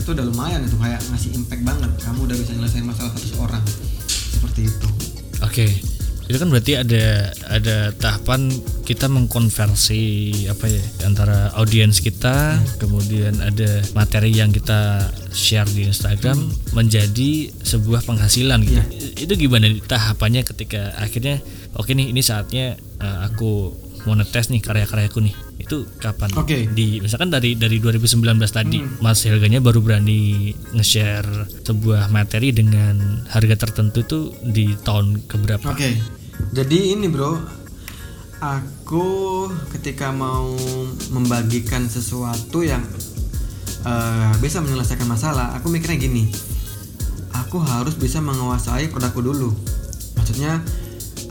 Itu 0.00 0.16
udah 0.16 0.24
lumayan 0.24 0.64
itu 0.64 0.74
kayak 0.80 0.98
ngasih 1.12 1.36
impact 1.36 1.62
banget. 1.62 1.90
Kamu 2.02 2.26
udah 2.26 2.36
bisa 2.38 2.50
nyelesain 2.56 2.82
masalah 2.82 3.12
satu 3.14 3.44
orang. 3.44 3.62
Seperti 4.08 4.66
itu. 4.66 4.88
Oke, 5.44 5.68
Oke. 5.68 6.01
Itu 6.30 6.38
kan 6.38 6.48
berarti 6.48 6.78
ada 6.78 7.34
ada 7.50 7.76
tahapan 7.96 8.48
kita 8.86 9.10
mengkonversi 9.10 10.04
apa 10.48 10.66
ya 10.70 10.82
antara 11.06 11.50
audiens 11.58 11.98
kita, 11.98 12.58
kemudian 12.78 13.38
ada 13.42 13.82
materi 13.92 14.34
yang 14.34 14.54
kita 14.54 15.10
share 15.34 15.68
di 15.70 15.88
Instagram 15.88 16.38
menjadi 16.76 17.50
sebuah 17.62 18.06
penghasilan 18.06 18.62
gitu. 18.64 18.78
Iya. 18.78 18.84
Itu 19.28 19.32
gimana 19.38 19.70
tahapannya 19.86 20.42
ketika 20.46 20.94
akhirnya 20.98 21.42
oke 21.76 21.92
nih 21.92 22.10
ini 22.12 22.22
saatnya 22.22 22.76
eh, 22.78 23.18
aku 23.26 23.74
mau 24.06 24.18
nih 24.18 24.60
karya-karyaku 24.60 25.18
nih. 25.22 25.34
Itu 25.62 25.86
kapan? 26.02 26.34
Oke. 26.34 26.66
Di 26.70 26.98
misalkan 26.98 27.30
dari 27.30 27.54
dari 27.54 27.78
2019 27.78 28.18
tadi 28.50 28.82
Mas 28.98 29.22
Helganya 29.22 29.62
baru 29.62 29.78
berani 29.78 30.50
nge-share 30.74 31.46
sebuah 31.62 32.10
materi 32.10 32.50
dengan 32.50 33.22
harga 33.30 33.68
tertentu 33.68 34.02
itu 34.02 34.18
di 34.42 34.74
tahun 34.82 35.26
keberapa? 35.30 35.70
Oke. 35.70 35.96
Jadi 36.50 36.98
ini 36.98 37.06
bro, 37.06 37.38
aku 38.42 39.06
ketika 39.78 40.10
mau 40.10 40.50
membagikan 41.14 41.86
sesuatu 41.86 42.66
yang 42.66 42.82
eh, 43.86 44.32
bisa 44.42 44.58
menyelesaikan 44.58 45.06
masalah, 45.06 45.54
aku 45.54 45.70
mikirnya 45.70 46.02
gini, 46.02 46.26
aku 47.30 47.62
harus 47.62 47.94
bisa 47.94 48.18
menguasai 48.18 48.90
produkku 48.90 49.22
dulu. 49.22 49.54
Maksudnya, 50.18 50.58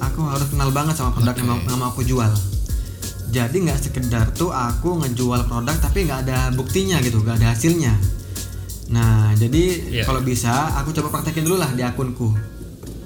aku 0.02 0.26
harus 0.26 0.48
kenal 0.50 0.72
banget 0.74 0.98
sama 0.98 1.14
produk 1.14 1.36
yang, 1.38 1.48
mau, 1.48 1.60
yang 1.62 1.80
mau 1.80 1.90
aku 1.92 2.02
jual. 2.08 2.32
Jadi 3.32 3.64
nggak 3.64 3.80
sekedar 3.80 4.36
tuh 4.36 4.52
aku 4.52 5.00
ngejual 5.00 5.48
produk 5.48 5.76
tapi 5.80 6.04
nggak 6.04 6.28
ada 6.28 6.52
buktinya 6.52 7.00
gitu, 7.00 7.24
nggak 7.24 7.40
ada 7.40 7.56
hasilnya. 7.56 7.96
Nah, 8.92 9.32
jadi 9.40 9.64
Iya. 9.88 10.04
kalau 10.04 10.20
bisa 10.20 10.76
aku 10.76 10.92
coba 10.92 11.08
praktekin 11.20 11.48
dulu 11.48 11.56
lah 11.56 11.72
di 11.72 11.80
akunku. 11.80 12.28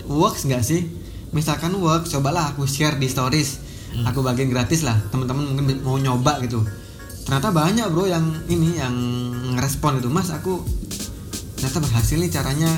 Works 0.10 0.50
nggak 0.50 0.66
sih? 0.66 0.82
Misalkan 1.30 1.78
works, 1.78 2.10
cobalah 2.10 2.54
aku 2.54 2.66
share 2.66 2.98
di 2.98 3.06
stories. 3.06 3.62
Aku 4.04 4.20
bagiin 4.20 4.52
gratis 4.52 4.84
lah. 4.84 4.98
Teman-teman 5.08 5.56
mungkin 5.56 5.80
mau 5.80 5.96
nyoba 5.96 6.44
gitu. 6.44 6.60
Ternyata 7.24 7.56
banyak 7.56 7.88
bro 7.96 8.04
yang 8.04 8.28
ini 8.52 8.76
yang 8.76 8.92
ngerespon 9.56 10.04
gitu. 10.04 10.12
Mas, 10.12 10.28
aku 10.36 10.60
ternyata 11.56 11.80
berhasil 11.80 12.18
nih 12.20 12.28
caranya. 12.28 12.72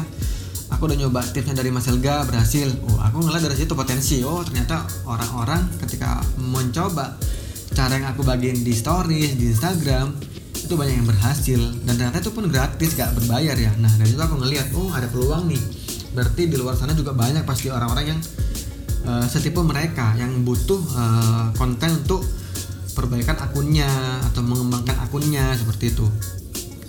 Aku 0.67 0.85
udah 0.85 0.99
nyoba 0.99 1.25
tipsnya 1.25 1.57
dari 1.57 1.71
Mas 1.73 1.87
Helga 1.89 2.21
berhasil. 2.21 2.69
Oh, 2.85 2.99
aku 3.01 3.23
ngeliat 3.23 3.49
dari 3.49 3.57
situ 3.57 3.73
potensi. 3.73 4.21
Oh, 4.21 4.45
ternyata 4.45 4.83
orang-orang 5.09 5.63
ketika 5.81 6.21
mencoba 6.37 7.17
cara 7.77 7.93
yang 7.93 8.09
aku 8.09 8.25
bagiin 8.25 8.65
di 8.65 8.73
stories 8.73 9.37
di 9.37 9.53
Instagram 9.53 10.09
itu 10.57 10.73
banyak 10.73 10.97
yang 10.97 11.05
berhasil. 11.05 11.61
Dan 11.85 11.93
ternyata 11.93 12.25
itu 12.25 12.33
pun 12.33 12.49
gratis 12.49 12.97
gak 12.97 13.13
berbayar 13.13 13.53
ya. 13.53 13.69
Nah 13.77 13.93
dari 14.01 14.09
situ 14.09 14.17
aku 14.17 14.41
ngeliat 14.41 14.73
oh 14.73 14.89
ada 14.89 15.05
peluang 15.05 15.45
nih. 15.45 15.61
Berarti 16.17 16.49
di 16.49 16.57
luar 16.57 16.73
sana 16.73 16.97
juga 16.97 17.13
banyak 17.13 17.45
pasti 17.45 17.69
orang-orang 17.69 18.17
yang 18.17 18.19
eh, 19.05 19.25
setipe 19.29 19.61
mereka 19.61 20.17
yang 20.17 20.41
butuh 20.41 20.81
eh, 20.81 21.45
konten 21.53 22.01
untuk 22.01 22.25
perbaikan 22.97 23.37
akunnya 23.37 23.85
atau 24.33 24.41
mengembangkan 24.41 24.97
akunnya 25.05 25.53
seperti 25.53 25.93
itu. 25.93 26.09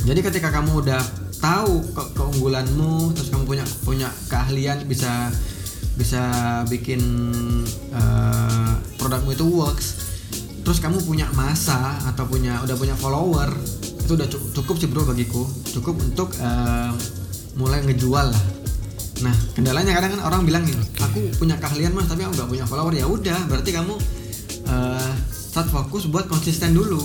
Jadi 0.08 0.24
ketika 0.24 0.48
kamu 0.48 0.88
udah 0.88 1.04
tahu 1.36 1.84
ke- 1.92 2.10
keunggulanmu 2.16 3.12
terus 3.12 3.28
kamu 3.28 3.44
punya 3.44 3.64
punya 3.84 4.08
keahlian 4.32 4.88
bisa 4.88 5.28
bisa 6.00 6.24
bikin 6.72 7.04
eh, 7.92 8.72
produkmu 8.96 9.36
itu 9.36 9.44
works 9.44 10.07
terus 10.68 10.84
kamu 10.84 11.00
punya 11.00 11.24
masa 11.32 11.96
atau 12.04 12.28
punya 12.28 12.60
udah 12.60 12.76
punya 12.76 12.92
follower 12.92 13.48
itu 14.04 14.12
udah 14.20 14.28
cu- 14.28 14.44
cukup 14.52 14.76
sih 14.76 14.84
bro 14.84 15.00
bagiku. 15.08 15.48
Cukup 15.64 15.96
untuk 15.96 16.28
eh, 16.36 16.92
mulai 17.56 17.80
ngejual 17.88 18.28
lah. 18.28 18.44
Nah 19.24 19.32
kendalanya 19.56 19.96
kadang 19.96 20.20
kan 20.20 20.28
orang 20.28 20.44
bilang 20.44 20.68
nih 20.68 20.76
aku 21.00 21.32
punya 21.40 21.56
keahlian 21.56 21.96
mas 21.96 22.04
tapi 22.04 22.28
aku 22.28 22.36
nggak 22.36 22.52
punya 22.52 22.64
follower. 22.68 22.92
Ya 22.92 23.08
udah 23.08 23.48
berarti 23.48 23.72
kamu 23.72 23.96
eh, 24.68 25.12
start 25.32 25.72
fokus 25.72 26.04
buat 26.12 26.28
konsisten 26.28 26.76
dulu. 26.76 27.00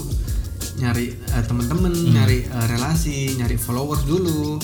Nyari 0.83 1.15
eh, 1.15 1.43
temen-temen 1.47 1.91
nyari 1.91 2.43
eh, 2.43 2.65
relasi 2.67 3.39
nyari 3.39 3.55
followers 3.55 4.03
dulu. 4.03 4.59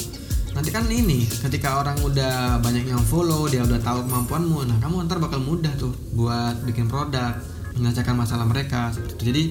Nanti 0.60 0.76
kan 0.76 0.92
ini 0.92 1.24
ketika 1.24 1.80
orang 1.80 2.04
udah 2.04 2.60
banyak 2.60 2.84
yang 2.84 3.00
follow 3.08 3.48
dia 3.48 3.64
udah 3.64 3.80
tahu 3.80 4.04
kemampuanmu 4.04 4.68
nah 4.68 4.76
kamu 4.84 5.08
ntar 5.08 5.24
bakal 5.24 5.40
mudah 5.40 5.72
tuh 5.80 5.96
buat 6.12 6.68
bikin 6.68 6.92
produk 6.92 7.38
menyelesaikan 7.80 8.16
masalah 8.20 8.46
mereka 8.46 8.92
seperti 8.92 9.16
itu. 9.16 9.24
jadi 9.32 9.44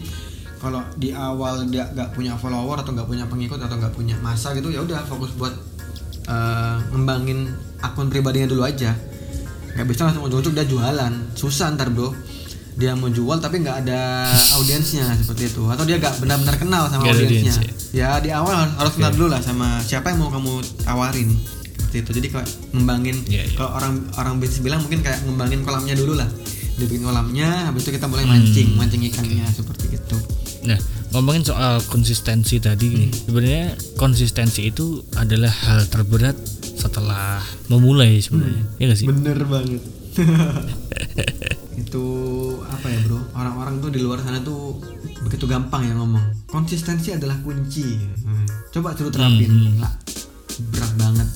kalau 0.58 0.82
di 0.98 1.14
awal 1.14 1.70
dia 1.70 1.86
nggak 1.88 2.18
punya 2.18 2.34
follower 2.34 2.82
atau 2.82 2.90
nggak 2.90 3.06
punya 3.06 3.24
pengikut 3.30 3.62
atau 3.62 3.78
nggak 3.78 3.94
punya 3.94 4.18
masa 4.18 4.52
gitu 4.58 4.74
ya 4.74 4.82
udah 4.82 5.06
fokus 5.06 5.30
buat 5.38 5.54
ngembangin 6.92 7.48
akun 7.80 8.12
pribadinya 8.12 8.50
dulu 8.50 8.66
aja. 8.66 8.92
Nggak 9.72 9.86
bisa 9.88 10.00
langsung 10.10 10.26
ujung-ujung 10.28 10.52
dia 10.52 10.66
jualan. 10.68 11.12
Susah 11.32 11.72
ntar 11.72 11.88
bro. 11.88 12.12
Dia 12.78 12.94
mau 12.94 13.10
jual 13.10 13.42
tapi 13.42 13.64
nggak 13.64 13.86
ada 13.86 14.30
audiensnya 14.60 15.08
seperti 15.18 15.50
itu. 15.50 15.64
Atau 15.66 15.88
dia 15.88 15.96
nggak 15.98 16.20
benar-benar 16.22 16.56
kenal 16.60 16.84
sama 16.92 17.06
audiensnya. 17.08 17.54
audiens, 17.54 17.90
ya? 17.94 18.18
Di 18.22 18.30
awal 18.30 18.54
harus, 18.54 18.74
harus 18.76 18.92
kenal 19.00 19.10
dulu 19.14 19.26
lah 19.32 19.40
sama 19.42 19.80
siapa 19.82 20.12
yang 20.12 20.18
mau 20.20 20.30
kamu 20.30 20.62
tawarin 20.84 21.30
seperti 21.80 21.96
itu. 22.04 22.10
Jadi 22.22 22.26
kayak 22.34 22.48
ngembangin 22.76 23.16
Iya, 23.26 23.42
iya. 23.48 23.54
kalau 23.56 23.70
orang 23.72 23.94
orang 24.20 24.34
bisnis 24.38 24.60
bilang 24.62 24.84
mungkin 24.84 25.00
kayak 25.00 25.24
ngembangin 25.26 25.64
kolamnya 25.64 25.94
dulu 25.96 26.18
lah 26.18 26.28
dibikin 26.78 27.04
kolamnya 27.04 27.68
habis 27.68 27.82
itu 27.84 27.98
kita 27.98 28.06
mulai 28.06 28.24
mancing 28.24 28.78
mancing 28.78 29.02
ikannya 29.02 29.44
seperti 29.50 29.98
itu. 29.98 30.16
Nah, 30.66 30.78
ngomongin 31.14 31.42
soal 31.42 31.82
konsistensi 31.90 32.62
tadi 32.62 32.86
nih, 32.90 33.10
sebenarnya 33.10 33.66
konsistensi 33.98 34.70
itu 34.70 35.02
adalah 35.18 35.50
hal 35.50 35.86
terberat 35.90 36.34
setelah 36.78 37.42
memulai 37.66 38.22
sebenarnya. 38.22 38.64
Ya 38.78 38.84
nggak 38.90 38.98
sih? 38.98 39.06
bener 39.10 39.38
banget. 39.44 39.82
Itu 41.82 42.04
apa 42.66 42.90
ya 42.90 42.98
bro? 43.06 43.22
Orang-orang 43.38 43.78
tuh 43.78 43.90
di 43.94 44.02
luar 44.02 44.18
sana 44.18 44.42
tuh 44.42 44.82
begitu 45.22 45.46
gampang 45.46 45.86
ya 45.86 45.94
ngomong. 45.94 46.50
Konsistensi 46.50 47.14
adalah 47.14 47.38
kunci. 47.42 48.02
Hmm. 48.26 48.46
coba 48.74 48.98
suruh 48.98 49.14
terapin. 49.14 49.46
Hmm. 49.46 49.78
lah 49.82 49.94
berat 50.74 50.92
banget. 50.98 51.28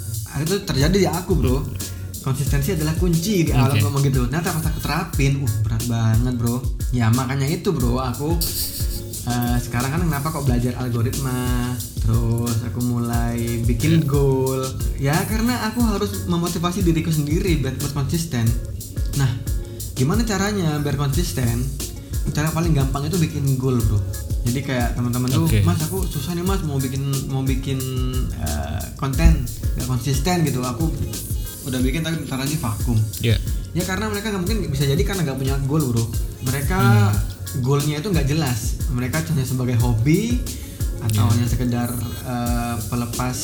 Itu 0.43 0.57
terjadi 0.67 0.97
di 0.99 1.09
aku 1.09 1.33
bro 1.39 1.63
konsistensi 2.23 2.79
adalah 2.79 2.95
kunci 2.97 3.51
di 3.51 3.53
awal 3.53 3.75
Oke. 3.75 3.83
ngomong 3.83 4.03
gitu. 4.07 4.25
Ternyata 4.31 4.55
pas 4.55 4.67
aku 4.71 4.81
terapin 4.81 5.43
uh 5.43 5.53
berat 5.67 5.83
banget 5.91 6.35
bro. 6.39 6.57
Ya 6.95 7.11
makanya 7.11 7.51
itu 7.51 7.75
bro. 7.75 7.99
Aku 7.99 8.39
eh, 9.27 9.57
sekarang 9.59 9.91
kan 9.91 10.01
kenapa 10.07 10.31
kok 10.31 10.47
belajar 10.47 10.79
algoritma? 10.79 11.75
Terus 12.03 12.57
aku 12.63 12.81
mulai 12.81 13.67
bikin 13.67 14.07
goal. 14.07 14.63
Ya 15.03 15.19
karena 15.27 15.67
aku 15.69 15.83
harus 15.83 16.31
memotivasi 16.31 16.87
diriku 16.87 17.11
sendiri 17.11 17.59
biar 17.59 17.75
terus 17.75 17.93
konsisten. 17.93 18.47
Nah 19.19 19.29
gimana 19.99 20.23
caranya 20.23 20.79
biar 20.79 20.95
konsisten? 20.95 21.67
Cara 22.33 22.55
paling 22.55 22.71
gampang 22.71 23.11
itu 23.11 23.19
bikin 23.19 23.59
goal 23.59 23.83
bro. 23.83 23.99
Jadi 24.43 24.63
kayak 24.63 24.99
teman-teman 24.99 25.31
tuh 25.31 25.47
Oke. 25.47 25.63
mas 25.63 25.79
aku 25.87 26.03
susah 26.03 26.35
nih 26.35 26.43
mas 26.43 26.63
mau 26.67 26.79
bikin 26.79 27.03
mau 27.31 27.43
bikin 27.43 27.79
eh, 28.39 28.83
konten. 28.95 29.43
Nggak 29.75 29.89
konsisten 29.91 30.47
gitu. 30.47 30.63
Aku 30.63 30.87
udah 31.67 31.81
bikin 31.81 32.03
tapi 32.03 32.23
ntar 32.27 32.39
lagi 32.43 32.57
vakum. 32.59 32.99
Ya. 33.23 33.37
ya 33.73 33.85
karena 33.87 34.11
mereka 34.11 34.35
nggak 34.35 34.43
mungkin 34.43 34.59
bisa 34.69 34.85
jadi 34.85 35.03
karena 35.03 35.23
nggak 35.27 35.39
punya 35.39 35.55
goal 35.67 35.85
bro. 35.93 36.05
Mereka 36.45 36.81
goalnya 37.63 38.01
itu 38.01 38.09
nggak 38.11 38.27
jelas. 38.29 38.83
Mereka 38.93 39.23
hanya 39.23 39.47
sebagai 39.47 39.77
hobi 39.79 40.43
atau 41.03 41.27
hanya 41.27 41.47
sekedar 41.51 41.91
eh, 42.27 42.77
pelepas 42.87 43.37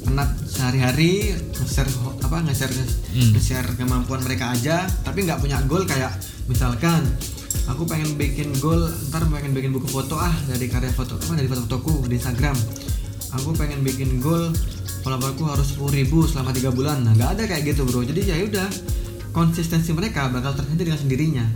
penat 0.00 0.30
sehari-hari 0.48 1.36
nge-share 1.60 1.90
apa 2.24 2.40
nge-share 2.48 2.72
Hmm. 3.10 3.34
nge-share 3.36 3.68
kemampuan 3.76 4.22
mereka 4.22 4.54
aja 4.54 4.86
tapi 5.04 5.26
nggak 5.26 5.42
punya 5.42 5.60
goal 5.66 5.82
kayak 5.84 6.14
misalkan 6.46 7.04
aku 7.66 7.84
pengen 7.84 8.14
bikin 8.16 8.54
goal 8.62 8.86
ntar 9.10 9.26
pengen 9.28 9.52
bikin 9.52 9.74
buku 9.74 9.90
foto 9.90 10.16
ah 10.16 10.32
dari 10.46 10.70
karya 10.70 10.88
foto 10.94 11.18
apa 11.18 11.34
dari 11.36 11.50
foto-fotoku 11.50 12.06
di 12.06 12.16
Instagram. 12.16 12.56
Aku 13.30 13.54
pengen 13.54 13.86
bikin 13.86 14.18
goal 14.18 14.50
followerku 15.00 15.42
harus 15.48 15.76
10.000 15.76 15.96
ribu 15.96 16.18
selama 16.28 16.52
tiga 16.52 16.70
bulan. 16.70 17.02
Nah 17.04 17.12
nggak 17.16 17.30
ada 17.38 17.42
kayak 17.48 17.74
gitu 17.74 17.88
bro. 17.88 18.04
Jadi 18.04 18.20
ya 18.28 18.36
udah 18.44 18.68
konsistensi 19.32 19.90
mereka 19.96 20.28
bakal 20.28 20.52
terjadi 20.54 20.92
dengan 20.92 21.00
sendirinya. 21.00 21.46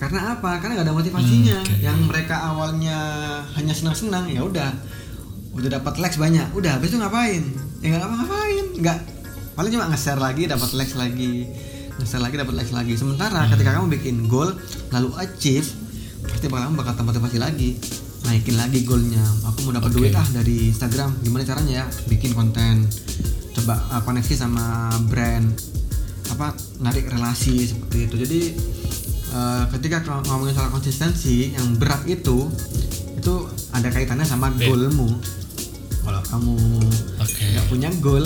Karena 0.00 0.38
apa? 0.38 0.56
Karena 0.62 0.80
nggak 0.80 0.86
ada 0.88 0.96
motivasinya. 0.96 1.58
Hmm, 1.60 1.68
oke. 1.68 1.84
yang 1.84 1.98
mereka 2.08 2.36
awalnya 2.40 2.98
hanya 3.58 3.74
senang-senang 3.76 4.32
ya 4.32 4.40
udah. 4.46 4.70
Udah 5.52 5.68
dapat 5.80 6.00
likes 6.00 6.16
banyak 6.16 6.48
udah. 6.56 6.80
Habis 6.80 6.94
itu 6.94 6.98
ngapain? 6.98 7.42
Ya 7.84 7.86
nggak 7.92 8.00
ngapa-ngapain 8.06 8.64
nggak. 8.80 8.98
Paling 9.58 9.70
cuma 9.76 9.90
nge-share 9.92 10.20
lagi 10.22 10.42
dapat 10.48 10.70
likes 10.78 10.94
lagi. 10.96 11.50
Nge-share 12.00 12.22
lagi 12.22 12.36
dapat 12.40 12.54
likes 12.56 12.72
lagi. 12.72 12.92
Sementara 12.96 13.44
ketika 13.50 13.76
kamu 13.76 13.92
bikin 13.98 14.16
goal 14.30 14.56
lalu 14.94 15.10
achieve 15.20 15.68
pasti 16.24 16.46
bakal 16.46 16.70
kamu 16.70 16.76
bakal 16.80 16.94
termotivasi 16.96 17.38
lagi 17.40 17.70
naikin 18.22 18.56
lagi 18.56 18.82
goalnya. 18.82 19.22
Aku 19.44 19.64
mau 19.64 19.72
dapat 19.72 19.90
Oke. 19.90 19.96
duit 20.00 20.12
ah 20.12 20.26
dari 20.30 20.68
Instagram. 20.68 21.16
Gimana 21.20 21.42
caranya 21.42 21.72
ya? 21.80 21.86
Bikin 22.06 22.32
konten 22.32 22.84
coba 23.50 23.74
uh, 23.90 24.00
koneksi 24.00 24.34
sama 24.36 24.88
brand 25.06 25.46
apa 26.30 26.54
narik 26.78 27.10
relasi 27.10 27.66
seperti 27.66 28.06
itu. 28.06 28.14
Jadi 28.16 28.40
uh, 29.30 29.64
ketika 29.74 30.00
ngomongin 30.24 30.54
soal 30.54 30.70
konsistensi 30.70 31.50
yang 31.50 31.74
berat 31.74 32.06
itu 32.06 32.46
itu 33.14 33.34
ada 33.70 33.88
kaitannya 33.88 34.24
sama 34.24 34.48
Iya. 34.54 34.70
goalmu. 34.70 35.08
Kalau 36.00 36.22
kamu 36.24 36.54
nggak 37.20 37.66
punya 37.68 37.90
goal 38.00 38.24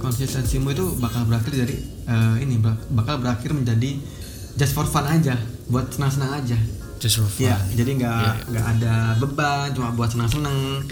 konsistensimu 0.00 0.72
itu 0.72 0.96
bakal 0.96 1.28
berakhir 1.28 1.52
dari 1.52 1.76
eh, 2.08 2.36
ini 2.40 2.56
bak- 2.56 2.88
bakal 2.90 3.20
berakhir 3.20 3.52
menjadi 3.52 4.00
just 4.56 4.72
for 4.72 4.82
fun 4.82 5.04
aja 5.04 5.36
buat 5.68 5.92
senang-senang 5.92 6.40
aja 6.40 6.56
just 7.00 7.16
for 7.16 7.26
fun. 7.26 7.40
Iya, 7.42 7.56
jadi 7.74 7.90
nggak 7.96 8.14
Iya. 8.14 8.44
nggak 8.46 8.66
ada 8.76 8.94
beban, 9.16 9.66
cuma 9.72 9.88
buat 9.90 10.08
senang-senang. 10.08 10.84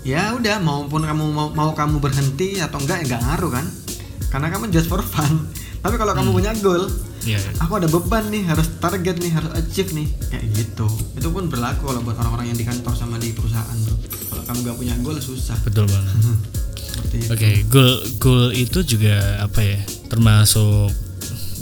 Ya 0.00 0.32
udah, 0.32 0.56
maupun 0.58 1.00
kamu 1.00 1.24
mau, 1.28 1.48
mau 1.50 1.70
kamu 1.72 1.98
berhenti 1.98 2.56
atau 2.56 2.78
enggak 2.78 3.04
ya 3.04 3.06
nggak 3.10 3.22
ngaruh 3.22 3.50
kan? 3.50 3.66
Karena 4.28 4.48
kamu 4.48 4.68
just 4.68 4.86
for 4.86 5.00
fun. 5.00 5.48
Tapi 5.82 5.96
kalau 5.96 6.12
kamu 6.12 6.30
punya 6.30 6.52
goal, 6.60 6.88
Iya. 7.20 7.40
aku 7.58 7.76
ada 7.76 7.84
beban 7.84 8.28
nih, 8.28 8.44
harus 8.44 8.68
target 8.76 9.16
nih, 9.16 9.28
harus 9.28 9.52
achieve 9.52 9.92
nih, 9.92 10.08
kayak 10.30 10.44
gitu. 10.54 10.88
Itu 11.12 11.28
pun 11.28 11.48
berlaku 11.48 11.84
kalau 11.86 12.00
buat 12.00 12.16
orang-orang 12.16 12.48
yang 12.48 12.56
di 12.56 12.64
kantor 12.64 12.92
sama 12.92 13.16
di 13.16 13.32
perusahaan 13.32 13.76
tuh. 13.80 13.96
Kalau 14.28 14.42
kamu 14.42 14.58
nggak 14.62 14.76
punya 14.76 14.94
goal 15.00 15.16
susah. 15.18 15.56
betul 15.60 15.84
banget. 15.84 16.16
Oke, 17.32 17.64
goal 17.66 17.92
goal 18.16 18.44
itu 18.52 18.80
juga 18.82 19.20
apa 19.40 19.60
ya? 19.60 19.78
Termasuk 20.08 20.92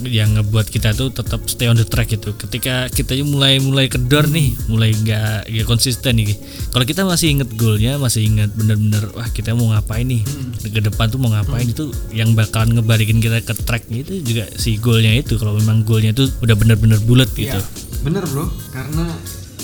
yang 0.07 0.39
ngebuat 0.39 0.71
kita 0.71 0.95
tuh 0.95 1.11
tetap 1.11 1.43
stay 1.51 1.67
on 1.67 1.75
the 1.75 1.87
track 1.87 2.13
itu. 2.15 2.31
Ketika 2.37 2.87
kita 2.93 3.19
mulai 3.27 3.59
mulai 3.59 3.91
kedor 3.91 4.31
nih, 4.31 4.55
mulai 4.71 4.95
nggak 4.95 5.51
nggak 5.51 5.67
konsisten 5.67 6.19
nih. 6.21 6.39
Kalau 6.71 6.85
kita 6.87 7.03
masih 7.03 7.35
inget 7.35 7.51
goalnya, 7.59 7.99
masih 7.99 8.27
inget 8.29 8.51
bener-bener 8.55 9.11
wah 9.17 9.29
kita 9.31 9.57
mau 9.59 9.75
ngapain 9.75 10.07
nih 10.07 10.23
ke 10.59 10.81
depan 10.85 11.09
tuh 11.09 11.19
mau 11.19 11.33
ngapain 11.33 11.67
itu 11.67 11.91
yang 12.15 12.37
bakalan 12.37 12.79
ngebalikin 12.79 13.19
kita 13.19 13.41
ke 13.43 13.55
track 13.67 13.89
itu 13.91 14.21
juga 14.23 14.47
si 14.55 14.77
goalnya 14.79 15.19
itu. 15.19 15.35
Kalau 15.41 15.57
memang 15.59 15.83
goalnya 15.83 16.15
itu 16.15 16.31
udah 16.43 16.55
bener-bener 16.55 16.99
bulat 17.03 17.31
gitu. 17.35 17.59
Iya, 17.59 17.63
bener 18.05 18.23
bro, 18.29 18.47
karena 18.71 19.07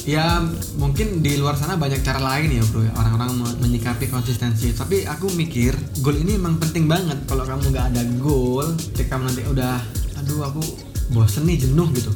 ya 0.05 0.37
mungkin 0.77 1.25
di 1.25 1.41
luar 1.41 1.57
sana 1.57 1.81
banyak 1.81 2.05
cara 2.05 2.21
lain 2.21 2.61
ya 2.61 2.65
bro, 2.69 2.85
ya, 2.85 2.93
orang-orang 2.93 3.41
me- 3.41 3.59
menyikapi 3.65 4.13
konsistensi. 4.13 4.73
Tapi 4.77 5.09
aku 5.09 5.33
mikir 5.33 5.73
goal 6.05 6.17
ini 6.21 6.37
emang 6.37 6.61
penting 6.61 6.85
banget. 6.85 7.17
Kalau 7.25 7.45
kamu 7.49 7.73
nggak 7.73 7.87
ada 7.95 8.03
goal, 8.21 8.77
ketika 8.93 9.17
nanti 9.17 9.43
udah, 9.49 9.81
aduh 10.25 10.49
aku 10.49 10.65
bosen 11.13 11.45
nih 11.45 11.61
jenuh 11.61 11.85
gitu, 11.93 12.09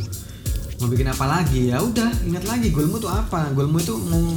mau 0.80 0.88
bikin 0.88 1.12
apa 1.12 1.28
lagi 1.28 1.68
ya 1.68 1.76
udah 1.84 2.08
ingat 2.24 2.48
lagi 2.48 2.72
goalmu 2.72 2.96
tuh 2.96 3.12
apa? 3.12 3.52
Goalmu 3.52 3.76
itu 3.76 3.92
mau 4.08 4.32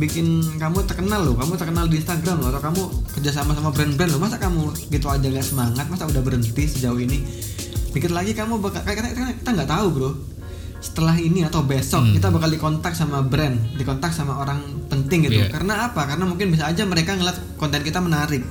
bikin 0.00 0.56
kamu 0.56 0.88
terkenal 0.88 1.22
loh, 1.22 1.36
kamu 1.36 1.54
terkenal 1.54 1.84
di 1.86 2.00
Instagram 2.00 2.40
loh, 2.42 2.48
atau 2.50 2.64
kamu 2.64 2.82
kerjasama 3.14 3.52
sama 3.52 3.70
brand-brand 3.70 4.10
loh. 4.10 4.20
Masa 4.24 4.40
kamu 4.40 4.72
gitu 4.88 5.06
aja 5.06 5.22
nggak 5.22 5.44
semangat? 5.44 5.84
Masa 5.86 6.08
udah 6.08 6.24
berhenti 6.24 6.64
sejauh 6.64 6.96
ini? 6.96 7.22
Pikir 7.92 8.10
lagi 8.10 8.32
kamu 8.32 8.58
bakal 8.58 8.82
kita 8.82 9.12
kita 9.12 9.50
nggak 9.52 9.70
tahu 9.70 9.86
bro. 9.92 10.10
Setelah 10.82 11.16
ini 11.16 11.44
atau 11.44 11.64
besok 11.64 12.08
kita 12.12 12.28
bakal 12.32 12.50
dikontak 12.50 12.96
sama 12.96 13.20
brand, 13.20 13.56
dikontak 13.76 14.10
sama 14.16 14.40
orang 14.40 14.64
penting 14.88 15.28
gitu. 15.28 15.44
Iya. 15.44 15.52
Karena 15.52 15.92
apa? 15.92 16.08
Karena 16.08 16.24
mungkin 16.24 16.50
bisa 16.50 16.68
aja 16.68 16.82
mereka 16.88 17.14
ngeliat 17.14 17.60
konten 17.60 17.84
kita 17.84 18.00
menarik. 18.00 18.42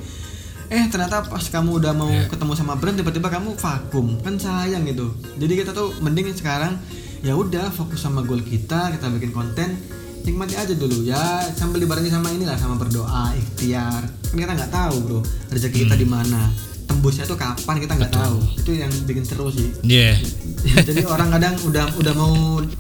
Eh 0.73 0.89
ternyata 0.89 1.21
pas 1.21 1.45
kamu 1.45 1.77
udah 1.77 1.93
mau 1.93 2.09
ketemu 2.09 2.57
sama 2.57 2.73
brand 2.73 2.97
tiba-tiba 2.97 3.29
kamu 3.29 3.53
vakum. 3.53 4.17
Kan 4.25 4.41
sayang 4.41 4.89
gitu. 4.89 5.13
Jadi 5.37 5.53
kita 5.61 5.69
tuh 5.69 5.93
mending 6.01 6.33
sekarang 6.33 6.81
ya 7.21 7.37
udah 7.37 7.69
fokus 7.69 8.01
sama 8.01 8.25
goal 8.25 8.41
kita, 8.41 8.89
kita 8.97 9.05
bikin 9.13 9.29
konten 9.29 9.77
nikmati 10.25 10.57
aja 10.57 10.73
dulu 10.73 11.05
ya. 11.05 11.45
Sambil 11.53 11.85
dibarengi 11.85 12.09
sama 12.09 12.33
inilah 12.33 12.57
sama 12.57 12.81
berdoa 12.81 13.37
ikhtiar. 13.37 14.01
Kan 14.01 14.37
kita 14.41 14.53
nggak 14.57 14.73
tahu 14.73 14.95
bro 15.05 15.19
rezeki 15.53 15.85
kita 15.85 15.93
di 15.93 16.09
mana. 16.09 16.49
Tembusnya 16.89 17.29
tuh 17.29 17.37
kapan 17.37 17.77
kita 17.77 17.93
nggak 17.93 18.13
tahu. 18.17 18.41
Itu 18.57 18.73
yang 18.73 18.89
bikin 19.05 19.29
seru 19.29 19.53
sih. 19.53 19.69
Iya. 19.85 20.17
jadi 20.89 21.05
orang 21.05 21.37
kadang 21.37 21.53
udah 21.69 21.85
udah 22.01 22.13
mau 22.17 22.33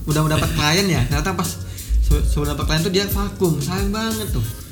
udah 0.09 0.19
mau 0.25 0.31
dapat 0.33 0.49
klien 0.57 0.87
ya 0.89 1.01
ternyata 1.13 1.37
pas 1.37 1.61
sebelum 2.09 2.57
dapat 2.57 2.65
klien 2.65 2.81
tuh 2.81 2.89
dia 2.89 3.05
vakum. 3.05 3.53
Sayang 3.61 3.93
banget 3.93 4.33
tuh 4.33 4.62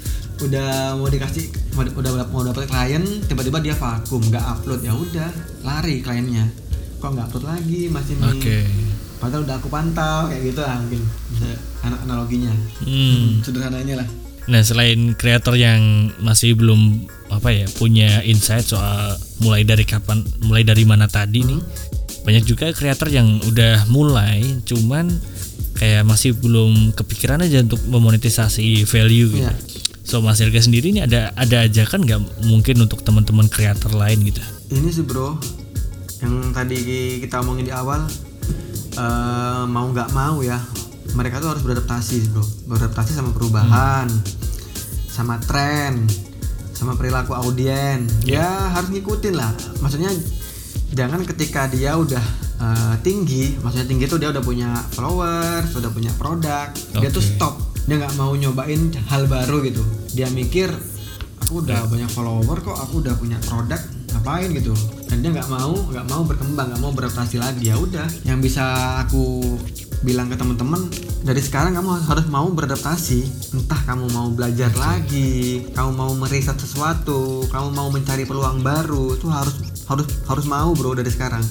udah 0.41 0.69
mau 0.95 1.05
dikasih 1.05 1.45
mau, 1.71 1.85
udah 1.85 2.11
mau 2.27 2.41
dapat 2.43 2.65
klien 2.65 3.03
tiba-tiba 3.25 3.57
dia 3.59 3.75
vakum 3.75 4.21
nggak 4.21 4.41
upload 4.41 4.81
ya 4.81 4.91
udah 4.91 5.29
lari 5.61 6.01
kliennya 6.01 6.49
kok 6.97 7.09
nggak 7.09 7.25
upload 7.29 7.45
lagi 7.47 7.87
masih 7.87 8.13
nih 8.17 8.31
Oke. 8.31 8.59
padahal 9.17 9.45
udah 9.45 9.55
aku 9.57 9.69
pantau 9.69 10.27
kayak 10.27 10.43
gitu 10.47 10.61
lah 10.61 10.77
mungkin 10.77 11.01
bisa 11.29 11.49
ana- 11.81 12.01
analoginya 12.03 12.53
Hmm. 12.81 13.41
sederhananya 13.41 14.01
lah 14.01 14.09
Nah 14.41 14.65
selain 14.65 15.13
kreator 15.13 15.53
yang 15.53 16.09
masih 16.17 16.57
belum 16.57 17.05
apa 17.29 17.53
ya 17.53 17.69
punya 17.71 18.25
insight 18.25 18.65
soal 18.65 19.13
mulai 19.37 19.61
dari 19.61 19.85
kapan, 19.85 20.25
mulai 20.41 20.65
dari 20.65 20.81
mana 20.81 21.05
tadi 21.05 21.45
nih, 21.45 21.61
banyak 22.25 22.49
juga 22.49 22.73
kreator 22.73 23.05
yang 23.07 23.37
udah 23.45 23.85
mulai, 23.87 24.41
cuman 24.65 25.13
kayak 25.77 26.03
masih 26.03 26.33
belum 26.33 26.89
kepikiran 26.91 27.45
aja 27.45 27.61
untuk 27.61 27.85
memonetisasi 27.85 28.83
value 28.83 29.29
gitu. 29.29 29.45
Iya. 29.45 29.53
So 30.01 30.19
Mas 30.19 30.41
Irga 30.41 30.59
sendiri 30.59 30.91
ini 30.91 31.05
ada 31.05 31.31
ada 31.37 31.65
ajakan 31.65 32.03
nggak 32.03 32.19
mungkin 32.49 32.83
untuk 32.83 33.05
teman-teman 33.05 33.47
kreator 33.47 33.93
lain 33.93 34.25
gitu? 34.25 34.41
ini 34.71 34.87
sih 34.87 35.03
bro. 35.03 35.35
Yang 36.23 36.33
tadi 36.55 36.77
kita 37.19 37.43
omongin 37.43 37.67
di 37.67 37.73
awal 37.73 38.07
eh, 38.95 39.63
mau 39.67 39.85
nggak 39.91 40.09
mau 40.15 40.39
ya 40.41 40.57
mereka 41.11 41.43
tuh 41.43 41.51
harus 41.51 41.63
beradaptasi 41.63 42.15
sih, 42.23 42.29
bro. 42.31 42.43
Beradaptasi 42.71 43.11
sama 43.13 43.35
perubahan 43.35 44.07
sama 45.11 45.37
tren 45.43 46.07
sama 46.71 46.95
perilaku 46.97 47.35
audien. 47.35 48.07
Ya 48.23 48.71
harus 48.73 48.89
ngikutin 48.89 49.35
lah. 49.35 49.51
Maksudnya 49.83 50.09
jangan 50.91 51.23
ketika 51.23 51.67
dia 51.71 51.95
udah 51.95 52.23
eh, 52.59 52.95
tinggi 53.03 53.55
maksudnya 53.63 53.87
tinggi 53.87 54.05
tuh 54.11 54.19
dia 54.19 54.29
udah 54.29 54.43
punya 54.43 54.75
followers 54.91 55.71
udah 55.71 55.91
punya 55.91 56.11
produk 56.19 56.67
dia 56.99 57.09
tuh 57.09 57.23
stop 57.23 57.70
dia 57.89 57.95
nggak 57.97 58.15
mau 58.17 58.33
nyobain 58.37 58.93
hal 59.09 59.25
baru 59.25 59.65
gitu. 59.65 59.81
Dia 60.13 60.27
mikir 60.29 60.69
aku 61.41 61.65
udah 61.65 61.87
banyak 61.89 62.09
follower 62.11 62.57
kok 62.61 62.77
aku 62.77 63.01
udah 63.01 63.13
punya 63.17 63.37
produk 63.43 63.81
ngapain 64.13 64.49
gitu? 64.53 64.73
Dan 65.09 65.25
dia 65.25 65.31
nggak 65.33 65.49
mau 65.49 65.73
nggak 65.73 66.05
mau 66.07 66.21
berkembang 66.23 66.67
nggak 66.71 66.81
mau 66.81 66.91
beradaptasi 66.93 67.41
lagi. 67.41 67.73
Ya 67.73 67.75
udah 67.79 68.07
yang 68.27 68.39
bisa 68.39 68.63
aku 69.03 69.57
bilang 70.01 70.33
ke 70.33 70.35
teman-teman 70.37 70.89
dari 71.21 71.41
sekarang 71.41 71.77
kamu 71.77 71.89
harus 72.05 72.25
mau 72.29 72.47
beradaptasi. 72.49 73.53
Entah 73.57 73.81
kamu 73.85 74.09
mau 74.13 74.29
belajar 74.29 74.69
lagi 74.77 75.65
kamu 75.73 75.91
mau 75.93 76.11
meriset 76.13 76.57
sesuatu 76.57 77.45
kamu 77.49 77.67
mau 77.73 77.89
mencari 77.89 78.25
peluang 78.25 78.61
baru 78.61 79.17
itu 79.17 79.27
harus 79.29 79.57
harus 79.89 80.07
harus 80.29 80.45
mau 80.47 80.71
bro 80.71 80.95
dari 80.95 81.11
sekarang 81.11 81.43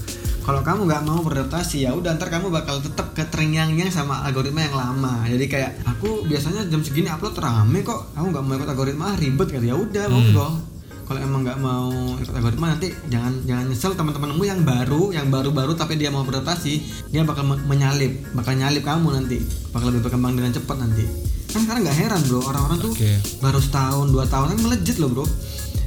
kalau 0.51 0.67
kamu 0.67 0.91
nggak 0.91 1.03
mau 1.07 1.23
beradaptasi 1.23 1.87
ya 1.87 1.95
udah 1.95 2.19
ntar 2.19 2.27
kamu 2.27 2.51
bakal 2.51 2.83
tetap 2.83 3.15
ke 3.15 3.23
terngiang-ngiang 3.23 3.87
sama 3.87 4.27
algoritma 4.27 4.67
yang 4.67 4.75
lama. 4.75 5.23
Jadi 5.23 5.47
kayak 5.47 5.87
aku 5.87 6.27
biasanya 6.27 6.67
jam 6.67 6.83
segini 6.83 7.07
upload 7.07 7.39
rame 7.39 7.87
kok. 7.87 8.11
Aku 8.19 8.35
nggak 8.35 8.43
mau 8.43 8.59
ikut 8.59 8.67
algoritma 8.67 9.15
ribet 9.15 9.47
kan 9.47 9.63
ya. 9.63 9.79
Udah 9.79 10.11
monggo. 10.11 10.59
Kalau 11.07 11.23
emang 11.23 11.47
nggak 11.47 11.59
mau 11.63 11.87
ikut 12.19 12.35
algoritma 12.35 12.75
nanti 12.75 12.91
jangan 13.07 13.47
jangan 13.47 13.71
nyesel 13.71 13.95
teman-temanmu 13.95 14.43
yang 14.43 14.67
baru 14.67 15.15
yang 15.15 15.31
baru-baru 15.31 15.79
tapi 15.79 15.95
dia 15.95 16.11
mau 16.11 16.27
beradaptasi 16.27 16.83
dia 17.15 17.23
bakal 17.23 17.47
me- 17.47 17.63
menyalip 17.71 18.19
bakal 18.35 18.59
nyalip 18.59 18.83
kamu 18.83 19.23
nanti. 19.23 19.39
Bakal 19.71 19.95
lebih 19.95 20.11
berkembang 20.11 20.35
dengan 20.35 20.51
cepat 20.51 20.83
nanti. 20.83 21.07
Kan 21.47 21.63
sekarang 21.63 21.87
nggak 21.87 21.95
heran 21.95 22.21
bro. 22.27 22.43
Orang-orang 22.43 22.79
tuh 22.83 22.91
Oke. 22.99 23.23
baru 23.39 23.63
setahun 23.63 24.11
dua 24.11 24.27
tahun 24.27 24.59
kan 24.59 24.59
melejit 24.67 24.99
loh 24.99 25.15
bro. 25.15 25.23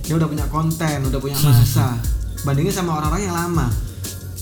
Dia 0.08 0.16
udah 0.16 0.32
punya 0.32 0.48
konten 0.48 1.04
udah 1.04 1.20
punya 1.20 1.36
masa. 1.44 2.00
Bandingin 2.48 2.72
sama 2.72 3.04
orang-orang 3.04 3.28
yang 3.28 3.36
lama 3.36 3.68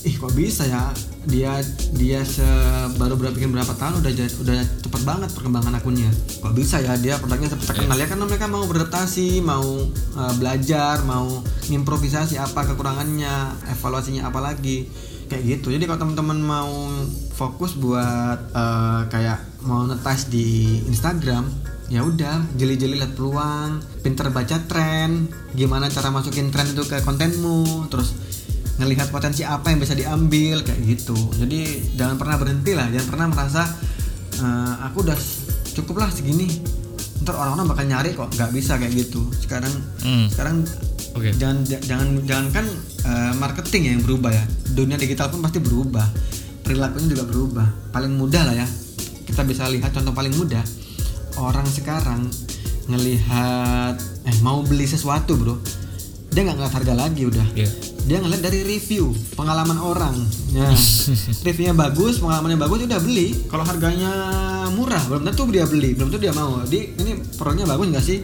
ih 0.01 0.15
kok 0.17 0.33
bisa 0.33 0.65
ya? 0.65 0.89
Dia 1.29 1.61
dia 1.93 2.25
se 2.25 2.45
baru 2.97 3.13
berapa 3.13 3.37
bikin 3.37 3.53
berapa 3.53 3.77
tahun 3.77 4.01
udah 4.01 4.11
udah 4.41 4.57
cepet 4.81 5.01
banget 5.05 5.29
perkembangan 5.37 5.77
akunnya. 5.77 6.09
Kok 6.41 6.53
bisa 6.57 6.81
ya? 6.81 6.97
Dia 6.97 7.21
produknya 7.21 7.53
cepet 7.53 7.67
terkenal 7.69 7.97
ya 7.97 8.09
karena 8.09 8.25
mereka 8.25 8.49
mau 8.49 8.65
beradaptasi 8.65 9.45
mau 9.45 9.65
uh, 10.17 10.33
belajar 10.41 11.05
mau 11.05 11.45
improvisasi 11.69 12.41
apa 12.41 12.65
kekurangannya 12.73 13.61
evaluasinya 13.77 14.25
apa 14.25 14.41
lagi 14.41 14.89
kayak 15.29 15.43
gitu. 15.45 15.71
Jadi 15.71 15.85
kalau 15.85 16.09
teman-teman 16.09 16.39
mau 16.41 16.73
fokus 17.37 17.77
buat 17.77 18.39
uh, 18.57 19.05
kayak 19.13 19.65
mau 19.65 19.85
netas 19.85 20.27
di 20.33 20.81
Instagram 20.89 21.45
ya 21.91 22.07
udah 22.07 22.55
jeli-jeli 22.55 23.03
lihat 23.03 23.19
peluang 23.19 23.83
pinter 23.99 24.31
baca 24.31 24.63
tren 24.63 25.27
gimana 25.51 25.91
cara 25.91 26.07
masukin 26.07 26.47
tren 26.47 26.71
itu 26.71 26.87
ke 26.87 27.03
kontenmu 27.03 27.91
terus 27.91 28.15
ngelihat 28.77 29.09
potensi 29.09 29.41
apa 29.41 29.69
yang 29.69 29.79
bisa 29.79 29.93
diambil 29.93 30.61
kayak 30.61 30.79
gitu. 30.83 31.17
Jadi 31.35 31.59
jangan 31.95 32.15
pernah 32.15 32.37
berhenti 32.37 32.71
lah 32.71 32.87
jangan 32.87 33.07
pernah 33.09 33.27
merasa 33.29 33.63
"Eh, 34.37 34.73
aku 34.81 35.03
udah 35.03 35.17
cukup 35.71 35.95
lah 35.99 36.09
segini. 36.09 36.47
Ntar 37.21 37.35
orang-orang 37.35 37.67
bakal 37.67 37.85
nyari 37.85 38.09
kok 38.11 38.29
nggak 38.31 38.51
bisa 38.51 38.75
kayak 38.75 38.93
gitu. 38.97 39.21
Sekarang 39.37 39.69
Hmm. 40.01 40.25
sekarang 40.27 40.65
Oke. 41.13 41.29
jangan 41.35 41.61
jangan 41.67 42.07
jangan 42.23 42.47
kan 42.51 42.65
eh, 43.01 43.33
marketing 43.35 43.81
ya 43.83 43.91
yang 43.93 44.03
berubah 44.03 44.31
ya. 44.31 44.43
Dunia 44.71 44.95
digital 44.95 45.29
pun 45.29 45.41
pasti 45.41 45.59
berubah. 45.59 46.07
Perilakunya 46.61 47.07
juga 47.11 47.25
berubah. 47.25 47.67
Paling 47.91 48.13
mudah 48.13 48.43
lah 48.43 48.55
ya. 48.55 48.67
Kita 49.21 49.43
bisa 49.43 49.67
lihat 49.67 49.91
contoh 49.91 50.11
paling 50.11 50.33
mudah. 50.33 50.63
Orang 51.35 51.65
sekarang 51.65 52.27
ngelihat 52.85 53.95
eh 54.25 54.37
mau 54.41 54.59
beli 54.61 54.83
sesuatu 54.83 55.37
bro 55.37 55.55
dia 56.27 56.41
nggak 56.41 56.57
ngeliat 56.57 56.73
harga 56.73 56.93
lagi 56.97 57.21
udah. 57.23 57.47
Iya. 57.53 57.69
Dia 58.01 58.17
ngeliat 58.17 58.41
dari 58.41 58.65
review 58.65 59.13
pengalaman 59.33 59.77
orang 59.77 60.15
ya. 60.49 60.67
Reviewnya 61.45 61.71
bagus 61.71 62.17
pengalamannya 62.17 62.57
bagus 62.57 62.83
udah 62.83 62.99
beli. 62.99 63.45
Kalau 63.45 63.63
harganya 63.63 64.11
murah 64.69 65.01
belum 65.05 65.23
tentu 65.23 65.45
dia 65.47 65.65
beli 65.65 65.93
belum 65.93 66.09
tentu 66.09 66.19
dia 66.19 66.33
mau. 66.33 66.59
Di 66.65 66.91
ini 66.91 67.11
produknya 67.37 67.65
bagus 67.65 67.85
nggak 67.87 68.05
sih? 68.05 68.19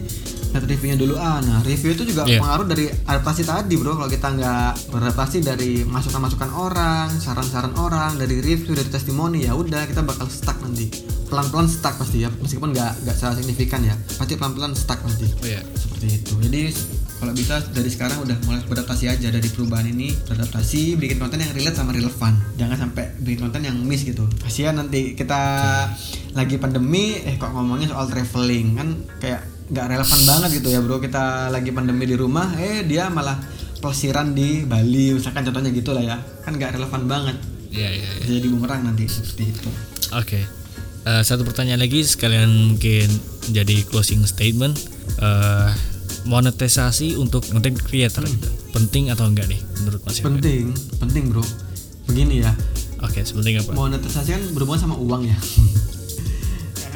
Lihat 0.48 0.64
reviewnya 0.64 0.96
dulu 0.96 1.14
ah 1.14 1.44
nah 1.44 1.60
review 1.60 1.92
itu 1.92 2.08
juga 2.08 2.24
Iya. 2.24 2.40
pengaruh 2.40 2.66
dari 2.66 2.88
adaptasi 2.88 3.42
tadi 3.44 3.74
bro. 3.76 3.94
Kalau 3.94 4.08
kita 4.08 4.28
nggak 4.32 4.70
beradaptasi 4.88 5.36
dari 5.40 5.70
masukan-masukan 5.84 6.50
orang 6.50 7.08
saran-saran 7.14 7.76
orang 7.76 8.16
dari 8.16 8.40
review 8.40 8.72
dari 8.72 8.88
testimoni 8.88 9.44
ya 9.44 9.52
udah 9.52 9.84
kita 9.84 10.00
bakal 10.00 10.24
stuck 10.26 10.56
nanti. 10.58 10.88
Pelan-pelan 11.28 11.68
stuck 11.68 12.00
pasti 12.00 12.24
ya 12.24 12.32
meskipun 12.34 12.72
nggak 12.72 13.04
nggak 13.04 13.14
secara 13.14 13.36
signifikan 13.36 13.84
ya. 13.84 13.92
Pasti 14.16 14.34
pelan-pelan 14.34 14.72
stuck 14.72 14.98
nanti. 15.04 15.28
Oh 15.28 15.46
iya. 15.46 15.60
seperti 15.76 16.06
itu. 16.16 16.32
Jadi 16.40 16.62
kalau 17.18 17.34
bisa 17.34 17.58
dari 17.74 17.90
sekarang 17.90 18.22
udah 18.22 18.36
mulai 18.46 18.62
beradaptasi 18.62 19.10
aja 19.10 19.28
dari 19.34 19.50
perubahan 19.50 19.90
ini 19.90 20.14
beradaptasi 20.30 20.94
bikin 20.94 21.18
konten 21.18 21.42
yang 21.42 21.50
relate 21.50 21.74
sama 21.74 21.90
relevan 21.90 22.38
jangan 22.54 22.78
sampai 22.78 23.10
bikin 23.18 23.50
konten 23.50 23.62
yang 23.66 23.76
miss 23.82 24.06
gitu. 24.06 24.24
Kasihan 24.38 24.78
nanti 24.78 25.18
kita 25.18 25.42
lagi 26.38 26.56
pandemi 26.62 27.18
eh 27.18 27.34
kok 27.34 27.50
ngomongnya 27.50 27.90
soal 27.90 28.06
traveling? 28.06 28.78
Kan 28.78 28.88
kayak 29.18 29.42
nggak 29.68 29.86
relevan 29.98 30.20
banget 30.24 30.50
gitu 30.62 30.68
ya 30.70 30.78
bro. 30.78 31.02
Kita 31.02 31.50
lagi 31.50 31.74
pandemi 31.74 32.06
di 32.06 32.14
rumah 32.14 32.54
eh 32.54 32.86
dia 32.86 33.10
malah 33.10 33.34
pelesiran 33.82 34.30
di 34.30 34.62
Bali. 34.62 35.18
Misalkan 35.18 35.42
contohnya 35.42 35.74
gitu 35.74 35.90
lah 35.90 36.02
ya. 36.06 36.16
Kan 36.46 36.54
nggak 36.54 36.78
relevan 36.78 37.10
banget. 37.10 37.36
Iya, 37.74 37.88
iya. 37.98 38.10
Bisa 38.22 38.32
jadi 38.38 38.48
bumerang 38.48 38.86
nanti 38.86 39.10
seperti 39.10 39.44
itu. 39.50 39.70
Oke. 40.14 40.40
Eh, 41.08 41.22
satu 41.24 41.42
pertanyaan 41.42 41.80
lagi 41.80 42.04
sekalian 42.04 42.74
mungkin 42.74 43.08
jadi 43.50 43.82
closing 43.90 44.22
statement. 44.24 44.76
Eh, 45.18 45.70
monetisasi 46.24 47.14
untuk 47.14 47.44
content 47.44 47.76
creator 47.76 48.22
gitu. 48.22 48.48
penting 48.70 49.08
atau 49.08 49.26
enggak 49.26 49.46
nih 49.46 49.60
menurut 49.78 50.00
Mas 50.02 50.18
Yoga? 50.18 50.26
penting 50.32 50.64
penting 50.96 51.22
bro. 51.28 51.44
Begini 52.04 52.40
ya. 52.40 52.52
Oke, 52.98 53.22
sepenting 53.22 53.58
apa? 53.58 53.70
monetisasi 53.70 54.28
kan 54.32 54.42
berhubungan 54.52 54.80
sama 54.80 54.96
uang 54.96 55.22
ya. 55.24 55.38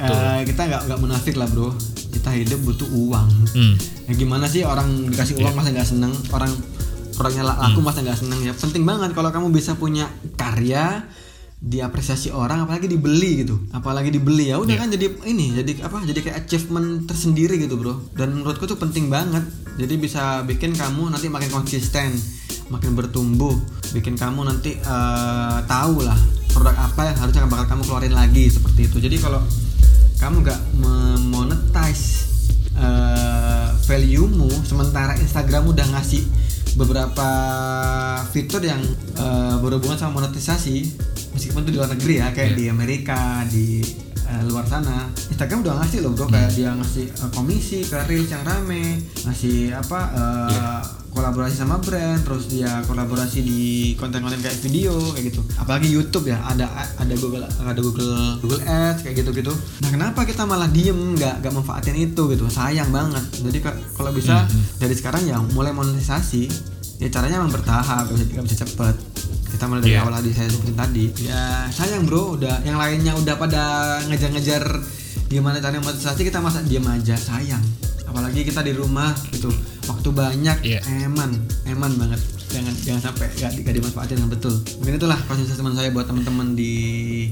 Eh, 0.03 0.41
kita 0.43 0.67
nggak 0.67 0.83
nggak 0.91 0.99
munafik 0.99 1.39
lah 1.39 1.47
bro. 1.47 1.71
Kita 2.11 2.35
hidup 2.35 2.59
butuh 2.63 2.91
uang. 2.91 3.29
Hmm. 3.55 3.75
ya 4.03 4.19
gimana 4.19 4.51
sih 4.51 4.67
orang 4.67 5.07
dikasih 5.07 5.39
uang 5.39 5.55
masa 5.55 5.71
nggak 5.71 5.87
seneng? 5.87 6.11
Orang 6.35 6.51
produknya 7.15 7.47
la- 7.47 7.55
laku 7.61 7.79
masa 7.79 8.03
nggak 8.03 8.19
seneng 8.19 8.43
ya. 8.43 8.51
Penting 8.51 8.83
banget 8.83 9.15
kalau 9.15 9.31
kamu 9.31 9.55
bisa 9.55 9.79
punya 9.79 10.11
karya 10.35 11.07
diapresiasi 11.63 12.35
orang 12.35 12.67
apalagi 12.67 12.91
dibeli 12.91 13.47
gitu. 13.47 13.63
Apalagi 13.71 14.11
dibeli 14.11 14.51
ya 14.51 14.59
udah 14.59 14.75
kan 14.75 14.91
jadi 14.91 15.07
ini 15.31 15.55
jadi 15.63 15.87
apa 15.87 16.03
jadi 16.03 16.19
kayak 16.19 16.37
achievement 16.47 17.07
tersendiri 17.07 17.55
gitu 17.63 17.79
bro. 17.79 18.11
Dan 18.19 18.43
menurutku 18.43 18.67
tuh 18.67 18.77
penting 18.77 19.07
banget. 19.07 19.47
Jadi 19.79 19.95
bisa 19.97 20.43
bikin 20.43 20.75
kamu 20.75 21.15
nanti 21.15 21.31
makin 21.31 21.49
konsisten 21.49 22.13
makin 22.73 22.97
bertumbuh 22.97 23.53
bikin 23.93 24.17
kamu 24.17 24.49
nanti 24.49 24.81
eh, 24.81 25.59
tahu 25.69 26.01
lah 26.01 26.17
produk 26.53 26.77
apa 26.77 27.13
yang 27.13 27.17
harusnya 27.21 27.49
bakal 27.49 27.67
kamu 27.69 27.83
keluarin 27.85 28.15
lagi 28.17 28.49
seperti 28.49 28.89
itu. 28.89 28.97
Jadi 29.01 29.17
kalau 29.21 29.41
kamu 30.17 30.45
nggak 30.45 30.61
memonetize 30.81 32.05
eh, 32.77 33.69
value-mu 33.85 34.49
sementara 34.65 35.17
Instagram 35.21 35.69
udah 35.69 35.87
ngasih 35.97 36.25
beberapa 36.81 37.29
fitur 38.33 38.65
yang 38.65 38.81
eh, 39.21 39.57
berhubungan 39.61 40.01
sama 40.01 40.25
monetisasi 40.25 41.12
meskipun 41.33 41.61
itu 41.63 41.71
di 41.71 41.79
luar 41.79 41.91
negeri 41.91 42.15
ya 42.17 42.29
kayak 42.31 42.51
Iya. 42.51 42.57
di 42.57 42.65
Amerika 42.69 43.19
di 43.47 43.67
eh, 44.23 44.43
luar 44.45 44.65
sana 44.65 44.97
Instagram 45.27 45.61
udah 45.61 45.75
ngasih 45.79 45.99
loh 46.01 46.13
bro 46.13 46.27
kayak 46.27 46.53
dia 46.53 46.71
ngasih 46.71 47.07
eh, 47.07 47.31
komisi 47.31 47.83
ke 47.83 47.99
reels 48.05 48.29
yang 48.29 48.43
rame 48.43 48.97
ngasih 49.23 49.57
apa 49.73 49.99
eh, 50.13 50.81
kolaborasi 51.11 51.57
sama 51.59 51.77
brand 51.77 52.21
terus 52.23 52.49
dia 52.49 52.81
kolaborasi 52.83 53.39
di 53.43 53.61
konten-konten 53.95 54.41
kayak 54.41 54.57
video 54.59 54.97
kayak 55.13 55.29
gitu. 55.29 55.45
Apalagi 55.55 55.85
YouTube 55.87 56.25
ya 56.27 56.41
ada 56.43 56.65
ada 56.97 57.15
Google 57.15 57.45
ada 57.45 57.77
Google 57.77 58.41
Google 58.41 58.63
Ads 58.63 59.05
kayak 59.05 59.21
gitu-gitu. 59.21 59.53
Nah 59.79 59.91
kenapa 59.91 60.25
kita 60.25 60.43
malah 60.43 60.67
diem 60.67 60.97
nggak 61.13 61.45
nggak 61.45 61.53
manfaatin 61.53 62.01
itu 62.03 62.23
gitu? 62.27 62.49
Sayang 62.49 62.89
banget. 62.89 63.21
Jadi 63.35 63.59
ka- 63.61 63.77
kalau 63.93 64.09
bisa 64.11 64.49
dari 64.79 64.95
sekarang 64.95 65.23
ya 65.23 65.37
mulai 65.53 65.69
monetisasi 65.71 66.49
ya 66.97 67.11
caranya 67.11 67.45
memang 67.45 67.53
bertahap 67.53 68.09
bisa, 68.09 68.25
nggak 68.31 68.45
bisa 68.47 68.57
cepet 68.65 68.95
kita 69.53 69.65
mulai 69.69 69.81
dari 69.81 69.93
Iya. 69.93 70.01
awal 70.03 70.15
tadi 70.19 70.31
saya 70.33 70.49
sebutin 70.49 70.75
tadi. 70.75 71.05
Ya 71.23 71.43
sayang 71.69 72.09
bro 72.09 72.35
udah 72.35 72.65
yang 72.65 72.81
lainnya 72.81 73.13
udah 73.13 73.35
pada 73.37 73.63
ngejar-ngejar 74.09 74.65
gimana 75.29 75.61
caranya 75.61 75.85
monetisasi 75.85 76.25
kita 76.25 76.41
masa 76.41 76.65
diem 76.65 76.85
aja? 76.85 77.15
Sayang. 77.15 77.61
Apalagi 78.05 78.45
kita 78.45 78.61
di 78.61 78.73
rumah 78.73 79.13
gitu. 79.31 79.53
Waktu 79.85 80.09
banyak 80.11 80.57
Iya. 80.63 80.81
eman 81.05 81.31
eman 81.65 81.93
banget. 81.97 82.21
Jangan 82.53 82.75
jangan 82.85 83.03
sampai 83.03 83.29
gak, 83.33 83.53
gak 83.61 83.75
dimanfaatin 83.75 84.17
dengan 84.17 84.31
betul. 84.31 84.55
Mungkin 84.81 85.01
itulah 85.01 85.17
proses 85.25 85.49
teman 85.53 85.73
saya 85.73 85.89
buat 85.89 86.05
teman-teman 86.05 86.53
di 86.53 86.73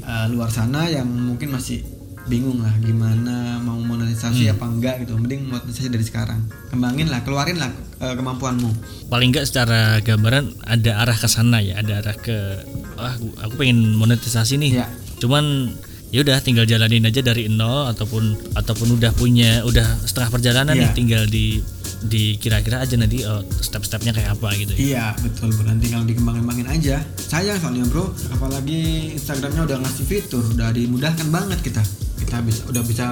uh, 0.00 0.24
luar 0.32 0.48
sana 0.48 0.88
yang 0.88 1.04
mungkin 1.04 1.52
masih 1.52 1.84
bingung 2.30 2.62
lah 2.62 2.70
gimana 2.78 3.58
mau 3.58 3.76
monetisasi 3.82 4.46
apa 4.54 4.62
enggak 4.62 5.02
gitu 5.02 5.18
mending 5.18 5.50
monetisasi 5.50 5.90
dari 5.90 6.06
sekarang 6.06 6.46
kembangin 6.70 7.10
lah 7.10 7.26
keluarin 7.26 7.58
lah 7.58 7.74
uh, 7.98 8.14
kemampuanmu 8.14 8.70
Paling 9.10 9.34
enggak 9.34 9.50
secara 9.50 9.98
gambaran 10.06 10.54
ada 10.62 11.02
arah 11.02 11.18
ke 11.18 11.26
sana 11.26 11.58
ya, 11.58 11.82
ada 11.82 11.98
arah 11.98 12.14
ke 12.14 12.62
ah 12.94 13.18
aku 13.42 13.58
pengen 13.58 13.98
monetisasi 13.98 14.54
nih. 14.54 14.78
Iya. 14.78 14.86
Cuman 15.18 15.74
ya 16.10 16.20
udah 16.20 16.38
tinggal 16.40 16.66
jalanin 16.66 17.06
aja 17.06 17.22
dari 17.22 17.46
nol 17.46 17.86
ataupun 17.86 18.54
ataupun 18.54 18.98
udah 18.98 19.14
punya 19.14 19.62
udah 19.62 20.02
setengah 20.02 20.30
perjalanan 20.30 20.74
Iya. 20.74 20.82
nih 20.82 20.90
tinggal 20.92 21.22
di 21.24 21.62
di 22.00 22.34
kira-kira 22.34 22.80
aja 22.80 22.96
nanti 22.96 23.20
oh, 23.22 23.44
step-stepnya 23.44 24.16
kayak 24.16 24.32
apa 24.34 24.48
gitu 24.56 24.72
ya. 24.72 24.78
Iya 24.80 25.06
betul 25.20 25.52
bro 25.52 25.68
nanti 25.68 25.92
kalau 25.92 26.08
dikembangin-kembangin 26.08 26.66
aja. 26.66 26.96
Sayang 27.14 27.60
soalnya 27.60 27.84
bro 27.86 28.08
apalagi 28.32 29.12
Instagramnya 29.14 29.68
udah 29.68 29.78
ngasih 29.84 30.04
fitur 30.08 30.40
udah 30.50 30.72
dimudahkan 30.72 31.28
banget 31.28 31.60
kita. 31.60 31.84
Kita 32.16 32.40
bisa 32.40 32.64
udah 32.68 32.82
bisa 32.84 33.04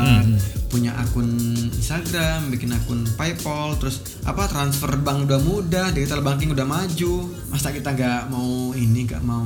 punya 0.68 0.92
akun 0.96 1.28
Instagram 1.72 2.48
bikin 2.48 2.72
akun 2.72 3.04
PayPal 3.16 3.76
terus 3.76 4.00
apa 4.24 4.48
transfer 4.48 4.96
bank 4.96 5.28
udah 5.28 5.40
mudah 5.40 5.86
digital 5.92 6.24
banking 6.24 6.50
udah 6.50 6.64
maju. 6.64 7.28
Masa 7.52 7.68
kita 7.70 7.92
nggak 7.92 8.32
mau 8.32 8.72
ini 8.72 9.04
nggak 9.04 9.20
mau 9.20 9.44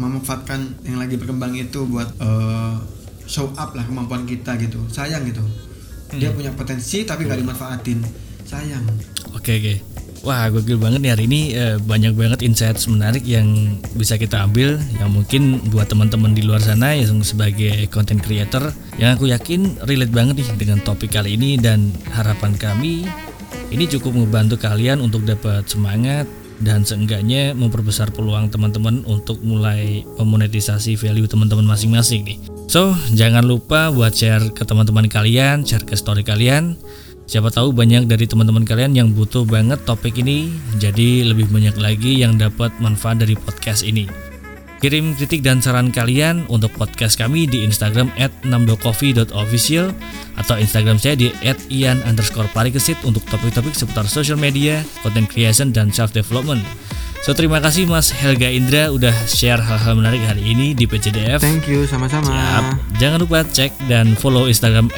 memanfaatkan 0.00 0.80
yang 0.88 0.96
lagi 0.96 1.20
berkembang 1.20 1.52
itu 1.52 1.84
buat 1.84 2.08
eh, 2.16 2.74
show 3.28 3.52
up 3.60 3.76
lah 3.76 3.84
kemampuan 3.84 4.24
kita 4.24 4.56
gitu. 4.56 4.80
Sayang 4.88 5.28
gitu. 5.28 5.44
Dia 6.16 6.32
punya 6.32 6.50
potensi 6.56 7.04
tapi 7.04 7.28
nggak 7.28 7.44
dimanfaatin. 7.44 8.00
Sayang. 8.48 8.82
Oke 9.36 9.60
oke. 9.60 9.74
Wah 10.20 10.52
gokil 10.52 10.76
banget 10.76 11.00
nih 11.00 11.10
hari 11.14 11.24
ini. 11.30 11.40
Eh, 11.54 11.76
banyak 11.80 12.12
banget 12.12 12.40
insights 12.44 12.88
menarik 12.90 13.24
yang 13.24 13.78
bisa 13.94 14.16
kita 14.16 14.42
ambil 14.44 14.76
yang 14.98 15.12
mungkin 15.12 15.62
buat 15.70 15.88
teman-teman 15.88 16.34
di 16.34 16.44
luar 16.44 16.60
sana 16.60 16.96
yang 16.96 17.20
sebagai 17.24 17.88
content 17.88 18.20
creator 18.20 18.72
yang 19.00 19.16
aku 19.16 19.32
yakin 19.32 19.80
relate 19.88 20.12
banget 20.12 20.44
nih 20.44 20.48
dengan 20.56 20.78
topik 20.82 21.12
kali 21.14 21.38
ini. 21.38 21.56
Dan 21.56 21.94
harapan 22.10 22.52
kami 22.58 23.06
ini 23.70 23.84
cukup 23.86 24.12
membantu 24.12 24.58
kalian 24.58 24.98
untuk 25.00 25.22
dapat 25.22 25.64
semangat 25.70 26.26
dan 26.60 26.84
seenggaknya 26.84 27.56
memperbesar 27.56 28.12
peluang 28.12 28.52
teman-teman 28.52 29.02
untuk 29.08 29.40
mulai 29.40 30.04
memonetisasi 30.20 30.94
value 31.00 31.26
teman-teman 31.26 31.64
masing-masing 31.64 32.24
nih. 32.24 32.38
So, 32.70 32.94
jangan 33.16 33.42
lupa 33.48 33.90
buat 33.90 34.14
share 34.14 34.52
ke 34.54 34.62
teman-teman 34.62 35.10
kalian, 35.10 35.66
share 35.66 35.82
ke 35.82 35.98
story 35.98 36.22
kalian. 36.22 36.78
Siapa 37.26 37.50
tahu 37.50 37.70
banyak 37.70 38.10
dari 38.10 38.26
teman-teman 38.26 38.66
kalian 38.66 38.94
yang 38.94 39.08
butuh 39.14 39.46
banget 39.46 39.82
topik 39.86 40.18
ini, 40.18 40.50
jadi 40.82 41.26
lebih 41.26 41.50
banyak 41.50 41.78
lagi 41.78 42.22
yang 42.22 42.34
dapat 42.38 42.74
manfaat 42.82 43.22
dari 43.22 43.38
podcast 43.38 43.86
ini. 43.86 44.29
Kirim 44.80 45.12
kritik 45.12 45.44
dan 45.44 45.60
saran 45.60 45.92
kalian 45.92 46.48
untuk 46.48 46.72
podcast 46.72 47.20
kami 47.20 47.44
di 47.44 47.68
Instagram 47.68 48.08
at 48.16 48.32
6docoffee.official 48.48 49.92
atau 50.40 50.56
Instagram 50.56 50.96
saya 50.96 51.20
di 51.20 51.28
at 51.44 51.60
ian 51.68 52.00
underscore 52.08 52.48
parikesit 52.56 52.96
untuk 53.04 53.20
topik-topik 53.28 53.76
seputar 53.76 54.08
social 54.08 54.40
media, 54.40 54.80
content 55.04 55.28
creation, 55.28 55.68
dan 55.68 55.92
self-development. 55.92 56.64
So 57.20 57.36
terima 57.36 57.60
kasih 57.60 57.84
Mas 57.84 58.08
Helga 58.08 58.48
Indra 58.48 58.88
udah 58.88 59.12
share 59.28 59.60
hal-hal 59.60 60.00
menarik 60.00 60.24
hari 60.24 60.48
ini 60.48 60.72
di 60.72 60.88
PCDF. 60.88 61.44
thank 61.44 61.68
you 61.68 61.84
sama-sama. 61.84 62.32
Jangan 62.96 63.20
lupa 63.20 63.44
cek 63.44 63.76
dan 63.84 64.16
follow 64.16 64.48
Instagram 64.48 64.88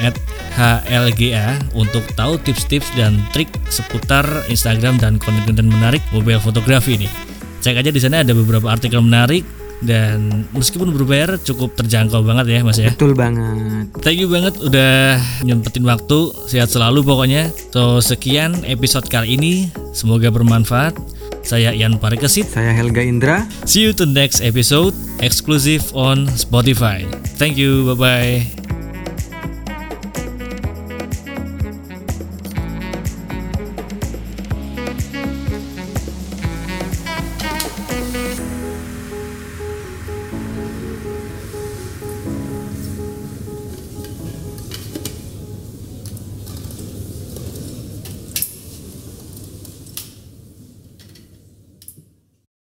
@hlga 0.55 1.59
untuk 1.75 2.07
tahu 2.15 2.39
tips-tips 2.39 2.87
dan 2.95 3.19
trik 3.35 3.51
seputar 3.67 4.47
Instagram 4.47 5.03
dan 5.03 5.19
konten-konten 5.19 5.67
menarik 5.67 6.07
mobile 6.15 6.39
fotografi 6.39 7.03
nih. 7.03 7.11
Cek 7.59 7.83
aja 7.83 7.91
di 7.91 7.99
sana 7.99 8.23
ada 8.23 8.31
beberapa 8.31 8.71
artikel 8.71 9.03
menarik 9.03 9.43
dan 9.83 10.47
meskipun 10.55 10.95
berbayar 10.95 11.37
cukup 11.43 11.75
terjangkau 11.75 12.23
banget 12.23 12.47
ya 12.49 12.61
Mas 12.63 12.79
ya. 12.79 12.91
betul 12.95 13.13
banget 13.19 13.91
Thank 14.03 14.19
you 14.23 14.29
banget 14.31 14.55
udah 14.59 15.19
nyempetin 15.43 15.83
waktu. 15.87 16.31
Sehat 16.47 16.71
selalu 16.71 17.03
pokoknya. 17.07 17.51
So 17.71 17.99
sekian 18.03 18.63
episode 18.67 19.07
kali 19.07 19.39
ini. 19.39 19.53
Semoga 19.95 20.31
bermanfaat. 20.31 20.95
Saya 21.43 21.75
Ian 21.75 21.99
Parikesit. 21.99 22.47
saya 22.47 22.71
Helga 22.71 23.03
Indra 23.03 23.43
See 23.67 23.83
you 23.83 23.91
to 23.99 24.07
next 24.07 24.39
episode 24.39 24.95
exclusive 25.19 25.83
on 25.91 26.31
Spotify. 26.39 27.03
Thank 27.35 27.59
you. 27.59 27.83
Bye 27.95 27.99
bye. 27.99 28.62